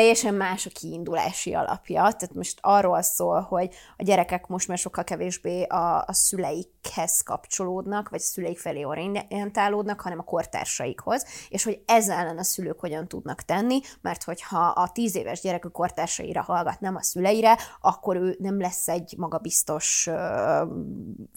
teljesen 0.00 0.34
más 0.34 0.66
a 0.66 0.70
kiindulási 0.70 1.54
alapja. 1.54 2.00
Tehát 2.00 2.34
most 2.34 2.58
arról 2.60 3.02
szól, 3.02 3.40
hogy 3.40 3.74
a 3.96 4.02
gyerekek 4.02 4.46
most 4.46 4.68
már 4.68 4.78
sokkal 4.78 5.04
kevésbé 5.04 5.62
a, 5.62 6.04
a 6.06 6.12
szüleikhez 6.12 7.20
kapcsolódnak, 7.20 8.08
vagy 8.08 8.20
a 8.20 8.24
szüleik 8.24 8.58
felé 8.58 8.82
orientálódnak, 8.82 10.00
hanem 10.00 10.18
a 10.18 10.22
kortársaikhoz, 10.22 11.24
és 11.48 11.64
hogy 11.64 11.82
ezzel 11.86 12.18
ellen 12.18 12.38
a 12.38 12.42
szülők 12.42 12.80
hogyan 12.80 13.08
tudnak 13.08 13.42
tenni, 13.42 13.80
mert 14.00 14.22
hogyha 14.22 14.66
a 14.66 14.90
tíz 14.92 15.16
éves 15.16 15.40
gyerek 15.40 15.64
a 15.64 15.70
kortársaira 15.70 16.42
hallgat, 16.42 16.80
nem 16.80 16.96
a 16.96 17.02
szüleire, 17.02 17.58
akkor 17.80 18.16
ő 18.16 18.36
nem 18.38 18.60
lesz 18.60 18.88
egy 18.88 19.14
magabiztos 19.16 20.08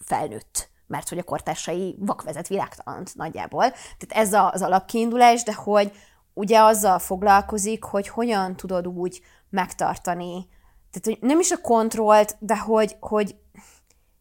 felnőtt 0.05 0.71
mert 0.87 1.09
hogy 1.09 1.17
a 1.17 1.23
kortársai 1.23 1.95
vakvezet 1.99 2.47
világtalant 2.47 3.15
nagyjából. 3.15 3.71
Tehát 3.71 4.27
ez 4.27 4.33
az 4.33 4.61
alapkiindulás, 4.61 5.43
de 5.43 5.53
hogy 5.53 5.91
ugye 6.33 6.59
azzal 6.59 6.99
foglalkozik, 6.99 7.83
hogy 7.83 8.07
hogyan 8.07 8.55
tudod 8.55 8.87
úgy 8.87 9.21
megtartani, 9.49 10.47
tehát 10.91 11.19
hogy 11.19 11.29
nem 11.29 11.39
is 11.39 11.51
a 11.51 11.61
kontrollt, 11.61 12.35
de 12.39 12.57
hogy, 12.57 12.95
hogy 12.99 13.35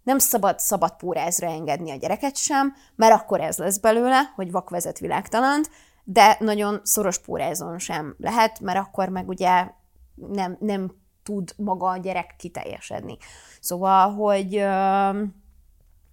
nem 0.02 0.18
szabad 0.18 0.58
szabad 0.58 0.96
pórázra 0.96 1.46
engedni 1.46 1.90
a 1.90 1.96
gyereket 1.96 2.36
sem, 2.36 2.74
mert 2.94 3.12
akkor 3.12 3.40
ez 3.40 3.58
lesz 3.58 3.78
belőle, 3.78 4.32
hogy 4.34 4.50
vakvezet 4.50 4.98
világtalant, 4.98 5.70
de 6.04 6.36
nagyon 6.40 6.80
szoros 6.82 7.18
pórázon 7.18 7.78
sem 7.78 8.14
lehet, 8.18 8.60
mert 8.60 8.78
akkor 8.78 9.08
meg 9.08 9.28
ugye 9.28 9.70
nem, 10.14 10.56
nem 10.60 10.92
tud 11.22 11.54
maga 11.56 11.88
a 11.88 11.96
gyerek 11.96 12.34
kiteljesedni. 12.38 13.16
Szóval, 13.60 14.14
hogy 14.14 14.64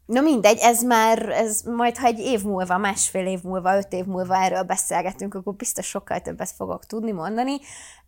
Na 0.10 0.22
mindegy, 0.22 0.58
ez 0.58 0.82
már, 0.84 1.30
ez 1.30 1.62
majd 1.62 1.98
ha 1.98 2.06
egy 2.06 2.20
év 2.20 2.44
múlva, 2.44 2.78
másfél 2.78 3.26
év 3.28 3.44
múlva, 3.44 3.78
öt 3.78 3.94
év 3.94 4.06
múlva 4.06 4.36
erről 4.36 4.64
beszélgetünk, 4.64 5.34
akkor 5.34 5.54
biztos 5.54 5.88
sokkal 5.88 6.22
többet 6.22 6.52
fogok 6.52 6.86
tudni 6.86 7.12
mondani. 7.12 7.60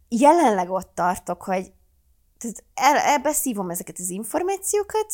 Jelenleg 0.10 0.70
ott 0.70 0.92
tartok, 0.96 1.44
hogy 1.44 1.72
el, 2.74 2.98
ebbe 2.98 3.32
szívom 3.32 3.70
ezeket 3.70 3.96
az 4.00 4.10
információkat, 4.10 5.14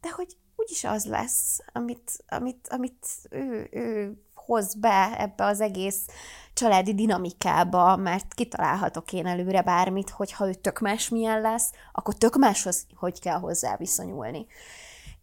de 0.00 0.10
hogy 0.10 0.36
úgyis 0.56 0.84
az 0.84 1.04
lesz, 1.04 1.58
amit, 1.72 2.24
amit, 2.28 2.68
amit 2.70 3.06
ő, 3.30 3.68
ő 3.70 4.18
hoz 4.34 4.74
be 4.74 5.14
ebbe 5.18 5.44
az 5.44 5.60
egész 5.60 6.06
családi 6.54 6.94
dinamikába, 6.94 7.96
mert 7.96 8.34
kitalálhatok 8.34 9.12
én 9.12 9.26
előre 9.26 9.62
bármit, 9.62 10.10
hogyha 10.10 10.48
ő 10.48 10.54
tök 10.54 10.78
más 10.78 11.08
milyen 11.08 11.40
lesz, 11.40 11.70
akkor 11.92 12.14
tök 12.14 12.36
máshoz 12.36 12.86
hogy 12.94 13.20
kell 13.20 13.38
hozzá 13.38 13.76
viszonyulni. 13.76 14.46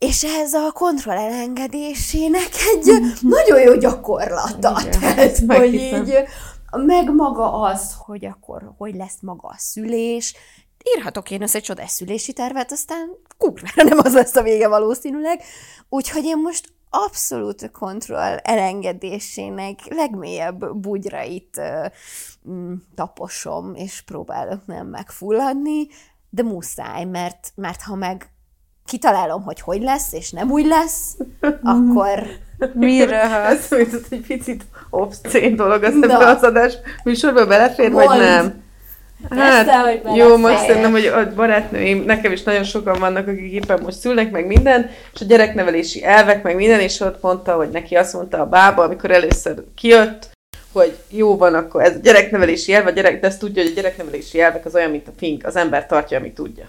És 0.08 0.24
ez 0.24 0.54
a 0.54 0.72
kontroll 0.72 1.18
elengedésének 1.18 2.50
egy 2.74 3.02
nagyon 3.22 3.62
jó 3.62 3.76
gyakorlata. 3.76 4.82
Tehát, 5.00 5.38
hogy 5.48 5.74
így 5.74 6.16
meg 6.72 7.14
maga 7.14 7.62
az, 7.62 7.96
hogy 7.98 8.26
akkor 8.26 8.74
hogy 8.78 8.96
lesz 8.96 9.18
maga 9.22 9.48
a 9.48 9.56
szülés, 9.58 10.36
írhatok 10.96 11.32
én 11.32 11.42
össze 11.42 11.58
egy 11.58 11.64
csodás 11.64 11.92
szülési 11.92 12.34
tervet, 12.34 12.72
aztán 12.72 13.10
kurvára 13.38 13.84
nem 13.84 13.98
az 13.98 14.14
lesz 14.14 14.36
a 14.36 14.42
vége 14.42 14.68
valószínűleg. 14.68 15.42
Úgyhogy 15.90 16.24
én 16.24 16.38
most 16.38 16.74
abszolút 16.90 17.62
a 17.62 17.70
kontroll 17.70 18.38
elengedésének 18.38 19.80
legmélyebb 19.90 20.76
bugyrait 20.76 21.62
uh, 22.44 22.74
taposom, 22.96 23.76
és 23.76 24.02
próbálok 24.02 24.66
nem 24.66 24.88
megfulladni, 24.88 25.88
de 26.30 26.44
muszáj, 26.44 27.04
mert, 27.04 27.52
mert 27.56 27.82
ha 27.82 27.96
meg 27.96 28.33
kitalálom, 28.86 29.44
hogy 29.44 29.62
hogy 29.62 29.82
lesz, 29.82 30.14
és 30.14 30.32
nem 30.32 30.52
úgy 30.52 30.66
lesz, 30.66 31.18
akkor... 31.64 32.24
Mire? 32.74 33.22
Ez 33.52 33.68
mint 33.70 34.06
egy 34.10 34.26
picit 34.28 34.64
obszcén 34.90 35.56
dolog, 35.56 35.84
az 35.84 35.94
ebben 36.02 36.28
az 36.28 36.44
adás 36.44 36.74
műsorban 37.04 37.48
belefér, 37.48 37.92
Mond. 37.92 38.06
vagy 38.06 38.20
nem? 38.20 38.62
Hát, 39.30 39.66
Persze, 39.66 40.02
jó, 40.16 40.38
most 40.38 40.66
szerintem, 40.66 40.92
hogy 40.92 41.06
a 41.06 41.34
barátnőim, 41.34 42.04
nekem 42.06 42.32
is 42.32 42.44
nagyon 42.44 42.64
sokan 42.64 43.00
vannak, 43.00 43.28
akik 43.28 43.52
éppen 43.52 43.80
most 43.84 43.98
szülnek, 43.98 44.32
meg 44.32 44.46
minden, 44.46 44.90
és 45.14 45.22
a 45.22 45.26
gyereknevelési 45.26 46.04
elvek, 46.04 46.44
meg 46.44 46.56
minden, 46.56 46.80
és 46.80 47.00
ott 47.00 47.22
mondta, 47.22 47.56
hogy 47.56 47.70
neki 47.70 47.96
azt 47.96 48.14
mondta 48.14 48.40
a 48.40 48.46
bába, 48.46 48.84
amikor 48.84 49.12
először 49.12 49.64
kijött, 49.76 50.33
hogy 50.74 50.98
jó 51.10 51.38
van, 51.38 51.54
akkor 51.54 51.84
ez 51.84 51.96
a 51.96 52.00
gyereknevelési 52.00 52.74
elv, 52.74 52.86
a 52.86 52.90
gyerek, 52.90 53.20
de 53.20 53.28
ezt 53.28 53.40
tudja, 53.40 53.62
hogy 53.62 53.72
a 53.72 53.76
gyereknevelési 53.76 54.42
elvek 54.42 54.66
az 54.66 54.76
olyan, 54.76 54.92
mint 54.92 55.08
a 55.08 55.12
fink, 55.18 55.46
az 55.46 55.56
ember 55.56 55.86
tartja, 55.86 56.18
amit 56.18 56.34
tudja. 56.34 56.66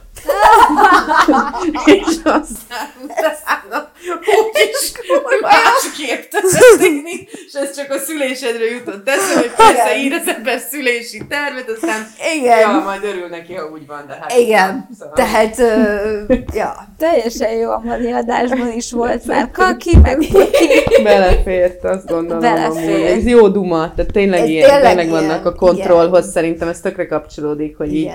és 1.84 2.16
aztán 2.24 2.88
utána 3.02 3.90
úgy 4.14 4.70
is 4.70 4.92
másképp 5.40 6.30
történik, 6.30 7.30
és 7.30 7.52
ez 7.52 7.76
csak 7.76 7.90
a 7.90 7.98
szülésedre 7.98 8.64
jutott 8.64 9.08
eszembe, 9.08 9.40
hogy 9.40 9.50
persze 9.56 9.96
ír 9.98 10.12
az 10.12 10.28
ember 10.36 10.58
szülési 10.58 11.26
tervet, 11.28 11.68
aztán 11.68 12.06
Igen. 12.36 12.58
Ja, 12.58 12.82
majd 12.84 13.04
örül 13.04 13.28
neki, 13.28 13.54
ha 13.54 13.68
úgy 13.72 13.86
van, 13.86 14.04
de 14.06 14.18
hát... 14.20 14.32
Igen, 14.32 14.88
szóval. 14.98 15.14
tehát, 15.14 15.58
uh, 15.58 16.38
ja. 16.60 16.74
Teljesen 16.98 17.52
jó 17.52 17.70
a 17.70 17.80
mai 17.84 18.12
adásban 18.12 18.72
is 18.72 18.92
volt 18.92 19.24
már 19.26 19.50
kaki, 19.50 19.96
meg 20.02 20.16
puki. 20.16 21.02
Belefért, 21.02 21.84
azt 21.84 22.06
gondolom. 22.06 22.40
Belefért. 22.40 23.16
Ez 23.16 23.26
jó 23.26 23.48
duma, 23.48 23.93
tehát 23.94 24.12
tényleg, 24.12 24.40
ez 24.40 24.48
ilyen, 24.48 24.68
tényleg, 24.68 24.86
tényleg 24.86 25.06
ilyen, 25.06 25.26
vannak 25.26 25.46
a 25.46 25.54
kontrollhoz, 25.54 26.18
igen. 26.18 26.30
szerintem 26.30 26.68
ez 26.68 26.80
tökre 26.80 27.06
kapcsolódik, 27.06 27.76
hogy 27.76 27.94
így 27.94 28.10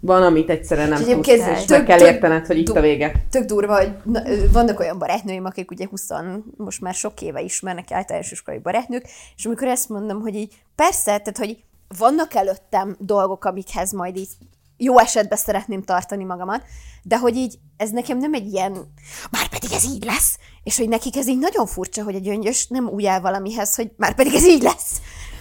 van, 0.00 0.22
amit 0.22 0.50
egyszerűen 0.50 0.88
nem 0.88 1.04
tudsz, 1.04 1.28
és 1.28 1.66
meg 1.68 1.84
kell 1.84 2.00
értened, 2.00 2.46
hogy 2.46 2.58
itt 2.58 2.68
a 2.68 2.80
vége. 2.80 3.12
Tök 3.30 3.44
durva, 3.44 3.76
hogy 3.76 3.90
na, 4.04 4.22
vannak 4.52 4.80
olyan 4.80 4.98
barátnőim, 4.98 5.44
akik 5.44 5.70
ugye 5.70 5.86
20, 5.90 6.08
most 6.56 6.80
már 6.80 6.94
sok 6.94 7.22
éve 7.22 7.40
ismernek 7.40 7.90
általános 7.90 8.30
iskolai 8.30 8.60
barátnők, 8.60 9.04
és 9.36 9.46
amikor 9.46 9.68
ezt 9.68 9.88
mondom, 9.88 10.20
hogy 10.20 10.34
így 10.34 10.54
persze, 10.74 11.04
tehát 11.04 11.38
hogy 11.38 11.56
vannak 11.98 12.34
előttem 12.34 12.96
dolgok, 12.98 13.44
amikhez 13.44 13.92
majd 13.92 14.16
így 14.16 14.28
jó 14.76 14.98
esetben 14.98 15.38
szeretném 15.38 15.82
tartani 15.82 16.24
magamat, 16.24 16.62
de 17.02 17.18
hogy 17.18 17.36
így 17.36 17.58
ez 17.76 17.90
nekem 17.90 18.18
nem 18.18 18.34
egy 18.34 18.52
ilyen, 18.52 18.72
már 19.30 19.48
pedig 19.48 19.72
ez 19.72 19.84
így 19.84 20.04
lesz, 20.04 20.38
és 20.62 20.78
hogy 20.78 20.88
nekik 20.88 21.16
ez 21.16 21.28
így 21.28 21.38
nagyon 21.38 21.66
furcsa, 21.66 22.02
hogy 22.02 22.14
egy 22.14 22.28
öngyös 22.28 22.66
nem 22.66 22.88
úgy 22.88 23.06
áll 23.06 23.20
valamihez, 23.20 23.74
hogy 23.74 23.90
már 23.96 24.14
pedig 24.14 24.34
ez 24.34 24.46
így 24.46 24.62
lesz. 24.62 25.00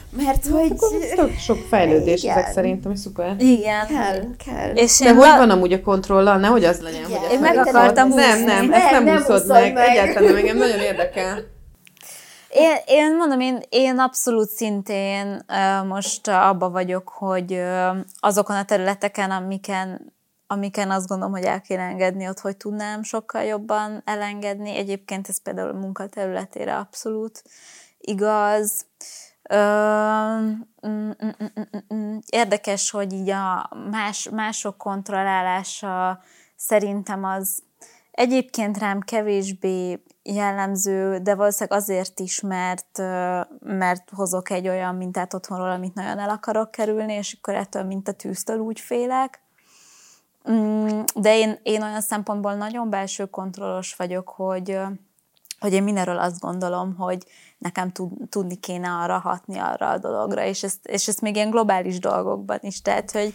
Mert 0.10 0.46
hogy... 0.48 0.72
Hát 1.18 1.40
sok 1.40 1.58
fejlődés 1.70 2.24
igen. 2.24 2.38
ezek 2.38 2.52
szerintem, 2.52 2.96
szuper. 2.96 3.36
Igen. 3.40 3.88
Kell, 3.88 4.24
kell. 4.46 4.76
És 4.76 5.00
De 5.00 5.14
hogy 5.14 5.38
van 5.38 5.50
amúgy 5.50 5.74
a 5.74 5.82
kontrollal? 5.82 6.38
Nehogy 6.38 6.64
az 6.64 6.82
legyen, 6.82 7.06
igen. 7.06 7.20
hogy 7.20 7.32
Én 7.32 7.40
meg 7.40 7.58
akartam 7.58 8.10
Nem, 8.10 8.44
nem, 8.44 8.74
ezt 8.74 8.92
nem, 8.92 9.04
nem 9.04 9.18
úszod 9.18 9.48
meg. 9.48 9.74
meg. 9.74 9.88
Egyáltalán 9.88 10.36
engem 10.36 10.58
nagyon 10.58 10.80
érdekel. 10.80 11.44
Én, 12.50 12.76
én 12.86 13.16
mondom, 13.16 13.40
én, 13.40 13.62
én 13.70 14.00
abszolút 14.00 14.50
szintén 14.50 15.46
uh, 15.48 15.88
most 15.88 16.28
abba 16.28 16.70
vagyok, 16.70 17.10
hogy 17.10 17.52
uh, 17.52 17.98
azokon 18.20 18.56
a 18.56 18.66
területeken, 18.66 19.32
amiken 19.32 20.16
amiken 20.48 20.92
azt 20.92 21.08
gondolom, 21.08 21.34
hogy 21.34 21.44
el 21.44 21.62
kéne 21.62 21.82
engedni, 21.82 22.28
ott 22.28 22.40
hogy 22.40 22.58
tudnám 22.58 23.04
sokkal 23.04 23.44
jobban 23.44 24.02
elengedni. 24.06 24.76
Egyébként 24.76 25.28
ez 25.30 25.42
például 25.42 25.70
a 25.70 25.80
munkaterületére 25.80 26.76
abszolút 26.76 27.44
igaz. 28.00 28.86
Mm, 29.56 30.62
mm, 30.88 31.12
mm, 31.94 32.18
érdekes, 32.30 32.92
hogy 32.92 33.14
így 33.14 33.30
a 33.30 33.70
más, 33.92 34.30
mások 34.30 34.78
kontrollálása 34.78 36.20
szerintem 36.56 37.24
az 37.24 37.64
egyébként 38.12 38.78
rám 38.78 39.00
kevésbé 39.00 40.04
jellemző, 40.24 41.18
de 41.18 41.36
valószínűleg 41.36 41.80
azért 41.80 42.20
is, 42.20 42.42
mert, 42.42 42.98
mert 43.60 44.10
hozok 44.16 44.50
egy 44.50 44.68
olyan 44.68 44.96
mintát 44.96 45.34
otthonról, 45.34 45.72
amit 45.72 45.94
nagyon 45.94 46.20
el 46.20 46.30
akarok 46.30 46.72
kerülni, 46.72 47.14
és 47.14 47.38
akkor 47.38 47.56
ettől 47.56 47.84
mint 47.84 48.08
a 48.08 48.12
tűztől 48.12 48.60
úgy 48.60 48.80
félek. 48.80 49.42
De 51.16 51.38
én, 51.38 51.60
én 51.64 51.82
olyan 51.82 52.02
szempontból 52.02 52.54
nagyon 52.54 52.90
belső 52.90 53.26
kontrollos 53.26 53.96
vagyok, 53.96 54.30
hogy, 54.30 54.80
hogy 55.60 55.74
én 55.74 55.84
mindenről 55.84 56.18
azt 56.18 56.40
gondolom, 56.40 56.96
hogy 56.96 57.24
nekem 57.58 57.92
tud, 57.92 58.12
tudni 58.30 58.56
kéne 58.56 58.90
arra 58.90 59.20
hatni 59.20 59.58
arra 59.58 59.90
a 59.90 59.98
dologra, 59.98 60.46
és 60.46 60.64
ezt, 60.64 60.88
és 60.88 61.08
ezt 61.08 61.22
még 61.22 61.36
ilyen 61.36 61.50
globális 61.50 62.00
dolgokban 62.00 62.60
is, 62.62 62.82
tehát, 62.82 63.12
hogy... 63.12 63.34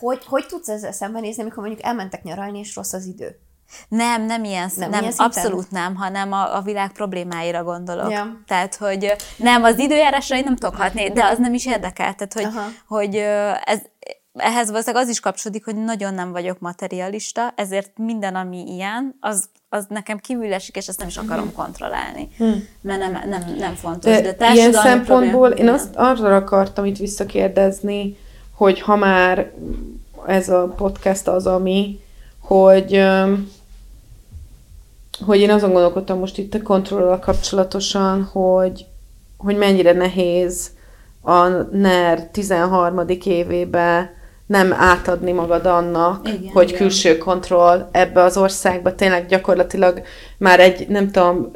Hogy, 0.00 0.24
hogy 0.24 0.46
tudsz 0.46 0.68
ezzel 0.68 0.92
szembenézni, 0.92 1.42
amikor 1.42 1.62
mondjuk 1.62 1.84
elmentek 1.86 2.22
nyaralni, 2.22 2.58
és 2.58 2.76
rossz 2.76 2.92
az 2.92 3.04
idő? 3.06 3.40
Nem, 3.88 4.22
nem 4.22 4.44
ilyen, 4.44 4.70
nem, 4.76 4.90
nem 4.90 5.02
ilyen 5.02 5.14
abszolút 5.16 5.70
nem, 5.70 5.94
hanem 5.96 6.32
a, 6.32 6.56
a 6.56 6.60
világ 6.60 6.92
problémáira 6.92 7.62
gondolok. 7.62 8.10
Ja. 8.10 8.42
Tehát, 8.46 8.74
hogy 8.74 9.12
nem, 9.36 9.64
az 9.64 9.78
időjárásra 9.78 10.36
én 10.36 10.44
nem 10.44 10.56
tudok 10.56 10.76
hatni, 10.76 11.12
de 11.12 11.24
az 11.24 11.38
nem 11.38 11.54
is 11.54 11.66
érdekel. 11.66 12.14
Tehát, 12.14 12.32
hogy, 12.32 12.62
hogy 12.86 13.16
ez, 13.64 13.80
ehhez 14.34 14.70
valószínűleg 14.70 15.04
az 15.04 15.10
is 15.10 15.20
kapcsolódik, 15.20 15.64
hogy 15.64 15.76
nagyon 15.84 16.14
nem 16.14 16.32
vagyok 16.32 16.58
materialista, 16.58 17.52
ezért 17.56 17.98
minden, 17.98 18.34
ami 18.34 18.64
ilyen, 18.66 19.16
az, 19.20 19.48
az 19.68 19.86
nekem 19.88 20.18
kívül 20.18 20.52
esik, 20.52 20.76
és 20.76 20.88
ezt 20.88 20.98
nem 20.98 21.08
is 21.08 21.16
akarom 21.16 21.52
kontrollálni, 21.52 22.28
hmm. 22.36 22.68
mert 22.80 22.98
nem, 22.98 23.28
nem, 23.28 23.54
nem 23.58 23.74
fontos. 23.74 24.20
De, 24.20 24.32
De 24.32 24.52
ilyen 24.52 24.72
szempontból 24.72 25.48
én 25.50 25.68
azt 25.68 25.94
arra 25.94 26.36
akartam 26.36 26.84
itt 26.84 26.98
visszakérdezni, 26.98 28.16
hogy 28.54 28.80
ha 28.80 28.96
már 28.96 29.52
ez 30.26 30.48
a 30.48 30.74
podcast 30.76 31.28
az, 31.28 31.46
ami, 31.46 32.00
hogy 32.38 33.04
hogy 35.26 35.40
én 35.40 35.50
azon 35.50 35.72
gondolkodtam 35.72 36.18
most 36.18 36.38
itt 36.38 36.54
a 36.54 36.62
kontrollal 36.62 37.18
kapcsolatosan, 37.18 38.24
hogy, 38.24 38.86
hogy 39.36 39.56
mennyire 39.56 39.92
nehéz 39.92 40.70
a 41.20 41.46
NER 41.72 42.26
13. 42.26 43.02
évébe 43.24 44.14
nem 44.46 44.72
átadni 44.72 45.32
magad 45.32 45.66
annak, 45.66 46.28
igen, 46.28 46.50
hogy 46.52 46.68
igen. 46.68 46.80
külső 46.80 47.18
kontroll 47.18 47.88
ebbe 47.92 48.22
az 48.22 48.36
országba 48.36 48.94
tényleg 48.94 49.26
gyakorlatilag 49.26 50.02
már 50.38 50.60
egy, 50.60 50.88
nem 50.88 51.10
tudom, 51.10 51.50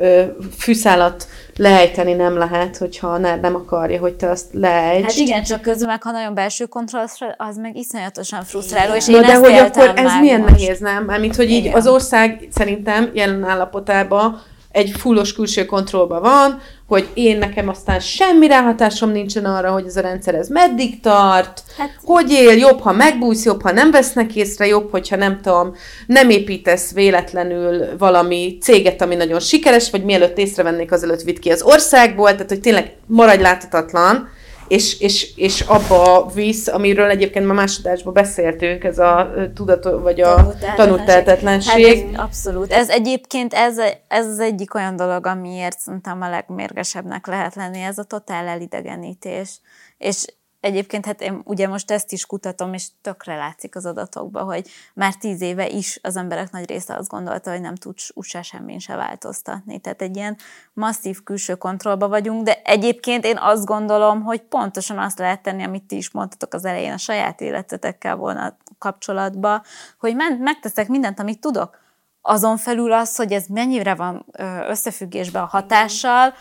fűszálat 0.58 1.26
lejteni 1.56 2.12
nem 2.12 2.36
lehet, 2.38 2.76
hogyha 2.76 3.08
a 3.08 3.18
nem 3.18 3.54
akarja, 3.54 4.00
hogy 4.00 4.14
te 4.14 4.30
azt 4.30 4.46
lejtsd. 4.52 5.04
Hát 5.04 5.14
igen, 5.14 5.42
csak 5.42 5.60
közben 5.62 5.88
meg, 5.88 6.02
ha 6.02 6.10
nagyon 6.10 6.34
belső 6.34 6.64
kontroll, 6.64 7.04
az 7.36 7.56
meg 7.56 7.76
iszonyatosan 7.76 8.42
frusztráló, 8.42 8.94
és 8.94 9.08
én 9.08 9.20
de 9.20 9.36
hogy 9.36 9.52
akkor 9.52 9.92
ez 9.94 10.12
milyen 10.20 10.40
most. 10.40 10.52
nehéz, 10.52 10.78
nem? 10.78 11.04
Mármint, 11.04 11.36
hogy 11.36 11.50
így 11.50 11.64
igen. 11.64 11.74
az 11.74 11.86
ország 11.86 12.48
szerintem 12.50 13.10
jelen 13.14 13.44
állapotában 13.44 14.42
egy 14.76 14.90
fullos 14.98 15.32
külső 15.32 15.64
kontrollban 15.64 16.20
van, 16.20 16.60
hogy 16.86 17.08
én 17.14 17.38
nekem 17.38 17.68
aztán 17.68 18.00
semmi 18.00 18.46
ráhatásom 18.46 19.10
nincsen 19.10 19.44
arra, 19.44 19.70
hogy 19.70 19.86
ez 19.86 19.96
a 19.96 20.00
rendszer 20.00 20.34
ez 20.34 20.48
meddig 20.48 21.00
tart, 21.00 21.62
hát, 21.78 21.90
hogy 22.04 22.30
él, 22.30 22.56
jobb, 22.56 22.80
ha 22.80 22.92
megbújsz, 22.92 23.44
jobb, 23.44 23.62
ha 23.62 23.72
nem 23.72 23.90
vesznek 23.90 24.34
észre, 24.34 24.66
jobb, 24.66 24.90
hogyha 24.90 25.16
nem 25.16 25.40
tudom, 25.42 25.74
nem 26.06 26.30
építesz 26.30 26.92
véletlenül 26.92 27.96
valami 27.98 28.58
céget, 28.60 29.02
ami 29.02 29.14
nagyon 29.14 29.40
sikeres, 29.40 29.90
vagy 29.90 30.04
mielőtt 30.04 30.38
észrevennék, 30.38 30.92
azelőtt 30.92 31.22
vitt 31.22 31.38
ki 31.38 31.50
az 31.50 31.62
országból, 31.62 32.32
tehát 32.32 32.48
hogy 32.48 32.60
tényleg 32.60 32.96
maradj 33.06 33.42
láthatatlan, 33.42 34.28
és, 34.68 35.00
és, 35.00 35.36
és 35.36 35.60
abba 35.60 36.30
visz, 36.34 36.66
amiről 36.66 37.10
egyébként 37.10 37.46
ma 37.46 37.52
másodásban 37.52 38.12
beszéltünk, 38.12 38.84
ez 38.84 38.98
a 38.98 39.30
tudat, 39.54 39.84
vagy 40.02 40.20
a 40.20 40.54
tanultehetetlenség. 40.76 42.14
Hát 42.14 42.24
abszolút. 42.24 42.72
Ez 42.72 42.88
egyébként 42.88 43.54
ez, 43.54 43.78
ez 44.08 44.26
az 44.26 44.38
egyik 44.38 44.74
olyan 44.74 44.96
dolog, 44.96 45.26
amiért 45.26 45.78
szerintem 45.78 46.22
a 46.22 46.28
legmérgesebbnek 46.28 47.26
lehet 47.26 47.54
lenni, 47.54 47.80
ez 47.80 47.98
a 47.98 48.04
totál 48.04 48.46
elidegenítés. 48.46 49.60
És 49.98 50.24
Egyébként 50.60 51.06
hát 51.06 51.20
én 51.20 51.40
ugye 51.44 51.68
most 51.68 51.90
ezt 51.90 52.12
is 52.12 52.26
kutatom, 52.26 52.72
és 52.72 52.88
tökre 53.02 53.36
látszik 53.36 53.76
az 53.76 53.86
adatokban, 53.86 54.44
hogy 54.44 54.68
már 54.94 55.14
tíz 55.14 55.40
éve 55.40 55.68
is 55.68 55.98
az 56.02 56.16
emberek 56.16 56.50
nagy 56.50 56.68
része 56.68 56.94
azt 56.94 57.08
gondolta, 57.08 57.50
hogy 57.50 57.60
nem 57.60 57.74
tud 57.74 57.94
úgyse 58.12 58.42
semmin 58.42 58.78
se 58.78 58.96
változtatni. 58.96 59.80
Tehát 59.80 60.02
egy 60.02 60.16
ilyen 60.16 60.36
masszív 60.72 61.22
külső 61.22 61.54
kontrollba 61.54 62.08
vagyunk, 62.08 62.42
de 62.42 62.60
egyébként 62.64 63.24
én 63.24 63.36
azt 63.40 63.64
gondolom, 63.64 64.22
hogy 64.22 64.40
pontosan 64.40 64.98
azt 64.98 65.18
lehet 65.18 65.42
tenni, 65.42 65.62
amit 65.64 65.84
ti 65.84 65.96
is 65.96 66.10
mondtatok 66.10 66.54
az 66.54 66.64
elején 66.64 66.92
a 66.92 66.98
saját 66.98 67.40
életetekkel 67.40 68.16
volna 68.16 68.56
kapcsolatba, 68.78 69.62
hogy 69.98 70.16
megteszek 70.38 70.88
mindent, 70.88 71.20
amit 71.20 71.40
tudok. 71.40 71.84
Azon 72.20 72.56
felül 72.56 72.92
az, 72.92 73.16
hogy 73.16 73.32
ez 73.32 73.46
mennyire 73.46 73.94
van 73.94 74.26
összefüggésben 74.68 75.42
a 75.42 75.46
hatással, 75.46 76.34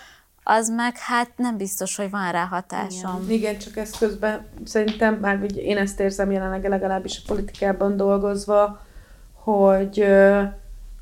az 0.47 0.69
meg 0.69 0.97
hát 0.97 1.29
nem 1.35 1.57
biztos, 1.57 1.95
hogy 1.95 2.09
van 2.09 2.31
rá 2.31 2.45
hatásom. 2.45 3.23
Igen, 3.23 3.35
Igen 3.35 3.57
csak 3.57 3.77
ez 3.77 3.89
közben 3.97 4.45
szerintem, 4.63 5.13
már 5.13 5.39
ugye 5.41 5.61
én 5.61 5.77
ezt 5.77 5.99
érzem 5.99 6.31
jelenleg 6.31 6.67
legalábbis 6.67 7.17
a 7.17 7.27
politikában 7.27 7.97
dolgozva, 7.97 8.81
hogy 9.33 10.05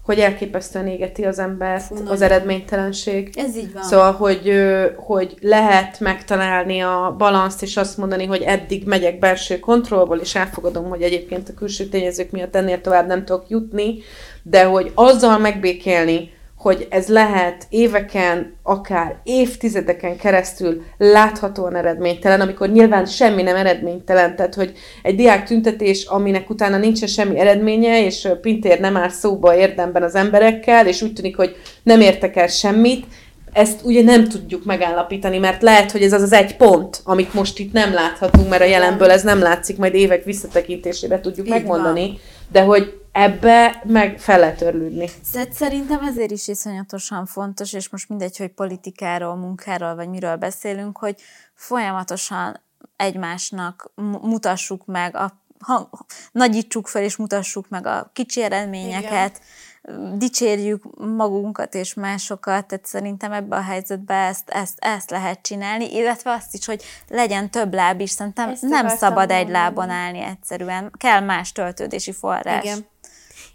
hogy 0.03 0.19
elképesztően 0.19 0.87
égeti 0.87 1.25
az 1.25 1.39
embert 1.39 1.83
Fú, 1.83 2.07
az 2.07 2.21
eredménytelenség. 2.21 3.29
Ez 3.35 3.55
így 3.57 3.73
van. 3.73 3.83
Szóval, 3.83 4.11
hogy, 4.11 4.53
hogy 4.95 5.35
lehet 5.41 5.99
megtalálni 5.99 6.79
a 6.79 7.15
balanszt, 7.17 7.61
és 7.61 7.77
azt 7.77 7.97
mondani, 7.97 8.25
hogy 8.25 8.41
eddig 8.41 8.87
megyek 8.87 9.19
belső 9.19 9.59
kontrollból, 9.59 10.17
és 10.17 10.35
elfogadom, 10.35 10.89
hogy 10.89 11.01
egyébként 11.01 11.49
a 11.49 11.53
külső 11.53 11.85
tényezők 11.85 12.31
miatt 12.31 12.55
ennél 12.55 12.81
tovább 12.81 13.07
nem 13.07 13.25
tudok 13.25 13.49
jutni, 13.49 13.97
de 14.41 14.63
hogy 14.63 14.91
azzal 14.93 15.37
megbékélni, 15.37 16.31
hogy 16.63 16.87
ez 16.89 17.07
lehet 17.07 17.65
éveken, 17.69 18.55
akár 18.63 19.15
évtizedeken 19.23 20.17
keresztül 20.17 20.81
láthatóan 20.97 21.75
eredménytelen, 21.75 22.41
amikor 22.41 22.69
nyilván 22.69 23.05
semmi 23.05 23.41
nem 23.41 23.55
eredménytelen, 23.55 24.35
tehát 24.35 24.55
hogy 24.55 24.73
egy 25.01 25.15
diák 25.15 25.45
tüntetés, 25.45 26.05
aminek 26.05 26.49
utána 26.49 26.77
nincsen 26.77 27.07
semmi 27.07 27.39
eredménye, 27.39 28.05
és 28.05 28.27
Pintér 28.41 28.79
nem 28.79 28.97
áll 28.97 29.09
szóba 29.09 29.55
érdemben 29.55 30.03
az 30.03 30.15
emberekkel, 30.15 30.87
és 30.87 31.01
úgy 31.01 31.13
tűnik, 31.13 31.35
hogy 31.35 31.55
nem 31.83 32.01
értek 32.01 32.35
el 32.35 32.47
semmit, 32.47 33.05
ezt 33.53 33.79
ugye 33.83 34.03
nem 34.03 34.27
tudjuk 34.27 34.65
megállapítani, 34.65 35.37
mert 35.37 35.61
lehet, 35.61 35.91
hogy 35.91 36.01
ez 36.01 36.13
az 36.13 36.21
az 36.21 36.33
egy 36.33 36.55
pont, 36.55 37.01
amit 37.03 37.33
most 37.33 37.59
itt 37.59 37.73
nem 37.73 37.93
láthatunk, 37.93 38.49
mert 38.49 38.61
a 38.61 38.65
jelenből 38.65 39.11
ez 39.11 39.23
nem 39.23 39.39
látszik, 39.39 39.77
majd 39.77 39.93
évek 39.93 40.23
visszatekintésére 40.23 41.21
tudjuk 41.21 41.45
Így 41.45 41.53
megmondani, 41.53 42.07
van. 42.07 42.19
de 42.51 42.61
hogy 42.61 43.02
ebbe 43.13 43.81
meg 43.85 44.19
fel 44.19 44.39
lehet 44.39 44.57
törlődni. 44.57 45.09
Szerintem 45.51 46.03
ezért 46.03 46.31
is 46.31 46.47
iszonyatosan 46.47 47.25
fontos, 47.25 47.73
és 47.73 47.89
most 47.89 48.09
mindegy, 48.09 48.37
hogy 48.37 48.49
politikáról, 48.49 49.35
munkáról, 49.35 49.95
vagy 49.95 50.09
miről 50.09 50.35
beszélünk, 50.35 50.97
hogy 50.97 51.15
folyamatosan 51.53 52.61
egymásnak 52.95 53.91
mutassuk 54.21 54.85
meg, 54.85 55.15
a, 55.15 55.41
ha, 55.59 55.89
nagyítsuk 56.31 56.87
fel 56.87 57.03
és 57.03 57.15
mutassuk 57.15 57.69
meg 57.69 57.85
a 57.87 58.09
kicsi 58.13 58.41
eredményeket, 58.41 59.41
Igen. 59.83 60.17
dicsérjük 60.17 60.83
magunkat 61.15 61.73
és 61.73 61.93
másokat, 61.93 62.67
tehát 62.67 62.85
szerintem 62.85 63.31
ebbe 63.31 63.55
a 63.55 63.61
helyzetbe 63.61 64.13
ezt, 64.13 64.49
ezt, 64.49 64.77
ezt 64.79 65.09
lehet 65.09 65.41
csinálni, 65.41 65.95
illetve 65.95 66.31
azt 66.31 66.53
is, 66.53 66.65
hogy 66.65 66.83
legyen 67.07 67.49
több 67.49 67.73
láb 67.73 67.99
is, 67.99 68.09
szerintem 68.09 68.49
ezt 68.49 68.61
nem 68.61 68.87
szabad 68.87 69.31
egy 69.31 69.49
lábon 69.49 69.89
állni 69.89 70.19
egyszerűen, 70.19 70.91
kell 70.97 71.19
más 71.19 71.51
töltődési 71.51 72.11
forrás. 72.11 72.63
Igen. 72.63 72.91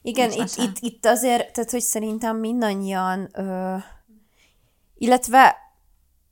Igen, 0.03 0.31
itt, 0.31 0.57
itt, 0.57 0.77
itt 0.81 1.07
azért, 1.07 1.53
tehát 1.53 1.71
hogy 1.71 1.81
szerintem 1.81 2.37
mindannyian, 2.37 3.29
ö, 3.33 3.75
illetve 4.95 5.57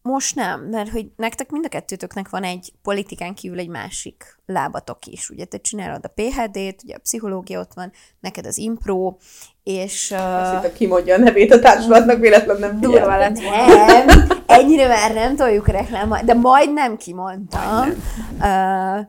most 0.06 0.34
nem, 0.34 0.60
mert 0.60 0.90
hogy 0.90 1.06
nektek 1.16 1.50
mind 1.50 1.64
a 1.64 1.68
kettőtöknek 1.68 2.28
van 2.28 2.42
egy 2.42 2.72
politikán 2.82 3.34
kívül 3.34 3.58
egy 3.58 3.68
másik 3.68 4.38
lábatok 4.46 5.06
is. 5.06 5.30
Ugye 5.30 5.44
te 5.44 5.58
csinálod 5.58 6.04
a 6.04 6.12
PHD-t, 6.14 6.82
ugye 6.82 6.94
a 6.94 6.98
pszichológia 7.02 7.60
ott 7.60 7.72
van, 7.74 7.92
neked 8.20 8.46
az 8.46 8.58
impro, 8.58 9.16
és... 9.62 10.10
Uh, 10.10 10.54
Azt 10.54 10.72
kimondja 10.72 11.14
a 11.14 11.18
nevét 11.18 11.52
a 11.52 11.58
társulatnak, 11.58 12.18
véletlenül 12.20 12.66
nem 12.66 12.80
Durva 12.80 13.16
lett 13.16 13.38
Nem, 13.38 14.28
ennyire 14.46 14.88
már 14.88 15.14
nem 15.14 15.36
toljuk 15.36 15.68
reklám, 15.68 16.18
de 16.24 16.34
majdnem 16.34 16.96
kimondtam. 16.96 17.74
Majdnem. 17.74 18.98
Uh, 18.98 19.06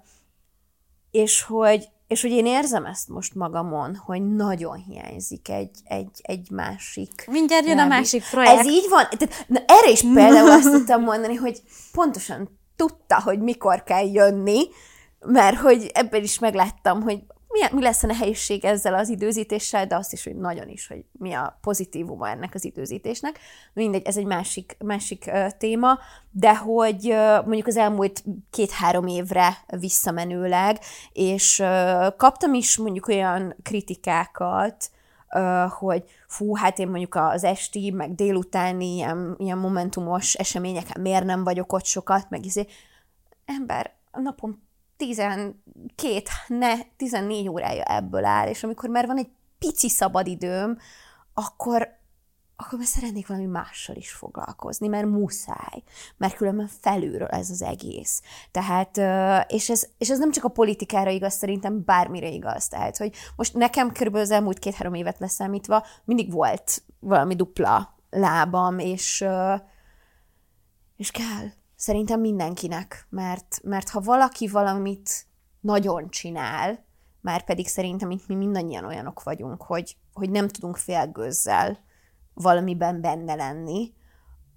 és 1.12 1.41
hogy 1.41 1.88
és 2.08 2.22
hogy 2.22 2.32
én 2.32 2.45
érzem 2.45 2.86
ezt 2.86 3.08
most 3.08 3.36
magamon, 3.36 3.95
hogy 3.95 4.36
nagyon 4.36 4.76
hiányzik 4.76 5.49
egy, 5.49 5.78
egy, 5.84 6.22
egy 6.22 6.49
másik. 6.51 7.28
Mindjárt 7.32 7.66
jön 7.66 7.80
a 7.80 7.88
másik 7.88 8.24
projekt. 8.32 8.60
Ez 8.60 8.66
így 8.66 8.89
van. 8.89 9.08
Tehát, 9.18 9.45
na, 9.47 9.60
erre 9.66 9.89
is 9.89 10.01
például 10.01 10.51
azt 10.51 10.72
tudtam 10.72 11.03
mondani, 11.03 11.36
hogy 11.36 11.62
pontosan 11.91 12.60
tudta, 12.76 13.22
hogy 13.22 13.39
mikor 13.39 13.84
kell 13.84 14.12
jönni, 14.12 14.68
mert 15.20 15.58
hogy 15.58 15.91
ebben 15.93 16.24
is 16.24 16.39
megláttam, 16.39 17.01
hogy 17.01 17.20
mi, 17.58 17.76
mi 17.76 17.82
lesz 17.82 18.03
a 18.03 18.08
nehézség 18.08 18.66
ezzel 18.66 18.93
az 18.93 19.10
időzítéssel, 19.10 19.88
de 19.88 19.95
azt 19.95 20.14
is, 20.14 20.24
hogy 20.24 20.36
nagyon 20.36 20.70
is, 20.70 20.88
hogy 20.88 21.05
mi 21.12 21.34
a 21.34 21.58
pozitívuma 21.62 22.30
ennek 22.30 22.53
az 22.53 22.66
időzítésnek. 22.66 23.39
Mindegy, 23.74 24.05
ez 24.05 24.18
egy 24.18 24.26
másik, 24.26 24.78
másik 24.80 25.32
téma, 25.58 25.99
de 26.32 26.55
hogy 26.55 27.16
mondjuk 27.45 27.68
az 27.68 27.78
elmúlt 27.78 28.24
két-három 28.49 29.08
évre 29.08 29.58
visszamenőleg, 29.68 30.80
és 31.12 31.64
kaptam 32.18 32.53
is 32.53 32.78
mondjuk 32.78 33.08
olyan 33.08 33.55
kritikákat, 33.64 34.89
hogy 35.70 36.03
fú, 36.28 36.55
hát 36.55 36.80
én 36.80 36.88
mondjuk 36.88 37.16
az 37.16 37.43
esti, 37.43 37.91
meg 37.91 38.16
délutáni 38.16 38.93
ilyen, 38.93 39.36
ilyen 39.38 39.58
momentumos 39.58 40.34
eseményeken 40.34 41.01
miért 41.01 41.26
nem 41.26 41.43
vagyok 41.43 41.74
ott 41.74 41.86
sokat, 41.86 42.30
meg 42.30 42.45
izé, 42.45 42.66
ember, 43.45 43.95
a 44.12 44.20
napom 44.20 44.66
12, 44.98 46.30
ne, 46.48 46.74
14 46.98 47.50
órája 47.50 47.84
ebből 47.84 48.26
áll, 48.26 48.48
és 48.48 48.64
amikor 48.64 48.89
már 48.89 49.06
van 49.06 49.18
egy 49.18 49.30
pici 49.60 49.89
szabadidőm, 49.89 50.78
akkor, 51.34 51.89
akkor 52.56 52.78
már 52.78 52.88
szeretnék 52.88 53.28
valami 53.28 53.45
mással 53.45 53.95
is 53.95 54.12
foglalkozni, 54.12 54.88
mert 54.88 55.06
muszáj, 55.06 55.84
mert 56.18 56.36
különben 56.36 56.70
felülről 56.82 57.28
ez 57.28 57.50
az 57.50 57.62
egész. 57.62 58.22
Tehát, 58.52 58.98
és 59.52 59.70
ez, 59.70 59.88
és 59.98 60.10
ez 60.10 60.20
nem 60.20 60.32
csak 60.32 60.43
a 60.43 60.50
politikára 60.50 61.10
igaz, 61.10 61.34
szerintem 61.34 61.84
bármire 61.86 62.30
igaz. 62.30 62.68
Tehát, 62.68 62.98
hogy 62.98 63.14
most 63.36 63.54
nekem 63.54 63.91
körülbelül 63.91 64.26
az 64.26 64.34
elmúlt 64.34 64.60
két-három 64.60 64.93
évet 64.93 65.20
leszámítva 65.20 65.86
mindig 66.04 66.32
volt 66.32 66.84
valami 67.00 67.36
dupla 67.36 67.95
lábam, 68.10 68.80
és, 68.80 69.26
és 70.95 71.12
kell. 71.12 71.48
Szerintem 71.78 72.19
mindenkinek, 72.19 73.05
mert, 73.09 73.59
mert 73.63 73.89
ha 73.89 73.99
valaki 73.99 74.47
valamit 74.47 75.25
nagyon 75.59 76.09
csinál, 76.09 76.86
már 77.21 77.43
pedig 77.43 77.67
szerintem 77.67 78.11
itt 78.11 78.28
mi 78.28 78.36
mindannyian 78.36 78.86
olyanok 78.86 79.23
vagyunk, 79.23 79.61
hogy, 79.61 79.97
hogy 80.13 80.30
nem 80.30 80.47
tudunk 80.47 80.78
félgőzzel 80.78 81.78
valamiben 82.34 83.01
benne 83.01 83.36
lenni, 83.36 83.93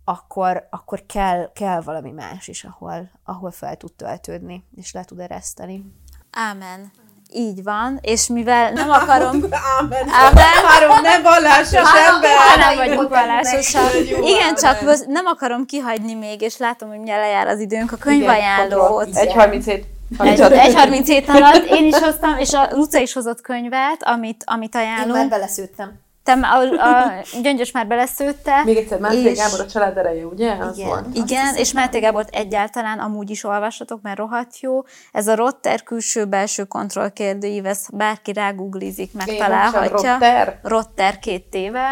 akkor, 0.04 0.66
akkor 0.70 1.06
kell, 1.06 1.52
kell 1.52 1.80
valami 1.80 2.10
más 2.10 2.48
is, 2.48 2.64
ahol, 2.64 3.10
ahol 3.24 3.50
fel 3.50 3.76
tud 3.76 3.92
töltődni, 3.92 4.64
és 4.74 4.92
le 4.92 5.04
tud 5.04 5.18
ereszteni. 5.18 5.94
Ámen. 6.30 6.90
Így 7.32 7.62
van, 7.62 7.98
és 8.02 8.26
mivel 8.26 8.72
nem 8.72 8.90
akarom... 8.90 9.44
Ámen. 9.78 10.08
Három 10.08 11.02
nem 11.02 11.22
vallásos 11.22 11.88
ember. 12.08 12.58
Nem 12.58 12.76
vagyunk 12.76 13.08
vallásosak. 13.08 13.94
Igen, 14.22 14.54
csak 14.54 15.06
nem 15.06 15.26
akarom 15.26 15.66
kihagyni 15.66 16.14
még, 16.14 16.40
és 16.40 16.56
látom, 16.56 16.88
hogy 16.88 16.98
milyen 16.98 17.18
lejár 17.18 17.46
az 17.46 17.60
időnk, 17.60 17.92
a 17.92 17.96
könyvajánlót. 17.96 19.08
1.37. 19.12 19.82
1.37 20.18 21.28
alatt 21.28 21.64
én 21.64 21.86
is 21.86 21.98
hoztam, 21.98 22.38
és 22.38 22.52
a 22.52 22.68
Luca 22.70 22.98
is 22.98 23.12
hozott 23.12 23.40
könyvet, 23.40 24.02
amit, 24.02 24.42
amit 24.46 24.74
ajánlunk. 24.74 25.06
Én 25.06 25.20
már 25.20 25.28
beleszőttem. 25.28 26.08
Te 26.34 26.46
a, 26.46 27.04
a 27.04 27.24
Gyöngyös 27.42 27.70
már 27.70 27.86
beleszőtte. 27.86 28.64
Még 28.64 28.76
egyszer, 28.76 28.98
Máté 28.98 29.22
és... 29.22 29.38
Gábor 29.38 29.60
a 29.60 29.66
család 29.66 29.96
ereje, 29.96 30.26
ugye? 30.26 30.52
Az 30.52 30.78
igen, 30.78 30.88
volt. 30.88 31.06
igen 31.12 31.54
és 31.54 31.72
Máté 31.72 31.98
Gábor 31.98 32.24
egyáltalán 32.30 32.98
amúgy 32.98 33.30
is 33.30 33.44
olvassatok, 33.44 34.02
mert 34.02 34.18
rohadt 34.18 34.60
jó. 34.60 34.82
Ez 35.12 35.26
a 35.26 35.34
Rotter 35.34 35.82
külső-belső 35.82 36.64
kontroll 36.64 37.08
kérdőív, 37.08 37.66
ez 37.66 37.86
bárki 37.92 38.32
ráguglizik, 38.32 39.12
megtalálhatja. 39.12 40.12
Rotter? 40.12 40.60
Rotter 40.62 41.18
két 41.18 41.54
éve. 41.54 41.88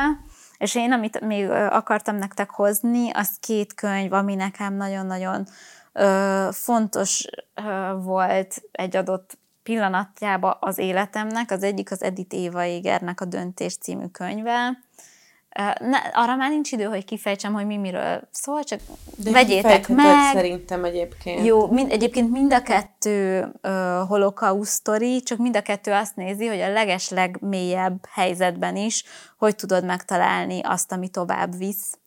És 0.58 0.74
én, 0.74 0.92
amit 0.92 1.20
még 1.20 1.50
akartam 1.50 2.16
nektek 2.16 2.50
hozni, 2.50 3.10
az 3.10 3.28
két 3.40 3.74
könyv, 3.74 4.12
ami 4.12 4.34
nekem 4.34 4.76
nagyon-nagyon 4.76 5.46
fontos 6.50 7.24
volt 8.02 8.62
egy 8.72 8.96
adott 8.96 9.37
pillanatjába 9.68 10.50
az 10.60 10.78
életemnek. 10.78 11.50
Az 11.50 11.62
egyik 11.62 11.90
az 11.90 12.02
Edith 12.02 12.34
Éva 12.34 12.64
Égernek 12.64 13.20
a 13.20 13.24
Döntés 13.24 13.76
című 13.76 14.06
könyve. 14.12 14.78
Ne, 15.80 15.98
arra 16.12 16.36
már 16.36 16.50
nincs 16.50 16.72
idő, 16.72 16.84
hogy 16.84 17.04
kifejtsem, 17.04 17.52
hogy 17.52 17.66
mi 17.66 17.76
miről 17.76 18.28
szól, 18.30 18.64
csak 18.64 18.80
De 19.16 19.30
vegyétek 19.30 19.88
meg. 19.88 20.32
szerintem 20.32 20.84
egyébként. 20.84 21.46
Jó, 21.46 21.66
mind, 21.70 21.92
egyébként 21.92 22.30
mind 22.30 22.52
a 22.52 22.62
kettő 22.62 23.50
uh, 23.62 23.72
holokauszt 24.08 24.72
sztori, 24.72 25.22
csak 25.22 25.38
mind 25.38 25.56
a 25.56 25.62
kettő 25.62 25.92
azt 25.92 26.16
nézi, 26.16 26.46
hogy 26.46 26.60
a 26.60 26.72
leges 26.72 27.08
legmélyebb 27.08 28.06
helyzetben 28.10 28.76
is, 28.76 29.04
hogy 29.38 29.56
tudod 29.56 29.84
megtalálni 29.84 30.60
azt, 30.62 30.92
ami 30.92 31.08
tovább 31.08 31.56
visz 31.56 31.98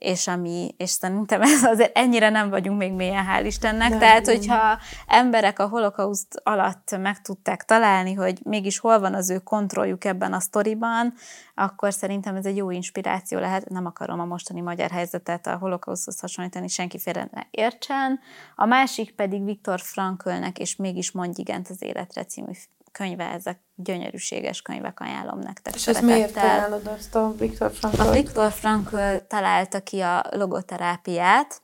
és, 0.00 0.26
ami, 0.26 0.74
és 0.76 0.90
szerintem 0.90 1.42
ez 1.42 1.64
azért 1.64 1.96
ennyire 1.96 2.28
nem 2.28 2.50
vagyunk 2.50 2.78
még 2.78 2.92
mélyen, 2.92 3.26
hál' 3.28 3.44
Istennek. 3.44 3.88
Nem, 3.88 3.98
Tehát, 3.98 4.26
nem. 4.26 4.36
hogyha 4.36 4.78
emberek 5.06 5.58
a 5.58 5.68
holokauszt 5.68 6.40
alatt 6.42 6.98
meg 6.98 7.20
tudták 7.20 7.64
találni, 7.64 8.14
hogy 8.14 8.40
mégis 8.44 8.78
hol 8.78 9.00
van 9.00 9.14
az 9.14 9.30
ő 9.30 9.38
kontrolljuk 9.38 10.04
ebben 10.04 10.32
a 10.32 10.40
sztoriban, 10.40 11.14
akkor 11.54 11.92
szerintem 11.92 12.36
ez 12.36 12.46
egy 12.46 12.56
jó 12.56 12.70
inspiráció 12.70 13.38
lehet. 13.38 13.68
Nem 13.68 13.86
akarom 13.86 14.20
a 14.20 14.24
mostani 14.24 14.60
magyar 14.60 14.90
helyzetet 14.90 15.46
a 15.46 15.56
holokauszhoz 15.56 16.20
hasonlítani, 16.20 16.68
senki 16.68 16.98
félre 16.98 17.28
ne 17.32 17.42
értsen. 17.50 18.20
A 18.56 18.64
másik 18.64 19.14
pedig 19.14 19.44
Viktor 19.44 19.80
Franklnek, 19.80 20.58
és 20.58 20.76
mégis 20.76 21.10
mondj 21.10 21.40
igent 21.40 21.68
az 21.68 21.82
életre 21.82 22.24
című 22.24 22.52
könyve, 22.92 23.24
ezek 23.24 23.60
gyönyörűséges 23.74 24.62
könyvek, 24.62 25.00
ajánlom 25.00 25.38
nektek. 25.38 25.74
És 25.74 25.86
ez 25.86 26.00
miért 26.00 26.36
ajánlod 26.36 26.86
azt 26.86 27.14
a 27.14 27.34
Viktor 27.38 27.72
Frankl? 27.72 28.00
A 28.00 28.10
Viktor 28.10 28.52
Frankl 28.52 28.96
találta 29.28 29.80
ki 29.80 30.00
a 30.00 30.24
logoterápiát, 30.30 31.62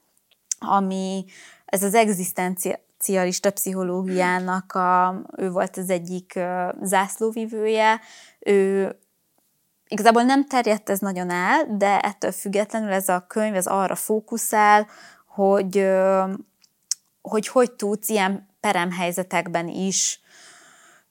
ami 0.59 1.25
ez 1.65 1.83
az 1.83 1.95
egzisztencialista 1.95 3.51
pszichológiának 3.51 4.73
a, 4.73 5.23
ő 5.37 5.51
volt 5.51 5.77
az 5.77 5.91
egyik 5.91 6.39
zászlóvivője, 6.83 8.01
ő 8.39 8.97
igazából 9.89 10.23
nem 10.23 10.47
terjedt 10.47 10.91
ez 10.91 10.99
nagyon 10.99 11.31
el, 11.31 11.77
de 11.77 12.01
ettől 12.01 12.33
függetlenül 12.33 12.93
ez 12.93 13.09
a 13.09 13.25
könyv 13.29 13.55
ez 13.55 13.67
arra 13.67 13.95
fókuszál, 13.95 14.87
hogy 15.27 15.89
hogy, 17.29 17.49
hogy 17.49 17.73
tudsz 17.73 18.09
ilyen 18.09 18.49
peremhelyzetekben 18.61 19.69
is 19.69 20.21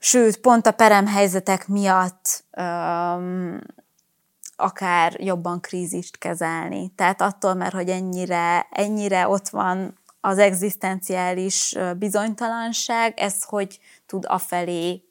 sőt, 0.06 0.38
pont 0.38 0.68
a 0.68 0.72
peremhelyzetek 0.72 1.68
miatt 1.68 2.44
um, 2.58 3.60
akár 4.56 5.20
jobban 5.20 5.62
krízist 5.62 6.18
kezelni. 6.18 6.92
Tehát 6.96 7.22
attól, 7.22 7.54
mert 7.54 7.74
hogy 7.74 7.90
ennyire, 7.90 8.68
ennyire 8.72 9.28
ott 9.28 9.50
van 9.50 10.00
az 10.22 10.38
egzisztenciális 10.38 11.76
bizonytalanság, 11.98 13.20
ez 13.20 13.44
hogy 13.44 13.80
tud 14.06 14.26
afelé 14.28 15.04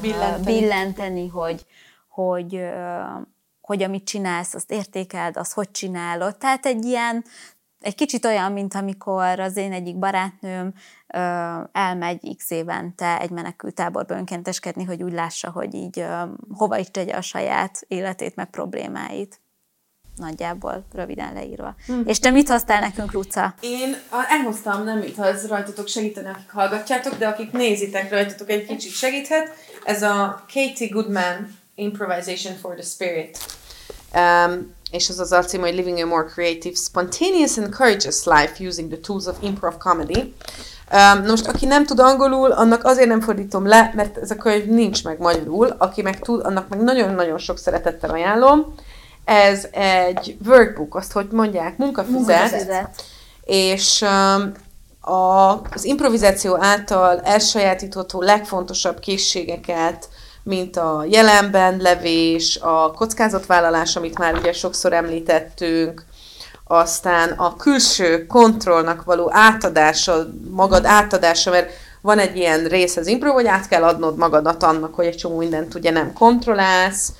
billenteni, 0.00 0.44
billenteni 0.44 1.28
hogy, 1.28 1.66
hogy, 2.08 2.60
hogy 3.60 3.82
amit 3.82 4.04
csinálsz, 4.04 4.54
azt 4.54 4.70
értékeld, 4.70 5.36
azt 5.36 5.52
hogy 5.52 5.70
csinálod. 5.70 6.36
Tehát 6.36 6.66
egy 6.66 6.84
ilyen 6.84 7.24
egy 7.86 7.94
kicsit 7.94 8.24
olyan, 8.24 8.52
mint 8.52 8.74
amikor 8.74 9.40
az 9.40 9.56
én 9.56 9.72
egyik 9.72 9.98
barátnőm 9.98 10.72
ö, 11.14 11.18
elmegy 11.72 12.36
x 12.36 12.50
évente 12.50 13.20
egy 13.20 13.30
menekültáborba 13.30 14.14
önkénteskedni, 14.14 14.84
hogy 14.84 15.02
úgy 15.02 15.12
lássa, 15.12 15.50
hogy 15.50 15.74
így 15.74 15.98
ö, 15.98 16.22
hova 16.54 16.78
is 16.78 16.90
tegye 16.90 17.14
a 17.14 17.20
saját 17.20 17.84
életét, 17.88 18.36
meg 18.36 18.50
problémáit. 18.50 19.40
Nagyjából, 20.16 20.84
röviden 20.92 21.32
leírva. 21.32 21.74
Hm. 21.86 22.00
És 22.04 22.18
te 22.18 22.30
mit 22.30 22.48
hoztál 22.48 22.80
nekünk, 22.80 23.12
Luca? 23.12 23.54
Én 23.60 23.96
elhoztam, 24.28 24.84
nem 24.84 24.98
mit, 24.98 25.16
ha 25.16 25.26
ez 25.26 25.46
rajtatok 25.48 25.88
segíteni, 25.88 26.28
akik 26.28 26.50
hallgatjátok, 26.50 27.14
de 27.14 27.28
akik 27.28 27.52
nézitek 27.52 28.10
rajtatok 28.10 28.50
egy 28.50 28.66
kicsit 28.66 28.92
segíthet. 28.92 29.54
Ez 29.84 30.02
a 30.02 30.44
Katie 30.52 30.88
Goodman 30.88 31.58
Improvisation 31.74 32.56
for 32.56 32.74
the 32.74 32.84
Spirit. 32.84 33.38
Um, 34.14 34.74
és 34.90 35.08
az 35.08 35.18
az 35.18 35.32
alcím, 35.32 35.60
hogy 35.60 35.74
Living 35.74 35.98
a 35.98 36.06
More 36.06 36.24
Creative, 36.24 36.74
Spontaneous 36.74 37.56
and 37.56 37.74
Courageous 37.74 38.24
Life 38.24 38.64
Using 38.64 38.92
the 38.92 39.00
Tools 39.00 39.26
of 39.26 39.36
Improv 39.40 39.76
Comedy. 39.78 40.34
Um, 40.92 41.26
most, 41.26 41.46
aki 41.46 41.66
nem 41.66 41.86
tud 41.86 41.98
angolul, 41.98 42.52
annak 42.52 42.84
azért 42.84 43.08
nem 43.08 43.20
fordítom 43.20 43.66
le, 43.66 43.92
mert 43.94 44.16
ez 44.16 44.30
a 44.30 44.34
könyv 44.36 44.64
nincs 44.64 45.04
meg 45.04 45.18
magyarul, 45.18 45.74
aki 45.78 46.02
meg 46.02 46.20
tud, 46.20 46.44
annak 46.44 46.68
meg 46.68 46.82
nagyon-nagyon 46.82 47.38
sok 47.38 47.58
szeretettel 47.58 48.10
ajánlom. 48.10 48.74
Ez 49.24 49.66
egy 49.72 50.36
workbook, 50.46 50.94
azt 50.94 51.12
hogy 51.12 51.26
mondják, 51.30 51.76
munkafüzet, 51.76 52.50
munkafüzet. 52.50 53.04
és 53.44 54.00
um, 54.00 54.52
a, 55.14 55.60
az 55.72 55.84
improvizáció 55.84 56.62
által 56.62 57.20
elsajátítható 57.20 58.20
legfontosabb 58.20 58.98
készségeket, 58.98 60.08
mint 60.46 60.76
a 60.76 61.04
jelenben 61.08 61.76
levés, 61.76 62.58
a 62.62 62.92
kockázatvállalás, 62.92 63.96
amit 63.96 64.18
már 64.18 64.34
ugye 64.34 64.52
sokszor 64.52 64.92
említettünk, 64.92 66.04
aztán 66.64 67.30
a 67.30 67.56
külső 67.56 68.26
kontrollnak 68.26 69.04
való 69.04 69.28
átadása, 69.32 70.26
magad 70.50 70.84
átadása, 70.84 71.50
mert 71.50 71.70
van 72.00 72.18
egy 72.18 72.36
ilyen 72.36 72.64
rész 72.64 72.96
az 72.96 73.06
impro, 73.06 73.32
hogy 73.32 73.46
át 73.46 73.68
kell 73.68 73.82
adnod 73.82 74.16
magadat 74.16 74.62
annak, 74.62 74.94
hogy 74.94 75.06
egy 75.06 75.16
csomó 75.16 75.36
mindent 75.36 75.74
ugye 75.74 75.90
nem 75.90 76.12
kontrollálsz, 76.12 77.12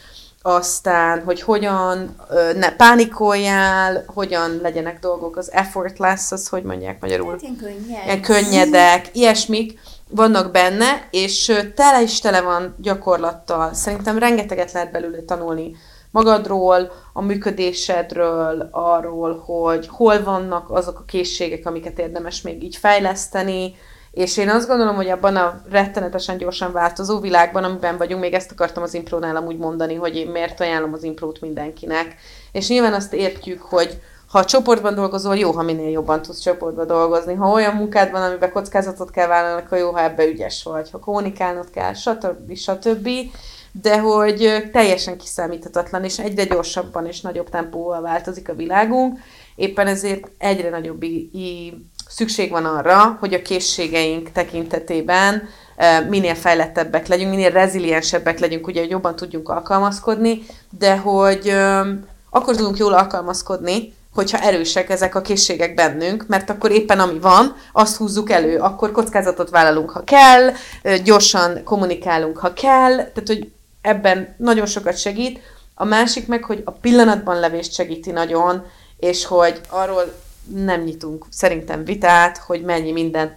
aztán, 0.43 1.23
hogy 1.25 1.41
hogyan 1.41 2.17
ne 2.55 2.77
pánikoljál, 2.77 4.05
hogyan 4.07 4.59
legyenek 4.63 4.99
dolgok, 4.99 5.37
az 5.37 5.53
effort 5.53 5.99
lesz, 5.99 6.33
az 6.33 6.49
hogy 6.49 6.63
mondják 6.63 7.01
magyarul? 7.01 7.31
Hát 7.31 7.43
ilyen 7.43 7.57
könnyed. 7.57 8.05
Ilyen 8.05 8.21
könnyedek, 8.21 9.09
ilyesmik 9.13 9.79
vannak 10.17 10.51
benne, 10.51 11.09
és 11.11 11.53
tele 11.75 12.03
is 12.03 12.21
tele 12.21 12.41
van 12.41 12.75
gyakorlattal. 12.79 13.75
Szerintem 13.75 14.19
rengeteget 14.19 14.73
lehet 14.73 14.93
belőle 14.93 15.23
tanulni 15.23 15.77
magadról, 16.11 16.93
a 17.13 17.23
működésedről, 17.23 18.69
arról, 18.71 19.39
hogy 19.39 19.89
hol 19.89 20.23
vannak 20.23 20.71
azok 20.71 20.99
a 20.99 21.05
készségek, 21.05 21.67
amiket 21.67 21.99
érdemes 21.99 22.43
még 22.43 22.63
így 22.63 22.77
fejleszteni, 22.77 23.75
és 24.11 24.37
én 24.37 24.49
azt 24.49 24.69
gondolom, 24.69 24.95
hogy 24.95 25.09
abban 25.09 25.37
a 25.37 25.61
rettenetesen 25.71 26.37
gyorsan 26.37 26.73
változó 26.73 27.21
világban, 27.21 27.65
amiben 27.65 27.97
vagyunk, 27.97 28.21
még 28.21 28.33
ezt 28.33 28.53
akartam 28.53 28.83
az 28.83 28.95
imprónál 28.95 29.37
amúgy 29.37 29.57
mondani, 29.57 29.95
hogy 29.95 30.17
én 30.17 30.27
miért 30.27 30.61
ajánlom 30.61 30.93
az 30.93 31.03
imprót 31.03 31.41
mindenkinek. 31.41 32.17
És 32.53 32.69
nyilván 32.69 32.93
azt 32.93 33.13
értjük, 33.13 33.63
hogy 33.63 34.01
ha 34.29 34.45
csoportban 34.45 34.95
dolgozol, 34.95 35.37
jó, 35.37 35.51
ha 35.51 35.63
minél 35.63 35.91
jobban 35.91 36.23
tudsz 36.23 36.41
csoportban 36.41 36.87
dolgozni. 36.87 37.35
Ha 37.35 37.53
olyan 37.53 37.75
munkád 37.75 38.11
van, 38.11 38.23
amiben 38.23 38.53
kockázatot 38.53 39.11
kell 39.11 39.27
vállalni, 39.27 39.63
akkor 39.63 39.79
jó, 39.79 39.91
ha 39.91 40.03
ebbe 40.03 40.27
ügyes 40.27 40.63
vagy. 40.63 40.91
Ha 40.91 40.99
kommunikálnod 40.99 41.71
kell, 41.71 41.93
stb. 41.93 42.55
stb. 42.57 43.09
De 43.83 44.01
hogy 44.01 44.69
teljesen 44.73 45.19
kiszámíthatatlan, 45.19 46.05
és 46.05 46.19
egyre 46.19 46.45
gyorsabban 46.45 47.07
és 47.07 47.21
nagyobb 47.21 47.49
tempóval 47.49 48.01
változik 48.01 48.49
a 48.49 48.55
világunk. 48.55 49.19
Éppen 49.55 49.87
ezért 49.87 50.31
egyre 50.39 50.71
nagyobb 50.71 51.05
szükség 52.09 52.51
van 52.51 52.65
arra, 52.65 53.17
hogy 53.21 53.35
a 53.35 53.43
készségeink 53.43 54.33
tekintetében 54.33 55.43
minél 56.09 56.35
fejlettebbek 56.35 57.07
legyünk, 57.07 57.31
minél 57.31 57.51
reziliensebbek 57.51 58.39
legyünk, 58.39 58.67
ugye, 58.67 58.81
hogy 58.81 58.91
jobban 58.91 59.17
tudjunk 59.17 59.49
alkalmazkodni, 59.49 60.43
de 60.79 60.97
hogy 60.97 61.53
akkor 62.31 62.57
tudunk 62.57 62.77
jól 62.77 62.93
alkalmazkodni, 62.93 63.95
hogyha 64.17 64.39
erősek 64.39 64.91
ezek 64.91 65.15
a 65.15 65.21
készségek 65.21 65.75
bennünk, 65.75 66.27
mert 66.27 66.51
akkor 66.51 66.71
éppen 66.71 67.01
ami 67.01 67.19
van, 67.19 67.57
azt 67.73 67.97
húzzuk 67.97 68.31
elő, 68.31 68.59
akkor 68.59 68.93
kockázatot 68.93 69.51
vállalunk, 69.51 69.91
ha 69.91 70.05
kell, 70.05 70.53
gyorsan 71.05 71.65
kommunikálunk, 71.65 72.39
ha 72.39 72.53
kell, 72.53 72.95
tehát 72.97 73.27
hogy 73.27 73.51
ebben 73.81 74.35
nagyon 74.39 74.67
sokat 74.67 74.99
segít. 74.99 75.41
A 75.75 75.85
másik 75.85 76.27
meg, 76.27 76.45
hogy 76.45 76.63
a 76.65 76.71
pillanatban 76.71 77.41
levést 77.41 77.73
segíti 77.73 78.11
nagyon, 78.11 78.67
és 78.99 79.25
hogy 79.25 79.61
arról 79.69 80.15
nem 80.55 80.81
nyitunk 80.81 81.25
szerintem 81.31 81.85
vitát, 81.85 82.39
hogy 82.39 82.63
mennyi 82.63 82.93
mindent 82.93 83.33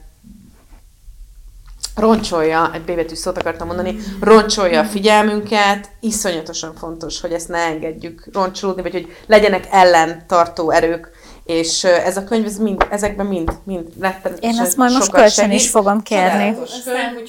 roncsolja, 1.95 2.71
egy 2.73 2.81
B 2.81 3.13
szót 3.13 3.37
akartam 3.37 3.67
mondani, 3.67 3.95
roncsolja 4.21 4.79
a 4.79 4.85
figyelmünket, 4.85 5.89
iszonyatosan 5.99 6.75
fontos, 6.75 7.21
hogy 7.21 7.31
ezt 7.31 7.47
ne 7.47 7.57
engedjük 7.57 8.29
roncsolódni, 8.33 8.81
vagy 8.81 8.91
hogy 8.91 9.15
legyenek 9.27 9.67
ellentartó 9.71 10.71
erők, 10.71 11.11
és 11.49 11.83
ez 11.83 12.17
a 12.17 12.23
könyv, 12.23 12.45
ez 12.45 12.57
mind, 12.57 12.85
ezekben 12.89 13.25
mind, 13.25 13.51
mind 13.63 13.87
rettenetesen 13.99 14.53
Én 14.53 14.59
ezt 14.59 14.77
majd 14.77 14.91
most 14.91 15.11
kölcsön 15.11 15.51
is 15.51 15.69
fogom 15.69 16.01
kérni. 16.01 16.55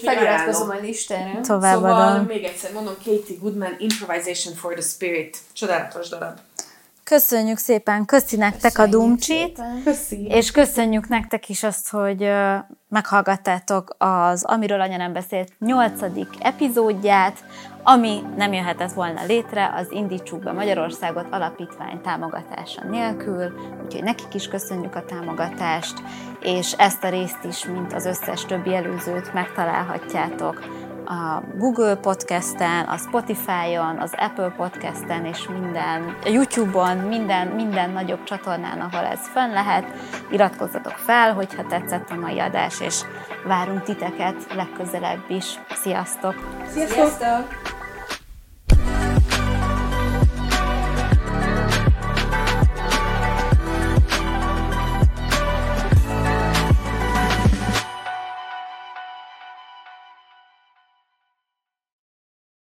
Feliratkozom 0.03 0.71
a 0.71 0.77
listára. 0.83 1.41
Továbbadom. 1.43 1.99
Szóval 1.99 2.25
még 2.29 2.45
egyszer 2.45 2.73
mondom, 2.73 2.95
Katie 3.05 3.37
Goodman, 3.41 3.77
Improvisation 3.79 4.55
for 4.55 4.73
the 4.73 4.83
Spirit. 4.83 5.37
Csodálatos 5.53 6.09
darab. 6.09 6.39
Köszönjük 7.11 7.59
szépen, 7.59 8.05
köszi 8.05 8.37
nektek 8.37 8.73
köszönjük 8.73 8.95
a 8.95 8.99
dumcsit, 8.99 9.63
köszi. 9.85 10.27
és 10.27 10.51
köszönjük 10.51 11.09
nektek 11.09 11.49
is 11.49 11.63
azt, 11.63 11.91
hogy 11.91 12.31
meghallgattátok 12.89 13.95
az 13.99 14.45
Amiről 14.45 14.81
Anya 14.81 14.97
nem 14.97 15.13
beszélt 15.13 15.53
nyolcadik 15.59 16.29
epizódját, 16.39 17.45
ami 17.83 18.21
nem 18.37 18.53
jöhetett 18.53 18.93
volna 18.93 19.25
létre 19.27 19.73
az 19.77 19.87
Indítsuk 19.91 20.43
be 20.43 20.53
Magyarországot 20.53 21.27
alapítvány 21.31 22.01
támogatása 22.01 22.85
nélkül, 22.91 23.53
úgyhogy 23.85 24.03
nekik 24.03 24.35
is 24.35 24.49
köszönjük 24.49 24.95
a 24.95 25.05
támogatást, 25.05 26.03
és 26.41 26.73
ezt 26.73 27.05
a 27.05 27.09
részt 27.09 27.45
is, 27.49 27.65
mint 27.65 27.93
az 27.93 28.07
összes 28.07 28.45
többi 28.45 28.75
előzőt 28.75 29.33
megtalálhatjátok 29.33 30.61
a 31.05 31.43
Google 31.57 31.95
Podcasten, 31.95 32.85
a 32.85 32.97
Spotify-on, 32.97 33.99
az 33.99 34.13
Apple 34.17 34.55
Podcasten 34.57 35.25
és 35.25 35.49
minden, 35.49 36.17
a 36.25 36.29
YouTube-on, 36.29 36.97
minden, 36.97 37.47
minden 37.47 37.91
nagyobb 37.91 38.25
csatornán, 38.25 38.81
ahol 38.81 39.07
ez 39.07 39.29
fönn 39.29 39.53
lehet. 39.53 39.85
Iratkozzatok 40.31 40.97
fel, 40.97 41.35
hogyha 41.35 41.67
tetszett 41.67 42.11
a 42.11 42.15
mai 42.15 42.39
adás, 42.39 42.81
és 42.81 43.01
várunk 43.47 43.83
titeket 43.83 44.55
legközelebb 44.55 45.25
is. 45.29 45.61
Sziasztok! 45.71 46.35
Sziasztok! 46.67 46.97
Sziasztok! 46.97 47.79